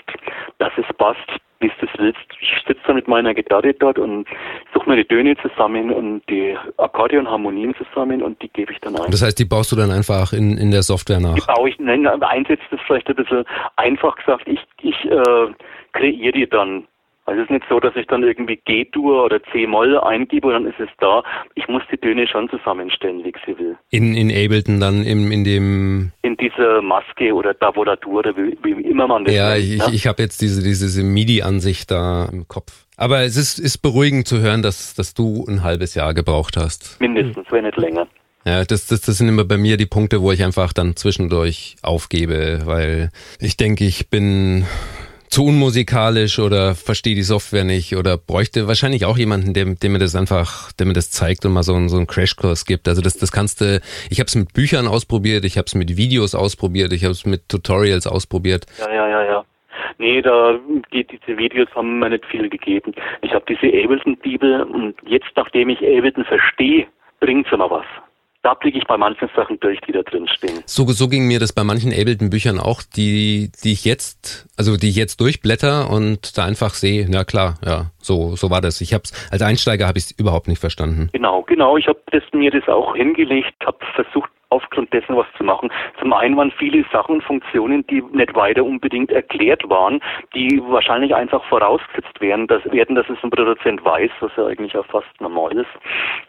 dass 0.60 0.72
es 0.78 0.86
passt, 0.98 1.18
wie 1.60 1.68
du 1.68 1.86
es 1.86 2.00
willst. 2.00 2.20
Ich 2.40 2.54
sitze 2.68 2.82
da 2.86 2.94
mit 2.94 3.08
meiner 3.08 3.34
Gitarre 3.34 3.74
dort 3.74 4.00
und 4.00 4.28
suche 4.74 4.90
mir 4.90 4.96
die 4.98 5.06
Töne 5.06 5.36
zusammen 5.38 5.92
und 5.92 6.22
die 6.30 6.56
Akkorde 6.78 7.20
und 7.20 7.30
Harmonien 7.30 7.76
zusammen 7.76 8.22
und 8.22 8.42
die 8.42 8.50
gebe 8.50 8.72
ich 8.72 8.80
dann 8.80 8.96
ein. 8.96 9.12
Das 9.12 9.24
heißt, 9.24 9.38
die 9.40 9.46
baust 9.46 9.72
du 9.72 9.76
dann 9.76 9.92
einfach 9.92 10.32
in, 10.32 10.58
in 10.58 10.72
der 10.72 10.84
Software 10.84 11.20
nach? 11.20 11.36
Die 11.36 11.42
baue 11.42 11.70
ich, 11.70 11.80
nein, 11.80 12.06
einsetzt 12.08 12.64
das 12.72 12.80
vielleicht 12.86 13.08
ein 13.10 13.16
bisschen 13.16 13.44
einfach 13.76 14.16
gesagt. 14.18 14.48
Ich, 14.48 14.60
ich 14.82 15.06
äh, 15.06 15.48
kreiere 15.94 16.32
die 16.32 16.48
dann 16.48 16.88
Also 17.30 17.42
es 17.42 17.46
ist 17.46 17.52
nicht 17.52 17.66
so, 17.70 17.80
dass 17.80 17.96
ich 17.96 18.08
dann 18.08 18.24
irgendwie 18.24 18.56
G-Dur 18.66 19.26
oder 19.26 19.40
C-Moll 19.52 20.00
eingebe 20.00 20.48
und 20.48 20.54
dann 20.54 20.66
ist 20.66 20.80
es 20.80 20.90
da. 21.00 21.22
Ich 21.54 21.68
muss 21.68 21.84
die 21.92 21.98
Töne 21.98 22.28
schon 22.28 22.50
zusammenstellen, 22.50 23.24
wie 23.24 23.30
ich 23.30 23.36
sie 23.46 23.56
will. 23.56 23.78
In, 23.92 24.16
in 24.16 24.32
Ableton 24.32 24.80
dann 24.80 25.04
im, 25.04 25.32
in 25.32 25.44
dem... 25.44 26.12
In 26.24 26.36
dieser 26.38 26.82
Maske 26.82 27.32
oder 27.36 27.58
Tabulatur 27.58 28.20
oder 28.20 28.36
wie, 28.36 28.58
wie 28.64 28.82
immer 28.82 29.08
man 29.08 29.26
das 29.26 29.36
Ja, 29.36 29.52
nennt, 29.52 29.64
ich, 29.64 29.78
ne? 29.78 29.94
ich 29.94 30.08
habe 30.08 30.24
jetzt 30.24 30.42
diese, 30.42 30.64
diese 30.64 31.04
MIDI-Ansicht 31.04 31.92
da 31.92 32.28
im 32.32 32.48
Kopf. 32.48 32.88
Aber 32.98 33.20
es 33.22 33.38
ist, 33.38 33.60
ist 33.60 33.78
beruhigend 33.78 34.28
zu 34.28 34.40
hören, 34.40 34.64
dass, 34.64 34.96
dass 34.96 35.14
du 35.14 35.46
ein 35.48 35.62
halbes 35.62 35.94
Jahr 35.94 36.16
gebraucht 36.16 36.58
hast. 36.58 37.00
Mindestens, 37.00 37.46
wenn 37.52 37.64
nicht 37.64 37.78
länger. 37.78 38.08
Ja, 38.44 38.64
das, 38.64 38.88
das, 38.88 39.02
das 39.02 39.20
sind 39.20 39.28
immer 39.28 39.46
bei 39.46 39.58
mir 39.58 39.78
die 39.78 39.86
Punkte, 39.86 40.24
wo 40.24 40.32
ich 40.32 40.44
einfach 40.44 40.74
dann 40.74 40.96
zwischendurch 40.96 41.76
aufgebe, 41.84 42.62
weil 42.66 43.12
ich 43.40 43.56
denke, 43.56 43.84
ich 43.84 44.10
bin 44.10 44.66
zu 45.30 45.46
unmusikalisch 45.46 46.40
oder 46.40 46.76
verstehe 46.76 47.16
die 47.16 47.24
Software 47.24 47.64
nicht 47.64 47.96
oder 47.96 48.18
bräuchte 48.18 48.68
wahrscheinlich 48.68 49.06
auch 49.06 49.18
jemanden, 49.18 49.54
der, 49.54 49.66
der 49.66 49.90
mir 49.90 50.00
das 50.00 50.16
einfach, 50.16 50.72
der 50.74 50.88
mir 50.88 50.94
das 50.94 51.12
zeigt 51.12 51.46
und 51.46 51.54
mal 51.54 51.64
so, 51.64 51.74
einen 51.74 51.90
so 51.90 51.98
einen 51.98 52.08
Crashkurs 52.08 52.66
gibt. 52.66 52.88
Also 52.88 53.02
das, 53.02 53.18
das 53.18 53.32
kannst 53.32 53.62
du, 53.62 53.80
ich 54.10 54.20
habe 54.20 54.28
es 54.28 54.36
mit 54.36 54.54
Büchern 54.54 54.88
ausprobiert, 54.88 55.46
ich 55.46 55.58
habe 55.58 55.66
es 55.66 55.76
mit 55.76 55.98
Videos 55.98 56.36
ausprobiert, 56.36 56.94
ich 56.94 57.04
habe 57.04 57.12
es 57.12 57.26
mit 57.26 57.48
Tutorials 57.48 58.08
ausprobiert. 58.08 58.66
Ja, 58.80 58.94
ja, 58.94 59.08
ja, 59.08 59.24
ja. 59.24 59.46
Nee, 59.98 60.22
da 60.22 60.60
geht 60.92 61.12
diese 61.12 61.38
Videos 61.38 61.70
haben 61.76 62.00
mir 62.00 62.10
nicht 62.10 62.26
viel 62.26 62.50
gegeben. 62.50 62.94
Ich 63.22 63.34
habe 63.34 63.46
diese 63.48 63.68
Ableton-Bibel 63.68 64.64
und 64.64 64.96
jetzt, 65.06 65.30
nachdem 65.36 65.70
ich 65.70 65.80
Ableton 65.80 66.26
verstehe, 66.26 66.88
bringt 67.20 67.48
es 67.48 67.54
immer 67.54 67.70
was 67.70 67.86
da 68.42 68.54
blicke 68.54 68.78
ich 68.78 68.86
bei 68.86 68.98
manchen 68.98 69.30
Sachen 69.36 69.60
durch, 69.60 69.80
die 69.82 69.92
da 69.92 70.02
drin 70.02 70.28
stehen. 70.28 70.62
So, 70.66 70.86
so 70.88 71.08
ging 71.08 71.28
mir 71.28 71.40
das 71.40 71.54
bei 71.54 71.64
manchen 71.64 71.92
Ableton-Büchern 71.92 72.60
auch, 72.60 72.82
die, 72.82 73.52
die 73.64 73.74
ich 73.74 73.86
jetzt, 73.86 74.48
also 74.58 74.78
die 74.78 74.90
ich 74.90 74.96
jetzt 74.96 75.20
durchblätter 75.20 75.90
und 75.90 76.38
da 76.38 76.46
einfach 76.46 76.74
sehe, 76.74 77.08
na 77.10 77.24
klar, 77.26 77.56
ja, 77.66 77.92
so, 77.98 78.36
so 78.36 78.50
war 78.50 78.62
das. 78.62 78.82
Ich 78.82 78.94
hab's, 78.94 79.12
als 79.32 79.42
Einsteiger 79.42 79.88
habe 79.88 79.98
ich 79.98 80.06
es 80.06 80.12
überhaupt 80.12 80.48
nicht 80.48 80.60
verstanden. 80.60 81.10
Genau, 81.12 81.42
genau. 81.44 81.78
Ich 81.78 81.88
habe 81.88 82.00
mir 82.34 82.52
das 82.52 82.68
auch 82.68 82.96
hingelegt, 82.96 83.54
habe 83.66 83.78
versucht, 83.96 84.30
aufgrund 84.50 84.92
dessen 84.94 85.16
was 85.16 85.28
zu 85.38 85.44
machen. 85.44 85.70
Zum 86.00 86.14
einen 86.14 86.36
waren 86.38 86.52
viele 86.52 86.84
Sachen 86.92 87.16
und 87.16 87.24
Funktionen, 87.24 87.86
die 87.88 88.02
nicht 88.12 88.36
weiter 88.36 88.64
unbedingt 88.64 89.12
erklärt 89.12 89.68
waren, 89.70 90.00
die 90.34 90.62
wahrscheinlich 90.68 91.14
einfach 91.14 91.44
vorausgesetzt 91.46 92.20
werden, 92.20 92.48
dass, 92.48 92.64
werden, 92.72 92.96
dass 92.96 93.08
es 93.10 93.18
ein 93.24 93.30
Produzent 93.30 93.84
weiß, 93.84 94.12
was 94.20 94.32
ja 94.38 94.48
eigentlich 94.48 94.76
auch 94.76 94.86
fast 94.88 95.08
normal 95.20 95.58
ist. 95.58 95.70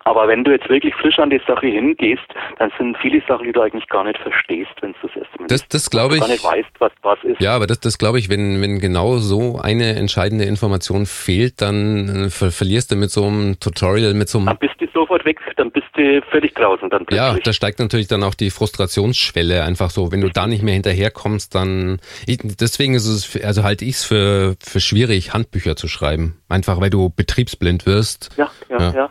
Aber 0.04 0.28
wenn 0.28 0.44
du 0.44 0.50
jetzt 0.50 0.68
wirklich 0.68 0.94
frisch 0.94 1.18
an 1.18 1.30
die 1.30 1.40
Sache 1.46 1.66
hingehst, 1.66 2.26
dann 2.58 2.70
sind 2.78 2.96
viele 2.98 3.22
Sachen, 3.26 3.46
die 3.46 3.52
du 3.52 3.60
eigentlich 3.60 3.88
gar 3.88 4.04
nicht 4.04 4.18
verstehst, 4.18 4.70
wenn 4.80 4.92
du 4.92 4.98
das 5.02 5.16
erste 5.16 5.38
Mal 5.38 5.46
das, 5.48 5.68
das 5.68 5.90
glaube 5.90 6.14
ich, 6.14 6.20
gar 6.20 6.28
nicht 6.28 6.44
weißt, 6.44 6.70
was 6.78 6.92
was 7.02 7.18
ist. 7.24 7.40
Ja, 7.40 7.56
aber 7.56 7.66
das, 7.66 7.80
das 7.80 7.98
glaube 7.98 8.18
ich, 8.18 8.28
wenn, 8.28 8.60
wenn 8.60 8.78
genau 8.78 9.16
so 9.16 9.58
eine 9.62 9.96
entscheidende 9.96 10.44
Information 10.44 11.06
fehlt, 11.06 11.60
dann 11.62 12.26
äh, 12.26 12.30
ver 12.30 12.50
verlierst 12.50 12.92
du 12.92 12.96
mit 12.96 13.10
so 13.10 13.24
einem 13.24 13.58
Tutorial, 13.58 14.14
mit 14.14 14.28
so 14.28 14.38
einem... 14.38 14.46
Dann 14.48 14.58
bist 14.58 14.74
du 14.78 14.86
sofort 14.92 15.24
weg, 15.24 15.38
dann 15.56 15.70
bist 15.70 15.86
du 15.94 16.20
völlig 16.30 16.54
draußen. 16.54 16.90
Dann 16.90 17.06
ja, 17.10 17.34
da 17.42 17.52
steigt 17.52 17.78
natürlich 17.78 18.08
dann 18.10 18.22
auch 18.22 18.34
die 18.34 18.50
Frustrationsschwelle 18.50 19.62
einfach 19.62 19.90
so. 19.90 20.12
Wenn 20.12 20.20
du 20.20 20.28
da 20.28 20.46
nicht 20.46 20.62
mehr 20.62 20.74
hinterherkommst, 20.74 21.54
dann 21.54 22.00
ich, 22.26 22.38
deswegen 22.42 22.94
ist 22.94 23.06
es, 23.06 23.42
also 23.42 23.62
halte 23.62 23.84
ich 23.84 23.96
es 23.96 24.04
für, 24.04 24.56
für 24.62 24.80
schwierig, 24.80 25.32
Handbücher 25.32 25.76
zu 25.76 25.88
schreiben. 25.88 26.40
Einfach 26.48 26.80
weil 26.80 26.90
du 26.90 27.10
betriebsblind 27.10 27.86
wirst. 27.86 28.30
Ja, 28.36 28.50
ja, 28.68 28.78
ja. 28.78 28.94
ja. 28.94 29.10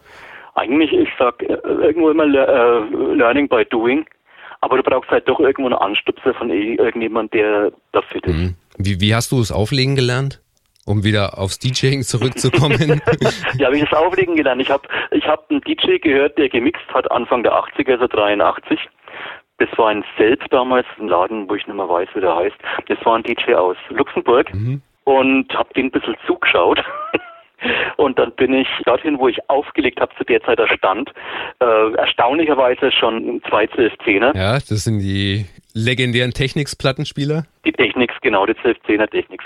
Eigentlich, 0.55 0.91
ich 0.91 1.09
sag 1.17 1.41
äh, 1.41 1.55
irgendwo 1.63 2.09
immer 2.09 2.25
uh, 2.25 3.13
Learning 3.13 3.47
by 3.47 3.65
Doing. 3.69 4.05
Aber 4.61 4.77
du 4.77 4.83
brauchst 4.83 5.09
halt 5.09 5.27
doch 5.27 5.39
irgendwo 5.39 5.67
einen 5.69 5.79
Anstupser 5.79 6.33
von 6.33 6.49
irgendjemand, 6.49 7.33
der 7.33 7.71
dafür 7.93 8.21
ist. 8.25 8.35
Mhm. 8.35 8.55
Wie, 8.77 8.99
wie 8.99 9.15
hast 9.15 9.31
du 9.31 9.39
es 9.39 9.51
auflegen 9.51 9.95
gelernt? 9.95 10.41
Um 10.89 11.03
wieder 11.03 11.37
aufs 11.37 11.59
DJing 11.59 12.01
zurückzukommen? 12.01 13.01
ja, 13.57 13.67
habe 13.67 13.77
ich 13.77 13.83
das 13.87 13.93
Auflegen 13.93 14.35
gelernt. 14.35 14.61
Ich 14.61 14.71
habe 14.71 14.87
ich 15.11 15.25
hab 15.25 15.49
einen 15.49 15.61
DJ 15.61 15.97
gehört, 15.99 16.37
der 16.37 16.49
gemixt 16.49 16.83
hat 16.91 17.09
Anfang 17.11 17.43
der 17.43 17.53
80er, 17.53 17.91
also 17.93 18.07
83. 18.07 18.79
Das 19.59 19.69
war 19.77 19.89
ein 19.89 20.03
Selb 20.17 20.49
damals, 20.49 20.87
ein 20.97 21.07
Laden, 21.07 21.47
wo 21.47 21.55
ich 21.55 21.67
nicht 21.67 21.75
mehr 21.75 21.87
weiß, 21.87 22.09
wie 22.15 22.21
der 22.21 22.35
heißt. 22.35 22.55
Das 22.87 22.97
war 23.05 23.15
ein 23.15 23.23
DJ 23.23 23.53
aus 23.53 23.77
Luxemburg 23.89 24.51
mhm. 24.53 24.81
und 25.03 25.53
habe 25.53 25.73
den 25.75 25.87
ein 25.87 25.91
bisschen 25.91 26.15
zugeschaut. 26.25 26.83
Und 27.97 28.19
dann 28.19 28.31
bin 28.33 28.53
ich 28.53 28.67
dorthin, 28.85 29.19
wo 29.19 29.27
ich 29.27 29.37
aufgelegt 29.49 29.99
habe, 29.99 30.13
zu 30.17 30.23
der 30.23 30.41
Zeit 30.43 30.59
der 30.59 30.67
stand. 30.67 31.11
Äh, 31.59 31.93
erstaunlicherweise 31.93 32.91
schon 32.91 33.41
zwei 33.49 33.65
12-10er. 33.65 34.37
Ja, 34.37 34.53
das 34.53 34.83
sind 34.83 34.99
die 34.99 35.45
legendären 35.73 36.31
Technics-Plattenspieler? 36.31 37.45
Die 37.65 37.71
Technics, 37.71 38.15
genau, 38.21 38.45
die 38.45 38.53
12-10er 38.53 39.09
Technics. 39.09 39.45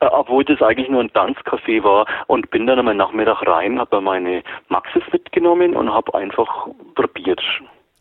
Äh, 0.00 0.06
obwohl 0.06 0.44
das 0.44 0.62
eigentlich 0.62 0.88
nur 0.88 1.00
ein 1.00 1.10
Tanzcafé 1.10 1.82
war 1.82 2.06
und 2.26 2.50
bin 2.50 2.66
dann 2.66 2.78
einmal 2.78 2.94
Nachmittag 2.94 3.46
rein, 3.46 3.78
habe 3.78 4.00
meine 4.00 4.42
Maxis 4.68 5.02
mitgenommen 5.12 5.74
und 5.74 5.92
habe 5.92 6.14
einfach 6.14 6.68
probiert. 6.94 7.42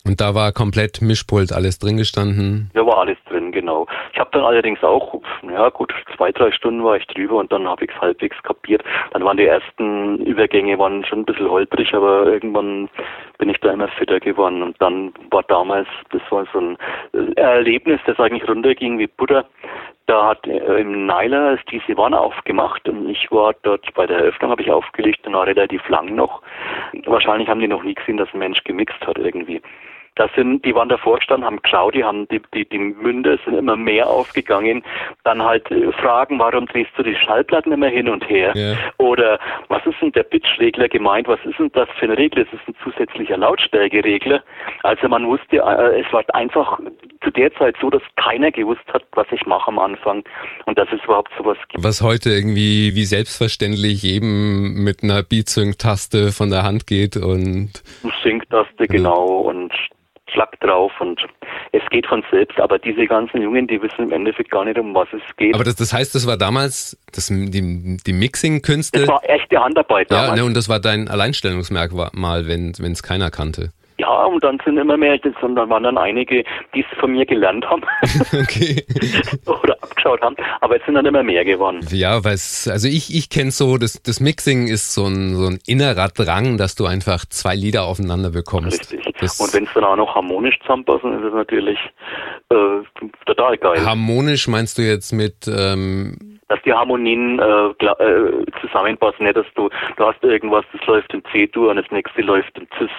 Und 0.08 0.22
da 0.22 0.34
war 0.34 0.54
komplett 0.54 1.02
Mischpult 1.02 1.52
alles 1.52 1.80
drin 1.80 1.98
gestanden? 1.98 2.72
Ja, 2.74 2.86
war 2.86 3.00
alles 3.00 3.18
drin, 3.30 3.52
genau. 3.52 3.88
Ich 4.14 4.20
habe 4.20 4.30
dann 4.32 4.44
allerdings 4.44 4.82
auch, 4.84 5.22
ja 5.44 5.70
gut, 5.70 5.94
zwei, 6.16 6.32
drei 6.32 6.52
Stunden 6.52 6.84
war 6.84 6.96
ich 6.96 7.06
drüber 7.08 7.36
und 7.36 7.52
dann 7.52 7.68
habe 7.68 7.84
ich 7.84 7.92
es 7.92 8.02
halbwegs 8.02 8.42
kapiert. 8.44 8.84
Dann 9.12 9.26
waren 9.26 9.38
die 9.38 9.46
ersten 9.46 10.20
Übergänge 10.20 10.80
waren 10.80 11.04
schon 11.04 11.20
ein 11.20 11.26
bisschen 11.26 11.50
holprig, 11.50 11.94
aber 11.94 12.26
irgendwann 12.26 12.90
bin 13.38 13.50
ich 13.50 13.60
da 13.60 13.74
immer 13.74 13.90
fitter 13.90 14.20
geworden. 14.20 14.64
Und 14.64 14.82
dann 14.82 15.14
war 15.30 15.44
damals, 15.44 15.88
das 16.12 16.22
war 16.30 16.46
so 16.54 16.60
ein 16.60 16.78
Erlebnis, 17.36 18.00
das 18.06 18.18
eigentlich 18.20 18.48
runterging 18.48 19.00
wie 19.00 19.08
Butter. 19.08 19.46
Da 20.06 20.30
hat 20.30 20.48
äh, 20.48 20.80
im 20.80 21.06
Neiler 21.06 21.54
ist 21.54 21.70
diese 21.70 21.98
Wanne 21.98 22.18
aufgemacht 22.18 22.88
und 22.88 23.10
ich 23.10 23.30
war 23.30 23.54
dort 23.64 23.94
bei 23.94 24.08
der 24.08 24.20
Eröffnung, 24.20 24.52
habe 24.52 24.62
ich 24.62 24.72
aufgelegt 24.72 25.28
und 25.28 25.34
war 25.34 25.46
relativ 25.46 25.88
lang 25.90 26.16
noch. 26.16 26.42
Wahrscheinlich 27.06 27.50
haben 27.50 27.60
die 27.60 27.68
noch 27.68 27.84
nie 27.84 27.94
gesehen, 27.94 28.16
dass 28.16 28.34
ein 28.34 28.40
Mensch 28.40 28.64
gemixt 28.64 29.06
hat 29.06 29.18
irgendwie. 29.18 29.62
Da 30.18 30.28
sind, 30.36 30.66
die 30.66 30.74
waren 30.74 30.90
davor 30.90 31.18
gestanden, 31.18 31.46
haben 31.46 31.62
Cloud, 31.62 31.94
die 31.94 32.04
haben 32.04 32.28
die, 32.30 32.42
die, 32.54 32.68
die 32.68 32.80
Münder 32.80 33.38
sind 33.46 33.54
immer 33.54 33.76
mehr 33.76 34.10
aufgegangen. 34.10 34.84
Dann 35.24 35.44
halt 35.44 35.70
äh, 35.70 35.92
Fragen, 35.92 36.40
warum 36.40 36.66
drehst 36.66 36.90
du 36.98 37.04
die 37.04 37.16
Schallplatten 37.16 37.72
immer 37.72 37.88
hin 37.88 38.10
und 38.10 38.28
her? 38.28 38.54
Yeah. 38.56 38.76
Oder 38.98 39.40
was 39.68 39.86
ist 39.86 40.02
denn 40.02 40.12
der 40.14 40.24
Pitch-Regler 40.24 40.90
gemeint? 40.90 41.28
Was 41.28 41.40
ist 41.46 41.60
denn 41.60 41.72
das 41.74 41.88
für 42.00 42.06
ein 42.06 42.14
Regler? 42.14 42.46
Es 42.48 42.54
ist 42.54 42.68
ein 42.68 42.76
zusätzlicher 42.84 43.38
Lautstärkeregler. 43.38 44.42
Also 44.82 45.08
man 45.08 45.28
wusste, 45.28 45.58
äh, 45.58 46.02
es 46.02 46.12
war 46.12 46.24
einfach 46.34 46.80
zu 47.24 47.30
der 47.30 47.54
Zeit 47.54 47.76
so, 47.80 47.92
dass 47.92 48.02
keiner 48.16 48.52
gewusst 48.52 48.86
hat, 48.92 49.04
was 49.14 49.28
ich 49.32 49.46
mache 49.46 49.68
am 49.68 49.78
Anfang 49.78 50.24
und 50.66 50.80
dass 50.80 50.88
es 50.92 51.04
überhaupt 51.04 51.32
sowas 51.38 51.58
gibt. 51.70 51.84
Was 51.84 52.02
heute 52.02 52.32
irgendwie 52.32 52.96
wie 52.96 53.06
selbstverständlich 53.06 54.04
eben 54.04 54.84
mit 54.84 55.04
einer 55.04 55.22
Beat-Sync-Taste 55.22 56.32
von 56.32 56.50
der 56.50 56.64
Hand 56.64 56.88
geht 56.88 57.18
und 57.18 57.84
Sync-Taste, 58.24 58.88
genau. 58.88 59.26
Und 59.26 59.72
Flack 60.32 60.60
drauf 60.60 60.92
und 61.00 61.22
es 61.72 61.82
geht 61.90 62.06
von 62.08 62.24
selbst, 62.32 62.60
aber 62.60 62.80
diese 62.80 63.06
ganzen 63.06 63.42
Jungen, 63.42 63.68
die 63.68 63.82
wissen 63.82 64.04
im 64.04 64.12
Endeffekt 64.12 64.52
gar 64.52 64.66
nicht, 64.66 64.78
um 64.78 64.94
was 64.94 65.08
es 65.14 65.22
geht. 65.38 65.56
Aber 65.56 65.64
das, 65.64 65.76
das 65.76 65.94
heißt, 65.94 66.14
das 66.16 66.28
war 66.28 66.38
damals 66.38 66.98
das, 67.14 67.28
die, 67.28 67.98
die 68.06 68.14
Mixing-Künste? 68.14 69.00
Das 69.00 69.08
war 69.08 69.22
echte 69.30 69.60
Handarbeit 69.60 70.12
damals. 70.12 70.30
Ja, 70.30 70.36
ne, 70.36 70.46
und 70.46 70.56
das 70.56 70.70
war 70.70 70.80
dein 70.80 71.08
Alleinstellungsmerkmal, 71.08 72.48
wenn 72.48 72.72
es 72.72 73.04
keiner 73.04 73.32
kannte. 73.32 73.72
Ja, 74.00 74.26
und 74.26 74.44
dann 74.44 74.60
sind 74.64 74.78
immer 74.78 74.96
mehr, 74.96 75.20
und 75.42 75.56
dann 75.56 75.70
waren 75.70 75.84
dann 75.84 75.98
einige, 75.98 76.44
die 76.76 76.82
es 76.82 77.00
von 77.00 77.12
mir 77.12 77.26
gelernt 77.26 77.66
haben. 77.66 77.82
okay. 78.34 78.86
Oder 79.46 79.76
abgeschaut 79.82 80.22
haben. 80.22 80.36
Aber 80.62 80.78
es 80.78 80.86
sind 80.86 80.96
dann 80.96 81.06
immer 81.06 81.24
mehr 81.24 81.44
geworden. 81.44 81.86
Ja, 81.90 82.24
weil 82.24 82.36
es, 82.36 82.68
also 82.68 82.88
ich, 82.88 83.16
ich 83.16 83.30
kenne 83.30 83.52
so, 83.52 83.78
das, 83.78 84.02
das 84.04 84.20
Mixing 84.20 84.68
ist 84.68 84.94
so 84.94 85.06
ein, 85.06 85.36
so 85.36 85.48
ein 85.48 85.60
innerer 85.66 86.10
Drang, 86.10 86.58
dass 86.58 86.76
du 86.76 86.86
einfach 86.86 87.26
zwei 87.26 87.56
Lieder 87.56 87.86
aufeinander 87.86 88.30
bekommst. 88.30 88.94
Richtig. 88.94 89.16
Das 89.20 89.40
und 89.40 89.54
wenn 89.54 89.64
es 89.64 89.74
dann 89.74 89.84
auch 89.84 89.96
noch 89.96 90.14
harmonisch 90.14 90.60
zusammenpassen, 90.60 91.14
ist 91.14 91.26
es 91.26 91.34
natürlich 91.34 91.80
äh, 92.50 93.06
total 93.26 93.58
geil. 93.58 93.84
Harmonisch 93.84 94.48
meinst 94.48 94.78
du 94.78 94.84
jetzt 94.84 95.12
mit 95.12 95.48
ähm, 95.48 96.37
dass 96.48 96.62
die 96.64 96.74
Harmonien 96.74 97.40
äh, 97.40 97.68
äh, 97.68 98.46
zusammenpassen, 98.62 99.26
nicht 99.26 99.38
dass 99.38 99.46
du, 99.56 99.70
du 99.98 100.06
hast 100.06 100.24
irgendwas, 100.24 100.66
das 100.72 100.86
läuft 100.88 101.14
in 101.14 101.24
C-Dur 101.32 101.72
und 101.72 101.78
das 101.78 101.90
nächste 101.92 102.22
läuft 102.22 102.58
in 102.58 102.68
Cis, 102.78 102.90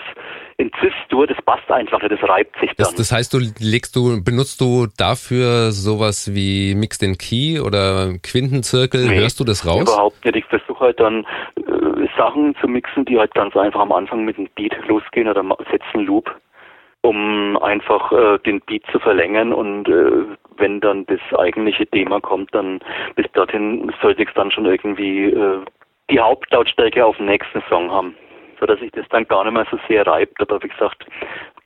in 0.58 0.70
Cis-Dur, 0.80 1.26
das 1.26 1.38
passt 1.44 1.70
einfach 1.70 2.02
nicht, 2.02 2.12
das 2.12 2.28
reibt 2.28 2.58
sich 2.60 2.70
dann. 2.70 2.86
Das, 2.86 2.94
das 2.94 3.12
heißt, 3.12 3.32
du 3.32 3.38
legst 3.60 3.96
du, 3.96 4.22
benutzt 4.22 4.60
du 4.60 4.86
dafür 4.96 5.70
sowas 5.70 6.34
wie 6.34 6.74
Mixed 6.74 7.02
in 7.02 7.16
Key 7.16 7.60
oder 7.60 8.12
Quintenzirkel, 8.22 9.08
nee, 9.08 9.20
hörst 9.20 9.40
du 9.40 9.44
das 9.44 9.66
raus? 9.66 9.82
Überhaupt 9.82 10.24
nicht, 10.24 10.36
ich 10.36 10.44
versuche 10.44 10.80
halt 10.80 11.00
dann 11.00 11.24
äh, 11.56 12.06
Sachen 12.16 12.54
zu 12.60 12.68
mixen, 12.68 13.04
die 13.04 13.18
halt 13.18 13.34
ganz 13.34 13.56
einfach 13.56 13.80
am 13.80 13.92
Anfang 13.92 14.24
mit 14.24 14.36
einem 14.36 14.48
Beat 14.56 14.74
losgehen 14.86 15.28
oder 15.28 15.42
setzen 15.70 16.04
Loop 16.04 16.34
um 17.02 17.56
einfach 17.62 18.12
äh, 18.12 18.38
den 18.38 18.60
Beat 18.62 18.84
zu 18.90 18.98
verlängern 18.98 19.52
und 19.52 19.88
äh, 19.88 20.24
wenn 20.56 20.80
dann 20.80 21.06
das 21.06 21.20
eigentliche 21.38 21.86
Thema 21.86 22.20
kommt, 22.20 22.54
dann 22.54 22.80
bis 23.14 23.26
dorthin 23.32 23.92
sollte 24.02 24.22
ich 24.22 24.30
dann 24.34 24.50
schon 24.50 24.66
irgendwie 24.66 25.26
äh, 25.26 25.60
die 26.10 26.20
Hauptlautstärke 26.20 27.04
auf 27.04 27.16
dem 27.16 27.26
nächsten 27.26 27.62
Song 27.68 27.90
haben, 27.90 28.16
so 28.58 28.66
dass 28.66 28.80
sich 28.80 28.90
das 28.92 29.06
dann 29.10 29.28
gar 29.28 29.44
nicht 29.44 29.52
mehr 29.52 29.66
so 29.70 29.78
sehr 29.86 30.06
reibt. 30.06 30.40
Aber 30.40 30.62
wie 30.62 30.68
gesagt, 30.68 31.06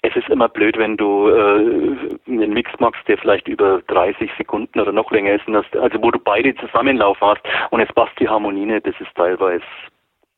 es 0.02 0.14
ist 0.16 0.28
immer 0.28 0.48
blöd, 0.48 0.76
wenn 0.76 0.96
du 0.96 1.28
äh, 1.28 1.96
einen 2.26 2.52
Mix 2.52 2.70
magst, 2.78 3.06
der 3.08 3.16
vielleicht 3.18 3.48
über 3.48 3.80
30 3.86 4.30
Sekunden 4.36 4.80
oder 4.80 4.92
noch 4.92 5.10
länger 5.10 5.34
ist, 5.34 5.48
also 5.48 6.02
wo 6.02 6.10
du 6.10 6.18
beide 6.18 6.54
zusammenlaufen 6.56 7.28
hast 7.28 7.42
und 7.70 7.80
es 7.80 7.92
passt 7.94 8.18
die 8.18 8.28
Harmonie 8.28 8.66
nicht, 8.66 8.86
das 8.86 9.00
ist 9.00 9.14
teilweise 9.14 9.64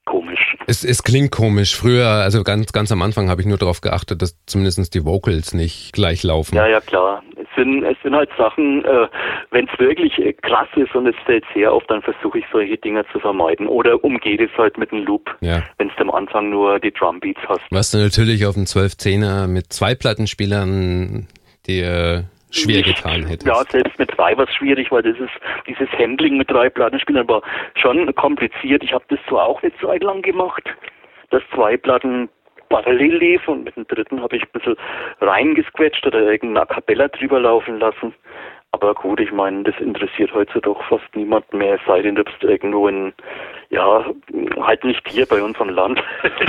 komisch. 0.04 0.56
Es, 0.66 0.84
es 0.84 1.02
klingt 1.02 1.30
komisch. 1.30 1.76
Früher, 1.76 2.06
also 2.06 2.42
ganz, 2.42 2.72
ganz 2.72 2.90
am 2.92 3.02
Anfang 3.02 3.28
habe 3.28 3.40
ich 3.40 3.46
nur 3.46 3.58
darauf 3.58 3.80
geachtet, 3.80 4.22
dass 4.22 4.36
zumindest 4.46 4.94
die 4.94 5.04
Vocals 5.04 5.54
nicht 5.54 5.92
gleich 5.92 6.22
laufen. 6.22 6.56
Ja, 6.56 6.66
ja, 6.66 6.80
klar. 6.80 7.22
Es 7.36 7.48
sind, 7.56 7.84
es 7.84 7.96
sind 8.02 8.14
halt 8.14 8.30
Sachen, 8.36 8.84
äh, 8.84 9.08
wenn 9.50 9.68
es 9.68 9.78
wirklich 9.78 10.18
äh, 10.18 10.32
krass 10.32 10.68
ist 10.76 10.94
und 10.94 11.06
es 11.06 11.16
fällt 11.24 11.44
sehr 11.54 11.72
auf, 11.72 11.84
dann 11.88 12.02
versuche 12.02 12.38
ich 12.38 12.44
solche 12.52 12.76
Dinger 12.76 13.04
zu 13.12 13.18
vermeiden. 13.18 13.66
Oder 13.66 14.02
umgeht 14.04 14.40
es 14.40 14.50
halt 14.56 14.78
mit 14.78 14.92
einem 14.92 15.04
Loop, 15.04 15.34
ja. 15.40 15.62
wenn 15.78 15.88
es 15.88 15.94
am 15.98 16.10
Anfang 16.10 16.50
nur 16.50 16.80
die 16.80 16.92
Drumbeats 16.92 17.40
hast. 17.48 17.62
Was 17.70 17.90
du 17.90 17.98
natürlich 17.98 18.46
auf 18.46 18.54
dem 18.54 18.64
12-10er 18.64 19.46
mit 19.46 19.72
zwei 19.72 19.94
Plattenspielern 19.94 21.28
dir 21.66 22.24
schwer 22.54 22.82
getan 22.82 23.26
hätte. 23.26 23.46
Ja, 23.46 23.62
selbst 23.70 23.98
mit 23.98 24.16
drei 24.16 24.36
war 24.36 24.48
es 24.48 24.54
schwierig, 24.54 24.90
weil 24.90 25.02
das 25.02 25.18
ist, 25.18 25.32
dieses 25.66 25.88
Handling 25.92 26.36
mit 26.36 26.50
drei 26.50 26.68
Plattenspielern 26.68 27.28
war 27.28 27.42
schon 27.74 28.14
kompliziert. 28.14 28.82
Ich 28.82 28.92
habe 28.92 29.04
das 29.08 29.18
so 29.28 29.38
auch 29.38 29.62
eine 29.62 29.72
Zeit 29.78 30.02
lang 30.02 30.22
gemacht, 30.22 30.62
dass 31.30 31.42
zwei 31.54 31.76
Platten 31.76 32.28
parallel 32.68 33.18
lief 33.18 33.46
und 33.46 33.64
mit 33.64 33.76
dem 33.76 33.86
dritten 33.86 34.20
habe 34.20 34.36
ich 34.36 34.42
ein 34.42 34.52
bisschen 34.52 34.76
reingesquetscht 35.20 36.06
oder 36.06 36.20
irgendeine 36.20 36.66
Kapella 36.66 37.08
drüber 37.08 37.40
laufen 37.40 37.78
lassen. 37.78 38.14
Aber 38.74 38.92
gut, 38.92 39.20
ich 39.20 39.30
meine, 39.30 39.62
das 39.62 39.76
interessiert 39.78 40.34
heutzutage 40.34 40.80
fast 40.88 41.04
niemand 41.14 41.52
mehr, 41.52 41.78
sei 41.86 42.02
denn 42.02 42.16
du 42.16 42.24
bist 42.24 42.42
irgendwo 42.42 42.88
in, 42.88 43.12
ja, 43.70 44.04
halt 44.60 44.82
nicht 44.82 45.00
hier 45.08 45.26
bei 45.26 45.40
unserem 45.40 45.68
Land. 45.68 46.00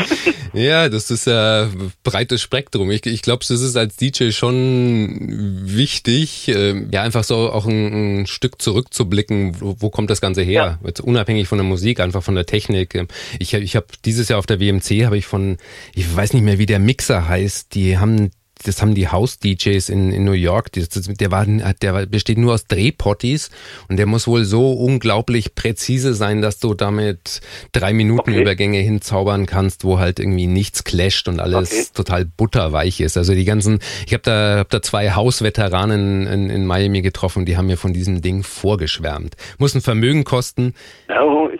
ja, 0.53 0.89
das 0.89 1.11
ist 1.11 1.27
ja 1.27 1.67
breites 2.03 2.41
Spektrum. 2.41 2.89
Ich, 2.89 3.05
ich 3.05 3.21
glaube, 3.21 3.45
das 3.47 3.61
ist 3.61 3.77
als 3.77 3.95
DJ 3.97 4.31
schon 4.31 5.19
wichtig, 5.67 6.47
äh, 6.47 6.73
ja, 6.91 7.03
einfach 7.03 7.23
so 7.23 7.51
auch 7.51 7.67
ein, 7.67 8.21
ein 8.21 8.25
Stück 8.25 8.59
zurückzublicken, 8.59 9.61
wo, 9.61 9.75
wo, 9.77 9.91
kommt 9.91 10.09
das 10.09 10.19
Ganze 10.19 10.41
her? 10.41 10.79
Ja. 10.81 10.87
Jetzt 10.87 11.01
unabhängig 11.01 11.47
von 11.47 11.59
der 11.59 11.67
Musik, 11.67 11.99
einfach 11.99 12.23
von 12.23 12.33
der 12.33 12.47
Technik. 12.47 13.05
Ich, 13.37 13.53
ich 13.53 13.75
habe 13.75 13.85
dieses 14.03 14.29
Jahr 14.29 14.39
auf 14.39 14.47
der 14.47 14.59
WMC, 14.59 15.05
habe 15.05 15.17
ich 15.17 15.27
von, 15.27 15.57
ich 15.93 16.17
weiß 16.17 16.33
nicht 16.33 16.43
mehr, 16.43 16.57
wie 16.57 16.65
der 16.65 16.79
Mixer 16.79 17.27
heißt, 17.27 17.75
die 17.75 17.99
haben 17.99 18.31
das 18.63 18.81
haben 18.81 18.95
die 18.95 19.07
House-DJs 19.07 19.89
in, 19.89 20.11
in 20.11 20.23
New 20.23 20.31
York, 20.31 20.71
das, 20.71 20.89
der, 20.89 21.31
war, 21.31 21.45
der 21.45 22.05
besteht 22.05 22.37
nur 22.37 22.53
aus 22.53 22.65
Drehpotties 22.65 23.51
und 23.89 23.97
der 23.97 24.05
muss 24.05 24.27
wohl 24.27 24.45
so 24.45 24.71
unglaublich 24.71 25.55
präzise 25.55 26.13
sein, 26.13 26.41
dass 26.41 26.59
du 26.59 26.73
damit 26.73 27.41
drei 27.71 27.93
Minuten 27.93 28.31
okay. 28.31 28.41
Übergänge 28.41 28.79
hinzaubern 28.79 29.45
kannst, 29.45 29.83
wo 29.83 29.99
halt 29.99 30.19
irgendwie 30.19 30.47
nichts 30.47 30.83
clasht 30.83 31.27
und 31.27 31.39
alles 31.39 31.71
okay. 31.71 31.85
total 31.93 32.25
butterweich 32.25 33.01
ist. 33.01 33.17
Also 33.17 33.33
die 33.33 33.45
ganzen, 33.45 33.79
ich 34.07 34.13
habe 34.13 34.23
da, 34.23 34.57
hab 34.59 34.69
da 34.69 34.81
zwei 34.81 35.11
Hausveteranen 35.11 36.27
in, 36.27 36.49
in 36.49 36.65
Miami 36.65 37.01
getroffen, 37.01 37.45
die 37.45 37.57
haben 37.57 37.67
mir 37.67 37.77
von 37.77 37.93
diesem 37.93 38.21
Ding 38.21 38.43
vorgeschwärmt. 38.43 39.35
Muss 39.57 39.75
ein 39.75 39.81
Vermögen 39.81 40.23
kosten. 40.23 40.73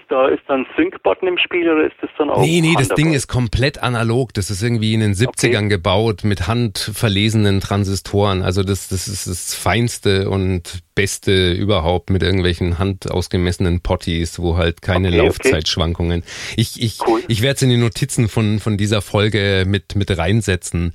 Ist 0.05 0.11
da 0.11 0.27
ist 0.27 0.43
dann 0.47 0.67
Sync-Button 0.77 1.27
im 1.27 1.37
Spiel 1.39 1.67
oder 1.67 1.85
ist 1.85 1.95
das 1.99 2.11
dann 2.17 2.29
auch? 2.29 2.39
Nee, 2.39 2.61
nee, 2.61 2.75
das 2.77 2.89
Ding 2.89 3.13
ist 3.13 3.27
komplett 3.27 3.81
analog. 3.81 4.33
Das 4.35 4.51
ist 4.51 4.61
irgendwie 4.61 4.93
in 4.93 4.99
den 4.99 5.13
70ern 5.13 5.57
okay. 5.57 5.67
gebaut 5.67 6.23
mit 6.23 6.47
Hand 6.47 6.77
verlesenen 6.77 7.59
Transistoren. 7.59 8.43
Also 8.43 8.61
das, 8.61 8.87
das 8.87 9.07
ist 9.07 9.25
das 9.25 9.55
Feinste 9.55 10.29
und 10.29 10.83
Beste 10.93 11.53
überhaupt 11.53 12.11
mit 12.11 12.21
irgendwelchen 12.21 12.77
handausgemessenen 12.77 13.81
Potties, 13.81 14.39
wo 14.39 14.57
halt 14.57 14.83
keine 14.83 15.07
okay, 15.07 15.17
Laufzeitschwankungen. 15.17 16.19
Okay. 16.19 16.53
Ich, 16.57 16.81
ich, 16.81 16.99
cool. 17.07 17.21
ich 17.27 17.41
werde 17.41 17.55
es 17.55 17.61
in 17.63 17.69
die 17.69 17.77
Notizen 17.77 18.27
von, 18.27 18.59
von 18.59 18.77
dieser 18.77 19.01
Folge 19.01 19.63
mit, 19.65 19.95
mit 19.95 20.15
reinsetzen. 20.15 20.93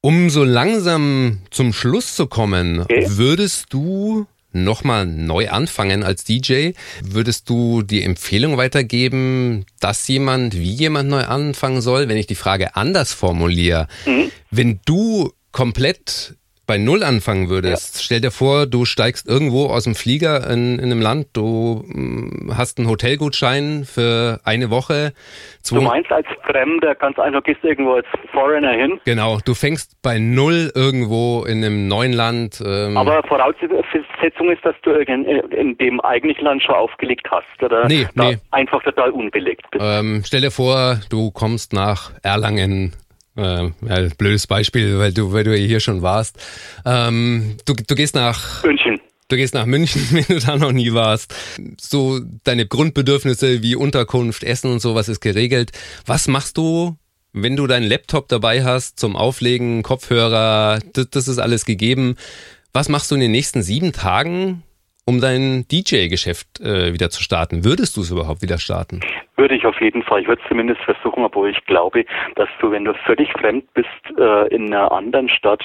Um 0.00 0.28
so 0.28 0.42
langsam 0.42 1.38
zum 1.50 1.72
Schluss 1.72 2.16
zu 2.16 2.26
kommen, 2.26 2.84
würdest 2.88 3.72
du 3.72 4.26
nochmal 4.52 5.06
neu 5.06 5.50
anfangen 5.50 6.02
als 6.02 6.24
DJ, 6.24 6.70
würdest 7.02 7.48
du 7.48 7.82
die 7.82 8.02
Empfehlung 8.02 8.56
weitergeben, 8.56 9.66
dass 9.80 10.08
jemand, 10.08 10.54
wie 10.54 10.72
jemand 10.72 11.10
neu 11.10 11.24
anfangen 11.24 11.80
soll, 11.80 12.08
wenn 12.08 12.16
ich 12.16 12.26
die 12.26 12.34
Frage 12.34 12.76
anders 12.76 13.12
formuliere? 13.12 13.88
Mhm. 14.06 14.30
Wenn 14.50 14.80
du 14.84 15.32
komplett 15.52 16.37
bei 16.68 16.76
Null 16.76 17.02
anfangen 17.02 17.48
würdest, 17.48 17.96
ja. 17.96 18.02
stell 18.04 18.20
dir 18.20 18.30
vor, 18.30 18.66
du 18.66 18.84
steigst 18.84 19.26
irgendwo 19.26 19.66
aus 19.66 19.84
dem 19.84 19.94
Flieger 19.94 20.48
in, 20.50 20.78
in 20.78 20.84
einem 20.84 21.00
Land, 21.00 21.28
du 21.32 21.82
mm, 21.86 22.52
hast 22.56 22.78
einen 22.78 22.88
Hotelgutschein 22.88 23.84
für 23.84 24.38
eine 24.44 24.70
Woche. 24.70 25.12
Du 25.66 25.80
meinst 25.80 26.12
als 26.12 26.26
Fremder, 26.44 26.94
ganz 26.94 27.18
einfach 27.18 27.42
gehst 27.42 27.64
irgendwo 27.64 27.94
als 27.94 28.06
Foreigner 28.32 28.72
hin? 28.72 29.00
Genau, 29.06 29.38
du 29.42 29.54
fängst 29.54 30.00
bei 30.02 30.18
Null 30.18 30.70
irgendwo 30.74 31.44
in 31.44 31.64
einem 31.64 31.88
neuen 31.88 32.12
Land. 32.12 32.62
Ähm 32.64 32.98
Aber 32.98 33.22
Voraussetzung 33.22 34.50
ist, 34.50 34.62
dass 34.62 34.76
du 34.82 34.90
in, 34.90 35.24
in 35.24 35.78
dem 35.78 36.00
eigentlichen 36.02 36.44
Land 36.44 36.62
schon 36.62 36.74
aufgelegt 36.74 37.26
hast 37.30 37.62
oder 37.62 37.86
nee, 37.88 38.06
nee. 38.14 38.36
einfach 38.50 38.82
total 38.82 39.10
unbelegt 39.10 39.64
bist. 39.70 39.82
Ähm, 39.82 40.22
stell 40.22 40.42
dir 40.42 40.50
vor, 40.50 41.00
du 41.08 41.30
kommst 41.30 41.72
nach 41.72 42.12
Erlangen 42.22 42.92
äh, 43.38 43.70
ja, 43.86 44.08
blödes 44.18 44.46
Beispiel, 44.46 44.98
weil 44.98 45.12
du, 45.12 45.32
weil 45.32 45.44
du 45.44 45.56
hier 45.56 45.80
schon 45.80 46.02
warst. 46.02 46.36
Ähm, 46.84 47.56
du, 47.64 47.74
du 47.74 47.94
gehst 47.94 48.14
nach 48.14 48.64
München. 48.64 49.00
Du 49.28 49.36
gehst 49.36 49.54
nach 49.54 49.66
München, 49.66 50.02
wenn 50.10 50.24
du 50.24 50.44
da 50.44 50.56
noch 50.56 50.72
nie 50.72 50.92
warst. 50.92 51.34
So 51.80 52.20
deine 52.44 52.66
Grundbedürfnisse 52.66 53.62
wie 53.62 53.76
Unterkunft, 53.76 54.42
Essen 54.42 54.72
und 54.72 54.80
sowas 54.80 55.08
ist 55.08 55.20
geregelt. 55.20 55.70
Was 56.04 56.28
machst 56.28 56.56
du, 56.56 56.96
wenn 57.32 57.56
du 57.56 57.66
deinen 57.66 57.86
Laptop 57.86 58.28
dabei 58.28 58.64
hast 58.64 58.98
zum 58.98 59.16
Auflegen, 59.16 59.82
Kopfhörer, 59.82 60.80
das, 60.92 61.10
das 61.10 61.28
ist 61.28 61.38
alles 61.38 61.64
gegeben. 61.64 62.16
Was 62.72 62.88
machst 62.88 63.10
du 63.10 63.14
in 63.14 63.20
den 63.20 63.30
nächsten 63.30 63.62
sieben 63.62 63.92
Tagen, 63.92 64.62
um 65.04 65.20
dein 65.20 65.66
DJ-Geschäft 65.68 66.60
äh, 66.60 66.92
wieder 66.92 67.10
zu 67.10 67.22
starten? 67.22 67.64
Würdest 67.64 67.96
du 67.96 68.02
es 68.02 68.10
überhaupt 68.10 68.42
wieder 68.42 68.58
starten? 68.58 69.00
Würde 69.38 69.54
ich 69.54 69.64
auf 69.64 69.80
jeden 69.80 70.02
Fall. 70.02 70.20
Ich 70.20 70.28
würde 70.28 70.42
es 70.42 70.48
zumindest 70.48 70.80
versuchen, 70.82 71.24
obwohl 71.24 71.50
ich 71.50 71.64
glaube, 71.64 72.04
dass 72.34 72.48
du, 72.60 72.72
wenn 72.72 72.84
du 72.84 72.92
völlig 73.06 73.32
fremd 73.32 73.72
bist 73.72 73.88
äh, 74.18 74.48
in 74.48 74.74
einer 74.74 74.90
anderen 74.90 75.28
Stadt, 75.28 75.64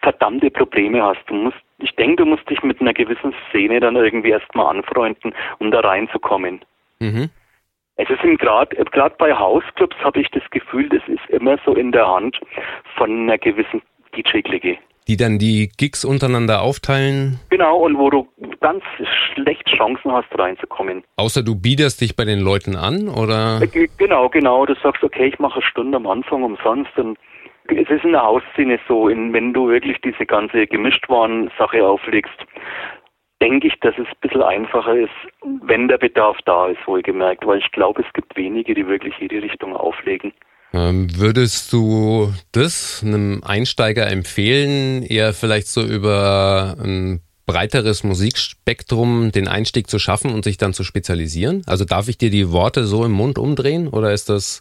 verdammte 0.00 0.48
Probleme 0.48 1.02
hast. 1.02 1.20
Du 1.26 1.34
musst, 1.34 1.58
ich 1.78 1.94
denke, 1.96 2.22
du 2.22 2.26
musst 2.26 2.48
dich 2.48 2.62
mit 2.62 2.80
einer 2.80 2.94
gewissen 2.94 3.34
Szene 3.48 3.80
dann 3.80 3.96
irgendwie 3.96 4.30
erstmal 4.30 4.76
anfreunden, 4.76 5.34
um 5.58 5.72
da 5.72 5.80
reinzukommen. 5.80 6.64
Mhm. 7.00 7.30
Es 7.96 8.08
ist 8.08 8.22
gerade 8.38 8.76
gerade 8.76 9.14
bei 9.18 9.34
Hausclubs 9.34 9.96
habe 10.02 10.20
ich 10.20 10.30
das 10.30 10.48
Gefühl, 10.50 10.88
das 10.88 11.02
ist 11.08 11.28
immer 11.28 11.58
so 11.66 11.74
in 11.74 11.92
der 11.92 12.06
Hand 12.06 12.40
von 12.96 13.10
einer 13.10 13.38
gewissen 13.38 13.82
DJ-Clique. 14.16 14.78
Die 15.08 15.16
dann 15.16 15.38
die 15.38 15.70
Gigs 15.76 16.04
untereinander 16.04 16.62
aufteilen? 16.62 17.40
Genau, 17.50 17.78
und 17.78 17.98
wo 17.98 18.08
du 18.08 18.28
ganz 18.60 18.84
schlecht 19.34 19.66
Chancen 19.66 20.12
hast, 20.12 20.28
reinzukommen. 20.38 21.02
Außer 21.16 21.42
du 21.42 21.60
biederst 21.60 22.00
dich 22.00 22.16
bei 22.16 22.24
den 22.24 22.40
Leuten 22.40 22.76
an, 22.76 23.08
oder? 23.08 23.60
Äh, 23.60 23.88
genau, 23.98 24.28
genau. 24.28 24.64
Du 24.66 24.74
sagst, 24.82 25.02
okay, 25.02 25.26
ich 25.26 25.38
mache 25.38 25.54
eine 25.54 25.62
Stunde 25.62 25.96
am 25.96 26.06
Anfang 26.06 26.44
umsonst. 26.44 26.96
Und 26.96 27.18
es 27.68 27.88
ist 27.90 28.04
in 28.04 28.12
der 28.12 28.22
Hausszene 28.22 28.78
so, 28.88 29.08
wenn 29.08 29.52
du 29.52 29.68
wirklich 29.68 30.00
diese 30.04 30.26
ganze 30.26 30.66
Gemischtwaren-Sache 30.66 31.84
auflegst, 31.84 32.46
denke 33.40 33.66
ich, 33.66 33.80
dass 33.80 33.94
es 33.98 34.06
ein 34.06 34.20
bisschen 34.20 34.42
einfacher 34.42 34.94
ist, 34.94 35.10
wenn 35.62 35.88
der 35.88 35.98
Bedarf 35.98 36.38
da 36.44 36.68
ist, 36.68 36.86
wohlgemerkt. 36.86 37.44
Weil 37.44 37.58
ich 37.58 37.70
glaube, 37.72 38.02
es 38.06 38.12
gibt 38.12 38.36
wenige, 38.36 38.74
die 38.74 38.86
wirklich 38.86 39.14
jede 39.18 39.42
Richtung 39.42 39.76
auflegen. 39.76 40.32
Ähm, 40.72 41.08
würdest 41.16 41.72
du 41.72 42.32
das 42.52 43.02
einem 43.02 43.42
Einsteiger 43.44 44.06
empfehlen, 44.06 45.02
eher 45.02 45.34
vielleicht 45.34 45.68
so 45.68 45.82
über 45.82 46.76
ein 46.82 47.20
breiteres 47.44 48.04
Musikspektrum 48.04 49.32
den 49.32 49.48
Einstieg 49.48 49.90
zu 49.90 49.98
schaffen 49.98 50.32
und 50.32 50.44
sich 50.44 50.56
dann 50.56 50.72
zu 50.72 50.84
spezialisieren? 50.84 51.62
Also 51.66 51.84
darf 51.84 52.08
ich 52.08 52.16
dir 52.16 52.30
die 52.30 52.50
Worte 52.50 52.86
so 52.86 53.04
im 53.04 53.12
Mund 53.12 53.38
umdrehen 53.38 53.88
oder 53.88 54.12
ist 54.12 54.28
das? 54.28 54.60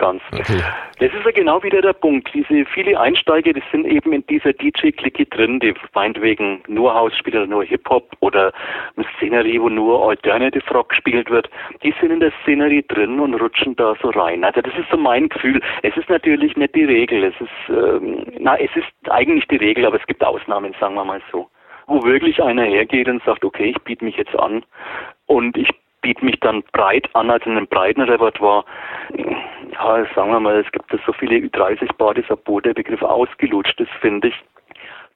Ganz. 0.00 0.22
Okay. 0.32 0.62
Das 0.98 1.12
ist 1.12 1.26
ja 1.26 1.30
genau 1.30 1.62
wieder 1.62 1.82
der 1.82 1.92
Punkt. 1.92 2.30
Diese 2.32 2.64
viele 2.64 2.98
Einsteiger, 2.98 3.52
die 3.52 3.62
sind 3.70 3.86
eben 3.86 4.14
in 4.14 4.26
dieser 4.28 4.54
DJ-Clique 4.54 5.26
drin, 5.26 5.60
die 5.60 5.74
meinetwegen 5.92 6.62
nur 6.68 6.94
House 6.94 7.14
spielen 7.18 7.42
oder 7.42 7.46
nur 7.46 7.64
Hip-Hop 7.64 8.16
oder 8.20 8.50
eine 8.96 9.04
Szenerie, 9.16 9.60
wo 9.60 9.68
nur 9.68 10.08
Alternative 10.08 10.64
Rock 10.72 10.88
gespielt 10.88 11.28
wird. 11.28 11.50
Die 11.82 11.92
sind 12.00 12.12
in 12.12 12.20
der 12.20 12.32
Szenerie 12.42 12.82
drin 12.88 13.20
und 13.20 13.34
rutschen 13.34 13.76
da 13.76 13.94
so 14.00 14.08
rein. 14.08 14.42
Also 14.42 14.62
das 14.62 14.72
ist 14.72 14.88
so 14.90 14.96
mein 14.96 15.28
Gefühl. 15.28 15.60
Es 15.82 15.94
ist 15.98 16.08
natürlich 16.08 16.56
nicht 16.56 16.74
die 16.74 16.84
Regel. 16.84 17.22
Es 17.24 17.38
ist, 17.38 17.68
ähm, 17.68 18.24
na, 18.38 18.56
es 18.56 18.74
ist 18.74 19.10
eigentlich 19.10 19.46
die 19.48 19.56
Regel, 19.56 19.84
aber 19.84 20.00
es 20.00 20.06
gibt 20.06 20.24
Ausnahmen, 20.24 20.74
sagen 20.80 20.94
wir 20.94 21.04
mal 21.04 21.20
so. 21.30 21.50
Wo 21.88 22.02
wirklich 22.04 22.42
einer 22.42 22.64
hergeht 22.64 23.06
und 23.06 23.22
sagt, 23.24 23.44
okay, 23.44 23.74
ich 23.76 23.82
biete 23.82 24.02
mich 24.02 24.16
jetzt 24.16 24.34
an 24.38 24.64
und 25.26 25.58
ich 25.58 25.68
biete 26.02 26.24
mich 26.24 26.38
dann 26.40 26.62
breit 26.72 27.08
an, 27.14 27.30
also 27.30 27.48
in 27.50 27.56
einem 27.56 27.66
breiten 27.66 28.02
Repertoire. 28.02 28.64
Ja, 29.72 30.04
sagen 30.14 30.32
wir 30.32 30.40
mal, 30.40 30.56
es 30.60 30.70
gibt 30.72 30.90
so 31.06 31.12
viele 31.12 31.36
Ü30-Partys, 31.36 32.24
obwohl 32.30 32.62
der 32.62 32.74
Begriff 32.74 33.02
ausgelutscht 33.02 33.80
ist, 33.80 33.90
finde 34.00 34.28
ich. 34.28 34.34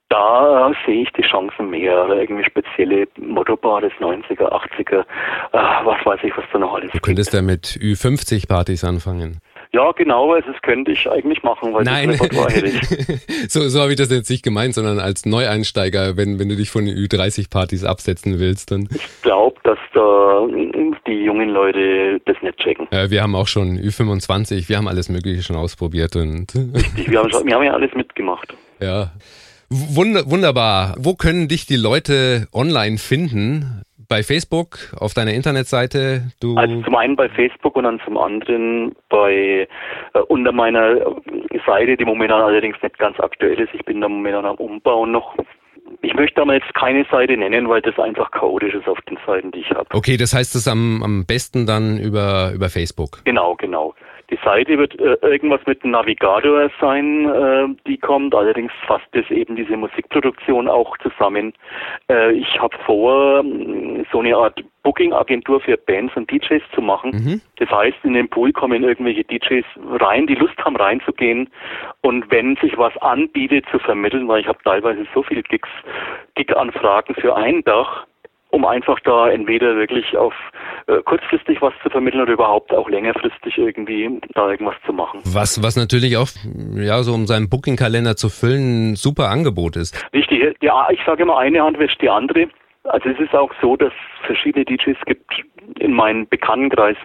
Da 0.09 0.71
sehe 0.85 1.01
ich 1.01 1.11
die 1.13 1.23
Chancen 1.23 1.71
mehr. 1.71 2.07
Irgendwie 2.09 2.43
spezielle 2.45 3.07
Motto-Partys, 3.17 3.91
90er, 3.99 4.51
80er, 4.51 4.99
äh, 4.99 5.05
was 5.51 6.05
weiß 6.05 6.19
ich, 6.23 6.37
was 6.37 6.45
da 6.53 6.59
noch 6.59 6.75
alles 6.75 6.91
Du 6.91 6.99
könntest 6.99 7.31
gibt. 7.31 7.41
ja 7.41 7.45
mit 7.45 7.65
Ü50-Partys 7.65 8.83
anfangen. 8.83 9.39
Ja, 9.75 9.91
genau, 9.91 10.31
also 10.31 10.53
das 10.53 10.61
könnte 10.61 10.93
ich 10.93 11.05
eigentlich 11.09 11.43
machen, 11.43 11.73
weil 11.73 11.83
Nein. 11.83 12.11
das 12.11 12.21
Repertoire 12.21 12.49
hätte 12.49 12.67
ich. 12.67 13.51
so, 13.51 13.67
so 13.67 13.81
habe 13.81 13.91
ich 13.91 13.97
das 13.97 14.09
jetzt 14.09 14.29
nicht 14.29 14.41
gemeint, 14.41 14.73
sondern 14.73 14.99
als 14.99 15.25
Neueinsteiger, 15.25 16.15
wenn, 16.15 16.39
wenn 16.39 16.47
du 16.47 16.55
dich 16.55 16.69
von 16.69 16.85
den 16.85 16.95
Ü30-Partys 16.95 17.83
absetzen 17.83 18.39
willst, 18.39 18.71
dann. 18.71 18.87
Ich 18.95 19.21
glaube, 19.21 19.57
dass 19.63 19.77
da 19.93 20.47
die 21.07 21.25
jungen 21.25 21.49
Leute 21.49 22.21
das 22.23 22.37
nicht 22.41 22.57
checken. 22.57 22.87
Äh, 22.91 23.09
wir 23.09 23.21
haben 23.21 23.35
auch 23.35 23.47
schon 23.47 23.77
Ü25, 23.77 24.69
wir 24.69 24.77
haben 24.77 24.87
alles 24.87 25.09
Mögliche 25.09 25.43
schon 25.43 25.57
ausprobiert 25.57 26.15
und. 26.15 26.55
Richtig, 26.55 27.11
wir 27.11 27.19
haben, 27.19 27.29
schon, 27.29 27.45
wir 27.45 27.55
haben 27.55 27.63
ja 27.63 27.73
alles 27.73 27.93
mitgemacht. 27.95 28.55
Ja. 28.79 29.11
Wunder, 29.69 30.29
wunderbar. 30.31 30.95
Wo 30.97 31.15
können 31.15 31.49
dich 31.49 31.65
die 31.65 31.75
Leute 31.75 32.47
online 32.53 32.97
finden? 32.97 33.83
Bei 34.07 34.23
Facebook, 34.23 34.77
auf 34.99 35.13
deiner 35.13 35.33
Internetseite? 35.33 36.31
Du 36.39 36.55
also 36.55 36.81
zum 36.81 36.95
einen 36.95 37.15
bei 37.15 37.29
Facebook 37.29 37.75
und 37.75 37.83
dann 37.83 37.99
zum 38.05 38.17
anderen 38.17 38.95
bei 39.09 39.67
äh, 40.13 40.19
unter 40.27 40.51
meiner 40.51 40.97
Seite, 41.65 41.97
die 41.97 42.05
momentan 42.05 42.41
allerdings 42.41 42.77
nicht 42.81 42.97
ganz 42.97 43.19
aktuell 43.19 43.59
ist. 43.59 43.73
Ich 43.73 43.83
bin 43.85 44.01
da 44.01 44.09
momentan 44.09 44.45
am 44.45 44.55
Umbauen 44.57 45.11
noch. 45.11 45.35
Ich 46.01 46.13
möchte 46.13 46.41
aber 46.41 46.55
jetzt 46.55 46.73
keine 46.73 47.05
Seite 47.11 47.37
nennen, 47.37 47.69
weil 47.69 47.81
das 47.81 47.97
einfach 47.99 48.31
chaotisch 48.31 48.73
ist 48.73 48.87
auf 48.87 48.99
den 49.09 49.17
Seiten, 49.25 49.51
die 49.51 49.59
ich 49.59 49.69
habe. 49.71 49.87
Okay, 49.93 50.17
das 50.17 50.33
heißt 50.33 50.55
es 50.55 50.67
am, 50.67 51.03
am 51.03 51.25
besten 51.25 51.65
dann 51.65 51.97
über, 51.97 52.51
über 52.53 52.69
Facebook. 52.69 53.23
Genau, 53.25 53.55
genau. 53.55 53.93
Die 54.29 54.39
Seite 54.43 54.77
wird 54.77 54.99
äh, 54.99 55.17
irgendwas 55.21 55.61
mit 55.65 55.83
Navigator 55.85 56.69
sein, 56.79 57.29
äh, 57.29 57.67
die 57.87 57.97
kommt. 57.97 58.33
Allerdings 58.33 58.71
fasst 58.87 59.07
es 59.11 59.29
eben 59.29 59.55
diese 59.55 59.77
Musikproduktion 59.77 60.67
auch 60.67 60.97
zusammen. 60.99 61.53
Äh, 62.09 62.33
ich 62.33 62.59
habe 62.59 62.75
vor, 62.85 63.43
so 64.11 64.19
eine 64.19 64.35
Art 64.35 64.63
Booking-Agentur 64.83 65.59
für 65.61 65.77
Bands 65.77 66.15
und 66.15 66.31
DJs 66.31 66.61
zu 66.73 66.81
machen. 66.81 67.11
Mhm. 67.11 67.41
Das 67.57 67.69
heißt, 67.69 67.97
in 68.03 68.13
den 68.13 68.29
Pool 68.29 68.51
kommen 68.51 68.83
irgendwelche 68.83 69.23
DJs 69.23 69.65
rein, 69.99 70.27
die 70.27 70.35
Lust 70.35 70.57
haben 70.63 70.75
reinzugehen. 70.75 71.49
Und 72.01 72.29
wenn 72.31 72.55
sich 72.57 72.77
was 72.77 72.95
anbietet 72.97 73.65
zu 73.71 73.79
vermitteln, 73.79 74.27
weil 74.27 74.41
ich 74.41 74.47
habe 74.47 74.59
teilweise 74.63 75.05
so 75.13 75.23
viele 75.23 75.43
Gigs, 75.43 75.69
Gig-Anfragen 76.35 77.15
für 77.15 77.35
ein 77.35 77.63
Dach, 77.63 78.05
um 78.49 78.65
einfach 78.65 78.99
da 79.01 79.29
entweder 79.29 79.75
wirklich 79.75 80.15
auf 80.15 80.33
äh, 80.87 81.01
kurzfristig 81.03 81.61
was 81.61 81.73
zu 81.83 81.89
vermitteln 81.89 82.21
oder 82.21 82.33
überhaupt 82.33 82.73
auch 82.73 82.89
längerfristig 82.89 83.57
irgendwie 83.57 84.21
da 84.33 84.51
irgendwas 84.51 84.75
zu 84.85 84.93
machen. 84.93 85.19
Was, 85.25 85.61
was 85.61 85.75
natürlich 85.75 86.17
auch, 86.17 86.27
ja, 86.75 87.03
so 87.03 87.13
um 87.13 87.27
seinen 87.27 87.49
Booking-Kalender 87.49 88.15
zu 88.15 88.29
füllen, 88.29 88.91
ein 88.91 88.95
super 88.95 89.29
Angebot 89.29 89.75
ist. 89.75 89.95
Richtig, 90.13 90.55
ja, 90.61 90.87
ich 90.89 90.99
sage 91.05 91.23
immer, 91.23 91.37
eine 91.37 91.63
Hand 91.63 91.79
wäscht 91.79 92.01
die 92.01 92.09
andere. 92.09 92.47
Also 92.83 93.09
es 93.09 93.19
ist 93.19 93.33
auch 93.33 93.51
so, 93.61 93.75
dass 93.75 93.93
verschiedene 94.25 94.63
DJs 94.63 94.97
gibt 95.05 95.31
in 95.79 95.93
meinem 95.93 96.27
Bekanntenkreis. 96.27 96.97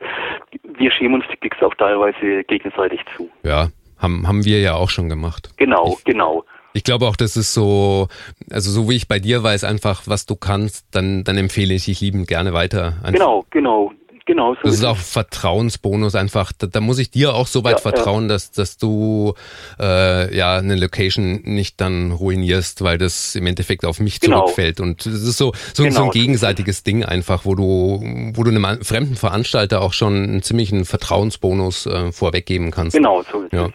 Wir 0.76 0.90
schieben 0.92 1.14
uns 1.14 1.24
die 1.32 1.40
Gigs 1.40 1.62
auch 1.62 1.74
teilweise 1.74 2.44
gegenseitig 2.44 3.00
zu. 3.16 3.30
Ja, 3.42 3.68
haben, 3.98 4.26
haben 4.26 4.44
wir 4.44 4.60
ja 4.60 4.74
auch 4.74 4.90
schon 4.90 5.08
gemacht. 5.08 5.50
Genau, 5.56 5.96
ich, 5.98 6.04
genau. 6.04 6.44
Ich 6.72 6.84
glaube 6.84 7.06
auch, 7.06 7.16
das 7.16 7.36
ist 7.36 7.52
so, 7.52 8.08
also 8.50 8.70
so 8.70 8.88
wie 8.88 8.96
ich 8.96 9.08
bei 9.08 9.18
dir 9.18 9.42
weiß, 9.42 9.64
einfach, 9.64 10.02
was 10.06 10.26
du 10.26 10.36
kannst, 10.36 10.86
dann, 10.92 11.24
dann 11.24 11.36
empfehle 11.36 11.74
ich 11.74 11.86
dich 11.86 12.00
liebend 12.00 12.28
gerne 12.28 12.52
weiter. 12.52 12.98
Einfach. 13.02 13.12
Genau, 13.12 13.44
genau. 13.50 13.92
Genau, 14.26 14.54
so 14.54 14.60
das 14.62 14.74
ist 14.74 14.84
auch 14.84 14.96
Vertrauensbonus 14.96 16.14
einfach. 16.14 16.52
Da, 16.52 16.68
da, 16.68 16.80
muss 16.80 17.00
ich 17.00 17.10
dir 17.10 17.34
auch 17.34 17.48
so 17.48 17.64
weit 17.64 17.76
ja, 17.76 17.78
vertrauen, 17.78 18.24
ja. 18.24 18.28
dass 18.28 18.52
dass 18.52 18.76
du 18.76 19.34
äh, 19.80 20.36
ja 20.36 20.56
eine 20.56 20.76
Location 20.76 21.40
nicht 21.42 21.80
dann 21.80 22.12
ruinierst, 22.12 22.82
weil 22.82 22.96
das 22.96 23.34
im 23.34 23.48
Endeffekt 23.48 23.84
auf 23.84 23.98
mich 23.98 24.20
genau. 24.20 24.42
zurückfällt. 24.42 24.78
Und 24.78 25.04
das 25.04 25.14
ist 25.14 25.36
so 25.36 25.52
so, 25.74 25.82
genau. 25.82 25.96
so 25.96 26.04
ein 26.04 26.10
gegenseitiges 26.10 26.84
Ding 26.84 27.04
einfach, 27.04 27.44
wo 27.44 27.56
du 27.56 28.00
wo 28.34 28.44
du 28.44 28.50
einem 28.50 28.84
fremden 28.84 29.16
Veranstalter 29.16 29.80
auch 29.80 29.94
schon 29.94 30.14
einen 30.22 30.42
ziemlichen 30.42 30.84
Vertrauensbonus 30.84 31.86
äh, 31.86 32.12
vorweggeben 32.12 32.70
kannst. 32.70 32.96
Genau, 32.96 33.24
so 33.32 33.42
ist 33.42 33.52
ja. 33.52 33.66
es. 33.66 33.72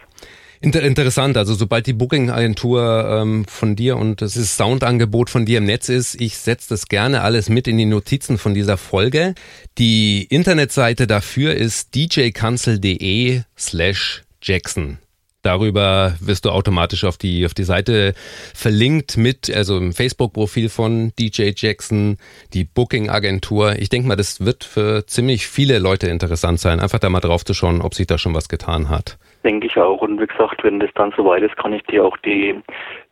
Inter 0.60 0.82
interessant, 0.82 1.36
also 1.36 1.54
sobald 1.54 1.86
die 1.86 1.92
Booking-Agentur 1.92 3.20
ähm, 3.20 3.44
von 3.46 3.76
dir 3.76 3.96
und 3.96 4.22
das 4.22 4.34
Soundangebot 4.34 5.30
von 5.30 5.44
dir 5.46 5.58
im 5.58 5.64
Netz 5.64 5.88
ist, 5.88 6.20
ich 6.20 6.36
setze 6.38 6.70
das 6.70 6.88
gerne 6.88 7.22
alles 7.22 7.48
mit 7.48 7.68
in 7.68 7.78
die 7.78 7.84
Notizen 7.84 8.38
von 8.38 8.54
dieser 8.54 8.76
Folge. 8.76 9.34
Die 9.78 10.24
Internetseite 10.24 11.06
dafür 11.06 11.54
ist 11.54 11.94
djcancel.de 11.94 13.42
slash 13.56 14.22
Jackson. 14.42 14.98
Darüber 15.46 16.14
wirst 16.18 16.44
du 16.44 16.50
automatisch 16.50 17.04
auf 17.04 17.18
die, 17.18 17.46
auf 17.46 17.54
die 17.54 17.62
Seite 17.62 18.14
verlinkt 18.52 19.16
mit, 19.16 19.48
also 19.54 19.78
im 19.78 19.92
Facebook-Profil 19.92 20.68
von 20.68 21.12
DJ 21.20 21.52
Jackson, 21.54 22.16
die 22.52 22.64
Booking-Agentur. 22.64 23.76
Ich 23.78 23.88
denke 23.88 24.08
mal, 24.08 24.16
das 24.16 24.44
wird 24.44 24.64
für 24.64 25.06
ziemlich 25.06 25.46
viele 25.46 25.78
Leute 25.78 26.08
interessant 26.08 26.58
sein, 26.58 26.80
einfach 26.80 26.98
da 26.98 27.10
mal 27.10 27.20
drauf 27.20 27.44
zu 27.44 27.54
schauen, 27.54 27.80
ob 27.80 27.94
sich 27.94 28.08
da 28.08 28.18
schon 28.18 28.34
was 28.34 28.48
getan 28.48 28.88
hat 28.88 29.18
denke 29.44 29.68
ich 29.68 29.76
auch. 29.76 30.00
Und 30.00 30.20
wie 30.20 30.26
gesagt, 30.26 30.64
wenn 30.64 30.80
das 30.80 30.90
dann 30.96 31.12
soweit 31.16 31.40
ist, 31.40 31.56
kann 31.56 31.72
ich 31.72 31.82
dir 31.84 32.04
auch 32.04 32.16
die 32.24 32.60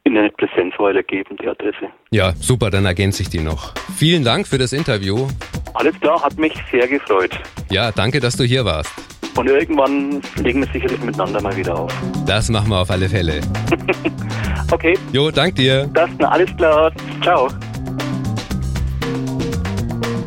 Internetpräsenz 0.03 0.75
weitergeben, 0.79 1.37
die 1.41 1.47
Adresse. 1.47 1.87
Ja, 2.11 2.33
super, 2.33 2.71
dann 2.71 2.87
ergänze 2.87 3.23
ich 3.23 3.29
die 3.29 3.39
noch. 3.39 3.73
Vielen 3.97 4.25
Dank 4.25 4.49
für 4.49 4.59
das 4.59 4.73
Interview. 4.73 5.29
Alles 5.75 5.99
klar, 6.01 6.21
hat 6.21 6.37
mich 6.37 6.55
sehr 6.73 6.89
gefreut. 6.89 7.39
Ja, 7.71 7.93
danke, 7.93 8.19
dass 8.19 8.37
du 8.37 8.43
hier 8.43 8.65
warst. 8.65 9.14
Und 9.37 9.49
irgendwann 9.49 10.21
legen 10.37 10.61
wir 10.61 10.73
sicherlich 10.73 11.01
miteinander 11.03 11.43
mal 11.43 11.57
wieder 11.57 11.77
auf. 11.77 11.93
Das 12.25 12.49
machen 12.49 12.69
wir 12.69 12.79
auf 12.79 12.91
alle 12.91 13.09
Fälle. 13.09 13.41
okay. 14.71 14.97
Jo, 15.13 15.31
dank 15.31 15.57
dir. 15.57 15.89
Das, 15.93 16.09
na, 16.19 16.29
alles 16.29 16.55
klar. 16.57 16.93
Ciao. 17.21 17.49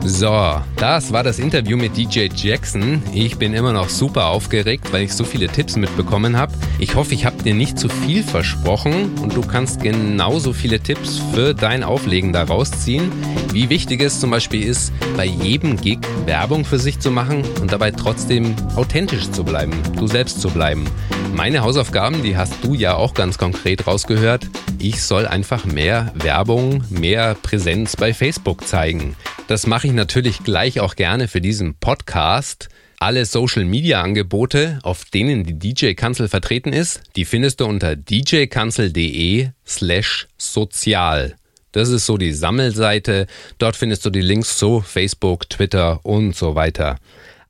So, 0.03 0.61
das 0.77 1.11
war 1.11 1.23
das 1.23 1.37
Interview 1.37 1.77
mit 1.77 1.97
DJ 1.97 2.29
Jackson. 2.33 3.03
Ich 3.13 3.37
bin 3.37 3.53
immer 3.53 3.73
noch 3.73 3.89
super 3.89 4.27
aufgeregt, 4.27 4.91
weil 4.91 5.03
ich 5.03 5.13
so 5.13 5.25
viele 5.25 5.47
Tipps 5.47 5.75
mitbekommen 5.75 6.37
habe. 6.37 6.53
Ich 6.79 6.95
hoffe, 6.95 7.13
ich 7.13 7.25
habe 7.25 7.43
dir 7.43 7.53
nicht 7.53 7.77
zu 7.77 7.89
viel 7.89 8.23
versprochen 8.23 9.15
und 9.21 9.35
du 9.35 9.41
kannst 9.41 9.81
genauso 9.83 10.53
viele 10.53 10.79
Tipps 10.79 11.21
für 11.33 11.53
dein 11.53 11.83
Auflegen 11.83 12.31
daraus 12.31 12.71
ziehen. 12.71 13.11
Wie 13.57 13.69
wichtig 13.69 14.01
es 14.01 14.19
zum 14.19 14.29
Beispiel 14.29 14.61
ist, 14.61 14.93
bei 15.15 15.25
jedem 15.25 15.81
Gig 15.81 15.97
Werbung 16.27 16.63
für 16.63 16.77
sich 16.77 16.99
zu 16.99 17.09
machen 17.09 17.43
und 17.59 17.71
dabei 17.71 17.89
trotzdem 17.89 18.55
authentisch 18.75 19.31
zu 19.31 19.43
bleiben, 19.43 19.73
du 19.97 20.05
selbst 20.05 20.41
zu 20.41 20.51
bleiben. 20.51 20.85
Meine 21.33 21.61
Hausaufgaben, 21.61 22.21
die 22.21 22.37
hast 22.37 22.53
du 22.63 22.75
ja 22.75 22.93
auch 22.93 23.15
ganz 23.15 23.39
konkret 23.39 23.87
rausgehört. 23.87 24.45
Ich 24.77 25.01
soll 25.01 25.25
einfach 25.25 25.65
mehr 25.65 26.13
Werbung, 26.13 26.83
mehr 26.91 27.33
Präsenz 27.33 27.95
bei 27.95 28.13
Facebook 28.13 28.67
zeigen. 28.67 29.15
Das 29.47 29.65
mache 29.65 29.87
ich 29.87 29.93
natürlich 29.93 30.43
gleich 30.43 30.79
auch 30.79 30.95
gerne 30.95 31.27
für 31.27 31.41
diesen 31.41 31.73
Podcast. 31.79 32.69
Alle 32.99 33.25
Social 33.25 33.65
Media 33.65 34.03
Angebote, 34.03 34.77
auf 34.83 35.05
denen 35.05 35.43
die 35.43 35.57
DJ 35.57 35.93
Kanzel 35.93 36.27
vertreten 36.27 36.73
ist, 36.73 37.01
die 37.15 37.25
findest 37.25 37.59
du 37.59 37.65
unter 37.65 37.95
djkanzel.de 37.95 39.49
slash 39.65 40.27
sozial. 40.37 41.36
Das 41.71 41.89
ist 41.89 42.05
so 42.05 42.17
die 42.17 42.33
Sammelseite. 42.33 43.27
Dort 43.57 43.75
findest 43.75 44.05
du 44.05 44.09
die 44.09 44.21
Links 44.21 44.57
zu 44.57 44.81
Facebook, 44.81 45.49
Twitter 45.49 46.05
und 46.05 46.35
so 46.35 46.55
weiter. 46.55 46.97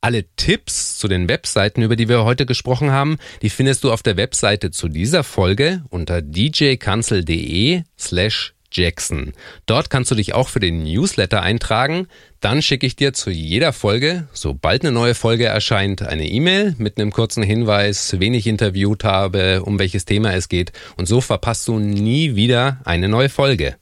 Alle 0.02 0.26
Tipps 0.36 0.98
zu 0.98 1.08
den 1.08 1.28
Webseiten, 1.28 1.82
über 1.82 1.96
die 1.96 2.08
wir 2.08 2.24
heute 2.24 2.46
gesprochen 2.46 2.92
haben, 2.92 3.18
die 3.42 3.50
findest 3.50 3.84
du 3.84 3.92
auf 3.92 4.04
der 4.04 4.18
Webseite 4.18 4.72
zu 4.72 4.88
dieser 4.88 5.24
Folge 5.24 5.84
unter 5.90 6.22
djkanzel.de 6.22 7.84
slash 7.98 8.54
Jackson. 8.72 9.34
Dort 9.66 9.90
kannst 9.90 10.12
du 10.12 10.16
dich 10.16 10.34
auch 10.34 10.50
für 10.50 10.60
den 10.60 10.84
Newsletter 10.84 11.42
eintragen. 11.42 12.08
Dann 12.42 12.62
schicke 12.62 12.86
ich 12.86 12.96
dir 12.96 13.14
zu 13.14 13.30
jeder 13.30 13.74
Folge, 13.74 14.28
sobald 14.34 14.84
eine 14.84 14.92
neue 14.92 15.16
Folge 15.16 15.46
erscheint, 15.46 16.04
eine 16.04 16.28
E-Mail 16.28 16.76
mit 16.78 17.00
einem 17.00 17.12
kurzen 17.12 17.44
Hinweis, 17.44 18.16
wen 18.20 18.34
ich 18.34 18.46
interviewt 18.46 19.04
habe, 19.04 19.64
um 19.64 19.80
welches 19.80 20.06
Thema 20.06 20.34
es 20.34 20.50
geht. 20.50 20.72
Und 20.96 21.08
so 21.08 21.22
verpasst 21.22 21.68
du 21.68 21.80
nie 21.80 22.36
wieder 22.36 22.82
eine 22.86 23.10
neue 23.10 23.30
Folge. 23.30 23.78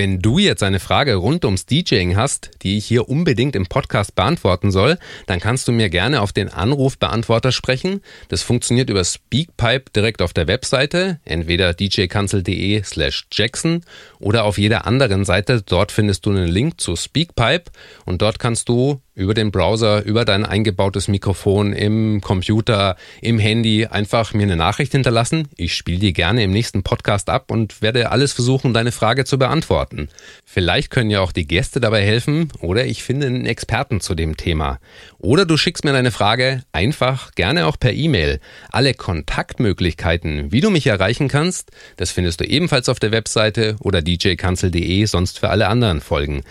Wenn 0.00 0.20
du 0.20 0.38
jetzt 0.38 0.62
eine 0.62 0.80
Frage 0.80 1.16
rund 1.16 1.44
ums 1.44 1.66
DJing 1.66 2.16
hast, 2.16 2.52
die 2.62 2.78
ich 2.78 2.86
hier 2.86 3.10
unbedingt 3.10 3.54
im 3.54 3.66
Podcast 3.66 4.14
beantworten 4.14 4.70
soll, 4.70 4.96
dann 5.26 5.40
kannst 5.40 5.68
du 5.68 5.72
mir 5.72 5.90
gerne 5.90 6.22
auf 6.22 6.32
den 6.32 6.48
Anrufbeantworter 6.48 7.52
sprechen. 7.52 8.00
Das 8.28 8.40
funktioniert 8.40 8.88
über 8.88 9.04
Speakpipe 9.04 9.90
direkt 9.94 10.22
auf 10.22 10.32
der 10.32 10.46
Webseite, 10.46 11.20
entweder 11.26 11.74
djkanzel.de 11.74 12.82
slash 12.82 13.26
Jackson 13.30 13.82
oder 14.18 14.44
auf 14.44 14.56
jeder 14.56 14.86
anderen 14.86 15.26
Seite. 15.26 15.60
Dort 15.60 15.92
findest 15.92 16.24
du 16.24 16.30
einen 16.30 16.48
Link 16.48 16.80
zu 16.80 16.96
Speakpipe 16.96 17.70
und 18.06 18.22
dort 18.22 18.38
kannst 18.38 18.70
du 18.70 19.02
über 19.20 19.34
den 19.34 19.50
Browser, 19.50 20.02
über 20.04 20.24
dein 20.24 20.44
eingebautes 20.44 21.06
Mikrofon 21.06 21.72
im 21.72 22.20
Computer, 22.20 22.96
im 23.20 23.38
Handy 23.38 23.86
einfach 23.86 24.32
mir 24.32 24.44
eine 24.44 24.56
Nachricht 24.56 24.92
hinterlassen. 24.92 25.48
Ich 25.56 25.74
spiele 25.74 25.98
die 25.98 26.12
gerne 26.12 26.42
im 26.42 26.50
nächsten 26.50 26.82
Podcast 26.82 27.28
ab 27.28 27.50
und 27.50 27.82
werde 27.82 28.10
alles 28.10 28.32
versuchen, 28.32 28.72
deine 28.72 28.92
Frage 28.92 29.24
zu 29.24 29.38
beantworten. 29.38 30.08
Vielleicht 30.44 30.90
können 30.90 31.10
ja 31.10 31.20
auch 31.20 31.32
die 31.32 31.46
Gäste 31.46 31.80
dabei 31.80 32.02
helfen 32.02 32.50
oder 32.60 32.86
ich 32.86 33.02
finde 33.02 33.26
einen 33.26 33.46
Experten 33.46 34.00
zu 34.00 34.14
dem 34.14 34.36
Thema. 34.38 34.80
Oder 35.18 35.44
du 35.44 35.58
schickst 35.58 35.84
mir 35.84 35.92
deine 35.92 36.10
Frage 36.10 36.62
einfach 36.72 37.32
gerne 37.34 37.66
auch 37.66 37.78
per 37.78 37.92
E-Mail. 37.92 38.40
Alle 38.70 38.94
Kontaktmöglichkeiten, 38.94 40.50
wie 40.50 40.62
du 40.62 40.70
mich 40.70 40.86
erreichen 40.86 41.28
kannst, 41.28 41.70
das 41.96 42.10
findest 42.10 42.40
du 42.40 42.44
ebenfalls 42.44 42.88
auf 42.88 42.98
der 42.98 43.12
Webseite 43.12 43.76
oder 43.80 44.00
djkanzel.de, 44.00 45.04
sonst 45.04 45.38
für 45.38 45.50
alle 45.50 45.68
anderen 45.68 46.00
Folgen. 46.00 46.42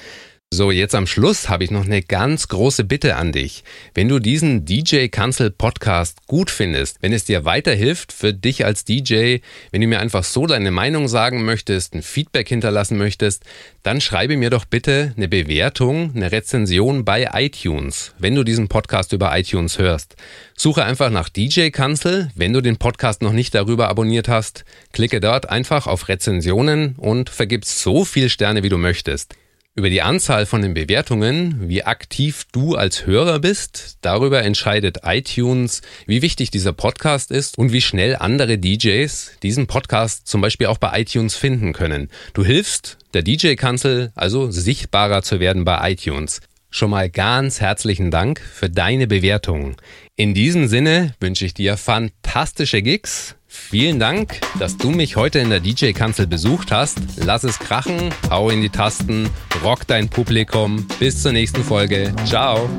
So, 0.51 0.71
jetzt 0.71 0.95
am 0.95 1.05
Schluss 1.05 1.47
habe 1.47 1.63
ich 1.63 1.69
noch 1.69 1.85
eine 1.85 2.01
ganz 2.01 2.47
große 2.47 2.83
Bitte 2.83 3.17
an 3.17 3.31
dich. 3.31 3.63
Wenn 3.93 4.09
du 4.09 4.17
diesen 4.17 4.65
DJ 4.65 5.05
Cancel 5.05 5.51
Podcast 5.51 6.25
gut 6.25 6.49
findest, 6.49 6.97
wenn 7.03 7.13
es 7.13 7.23
dir 7.23 7.45
weiterhilft 7.45 8.11
für 8.11 8.33
dich 8.33 8.65
als 8.65 8.83
DJ, 8.83 9.37
wenn 9.69 9.81
du 9.81 9.87
mir 9.87 9.99
einfach 9.99 10.23
so 10.23 10.47
deine 10.47 10.71
Meinung 10.71 11.07
sagen 11.07 11.45
möchtest, 11.45 11.93
ein 11.93 12.01
Feedback 12.01 12.49
hinterlassen 12.49 12.97
möchtest, 12.97 13.43
dann 13.83 14.01
schreibe 14.01 14.37
mir 14.37 14.49
doch 14.49 14.65
bitte 14.65 15.13
eine 15.15 15.27
Bewertung, 15.27 16.13
eine 16.15 16.31
Rezension 16.31 17.05
bei 17.05 17.29
iTunes, 17.31 18.15
wenn 18.17 18.33
du 18.33 18.43
diesen 18.43 18.69
Podcast 18.69 19.13
über 19.13 19.37
iTunes 19.37 19.77
hörst. 19.77 20.15
Suche 20.57 20.83
einfach 20.83 21.11
nach 21.11 21.29
DJ 21.29 21.69
Cancel, 21.69 22.31
wenn 22.33 22.53
du 22.53 22.61
den 22.61 22.77
Podcast 22.77 23.21
noch 23.21 23.33
nicht 23.33 23.53
darüber 23.53 23.87
abonniert 23.87 24.27
hast. 24.27 24.65
Klicke 24.93 25.19
dort 25.19 25.47
einfach 25.47 25.85
auf 25.85 26.07
Rezensionen 26.07 26.95
und 26.97 27.29
vergib 27.29 27.65
so 27.65 28.03
viel 28.03 28.29
Sterne, 28.29 28.63
wie 28.63 28.69
du 28.69 28.79
möchtest. 28.79 29.35
Über 29.79 29.89
die 29.89 30.01
Anzahl 30.01 30.45
von 30.45 30.61
den 30.61 30.73
Bewertungen, 30.73 31.69
wie 31.69 31.85
aktiv 31.85 32.45
du 32.51 32.75
als 32.75 33.05
Hörer 33.05 33.39
bist, 33.39 33.97
darüber 34.01 34.43
entscheidet 34.43 34.97
iTunes, 35.05 35.81
wie 36.05 36.21
wichtig 36.21 36.51
dieser 36.51 36.73
Podcast 36.73 37.31
ist 37.31 37.57
und 37.57 37.71
wie 37.71 37.79
schnell 37.79 38.17
andere 38.17 38.57
DJs 38.57 39.37
diesen 39.41 39.67
Podcast 39.67 40.27
zum 40.27 40.41
Beispiel 40.41 40.67
auch 40.67 40.79
bei 40.79 40.99
iTunes 40.99 41.37
finden 41.37 41.71
können. 41.71 42.09
Du 42.33 42.43
hilfst 42.43 42.97
der 43.13 43.21
DJ-Kanzel 43.21 44.11
also 44.15 44.51
sichtbarer 44.51 45.23
zu 45.23 45.39
werden 45.39 45.63
bei 45.63 45.93
iTunes. 45.93 46.41
Schon 46.69 46.89
mal 46.89 47.09
ganz 47.09 47.61
herzlichen 47.61 48.11
Dank 48.11 48.41
für 48.41 48.69
deine 48.69 49.07
Bewertung. 49.07 49.77
In 50.17 50.33
diesem 50.33 50.67
Sinne 50.67 51.15
wünsche 51.21 51.45
ich 51.45 51.53
dir 51.53 51.77
fantastische 51.77 52.81
Gigs 52.81 53.37
Vielen 53.51 53.99
Dank, 53.99 54.39
dass 54.59 54.77
du 54.77 54.91
mich 54.91 55.15
heute 55.15 55.39
in 55.39 55.49
der 55.49 55.59
DJ-Kanzel 55.59 56.27
besucht 56.27 56.71
hast. 56.71 56.99
Lass 57.17 57.43
es 57.43 57.57
krachen, 57.57 58.13
hau 58.29 58.51
in 58.51 58.61
die 58.61 58.69
Tasten, 58.69 59.27
rock 59.63 59.87
dein 59.87 60.07
Publikum. 60.07 60.85
Bis 60.99 61.23
zur 61.23 61.31
nächsten 61.31 61.63
Folge. 61.63 62.13
Ciao. 62.25 62.69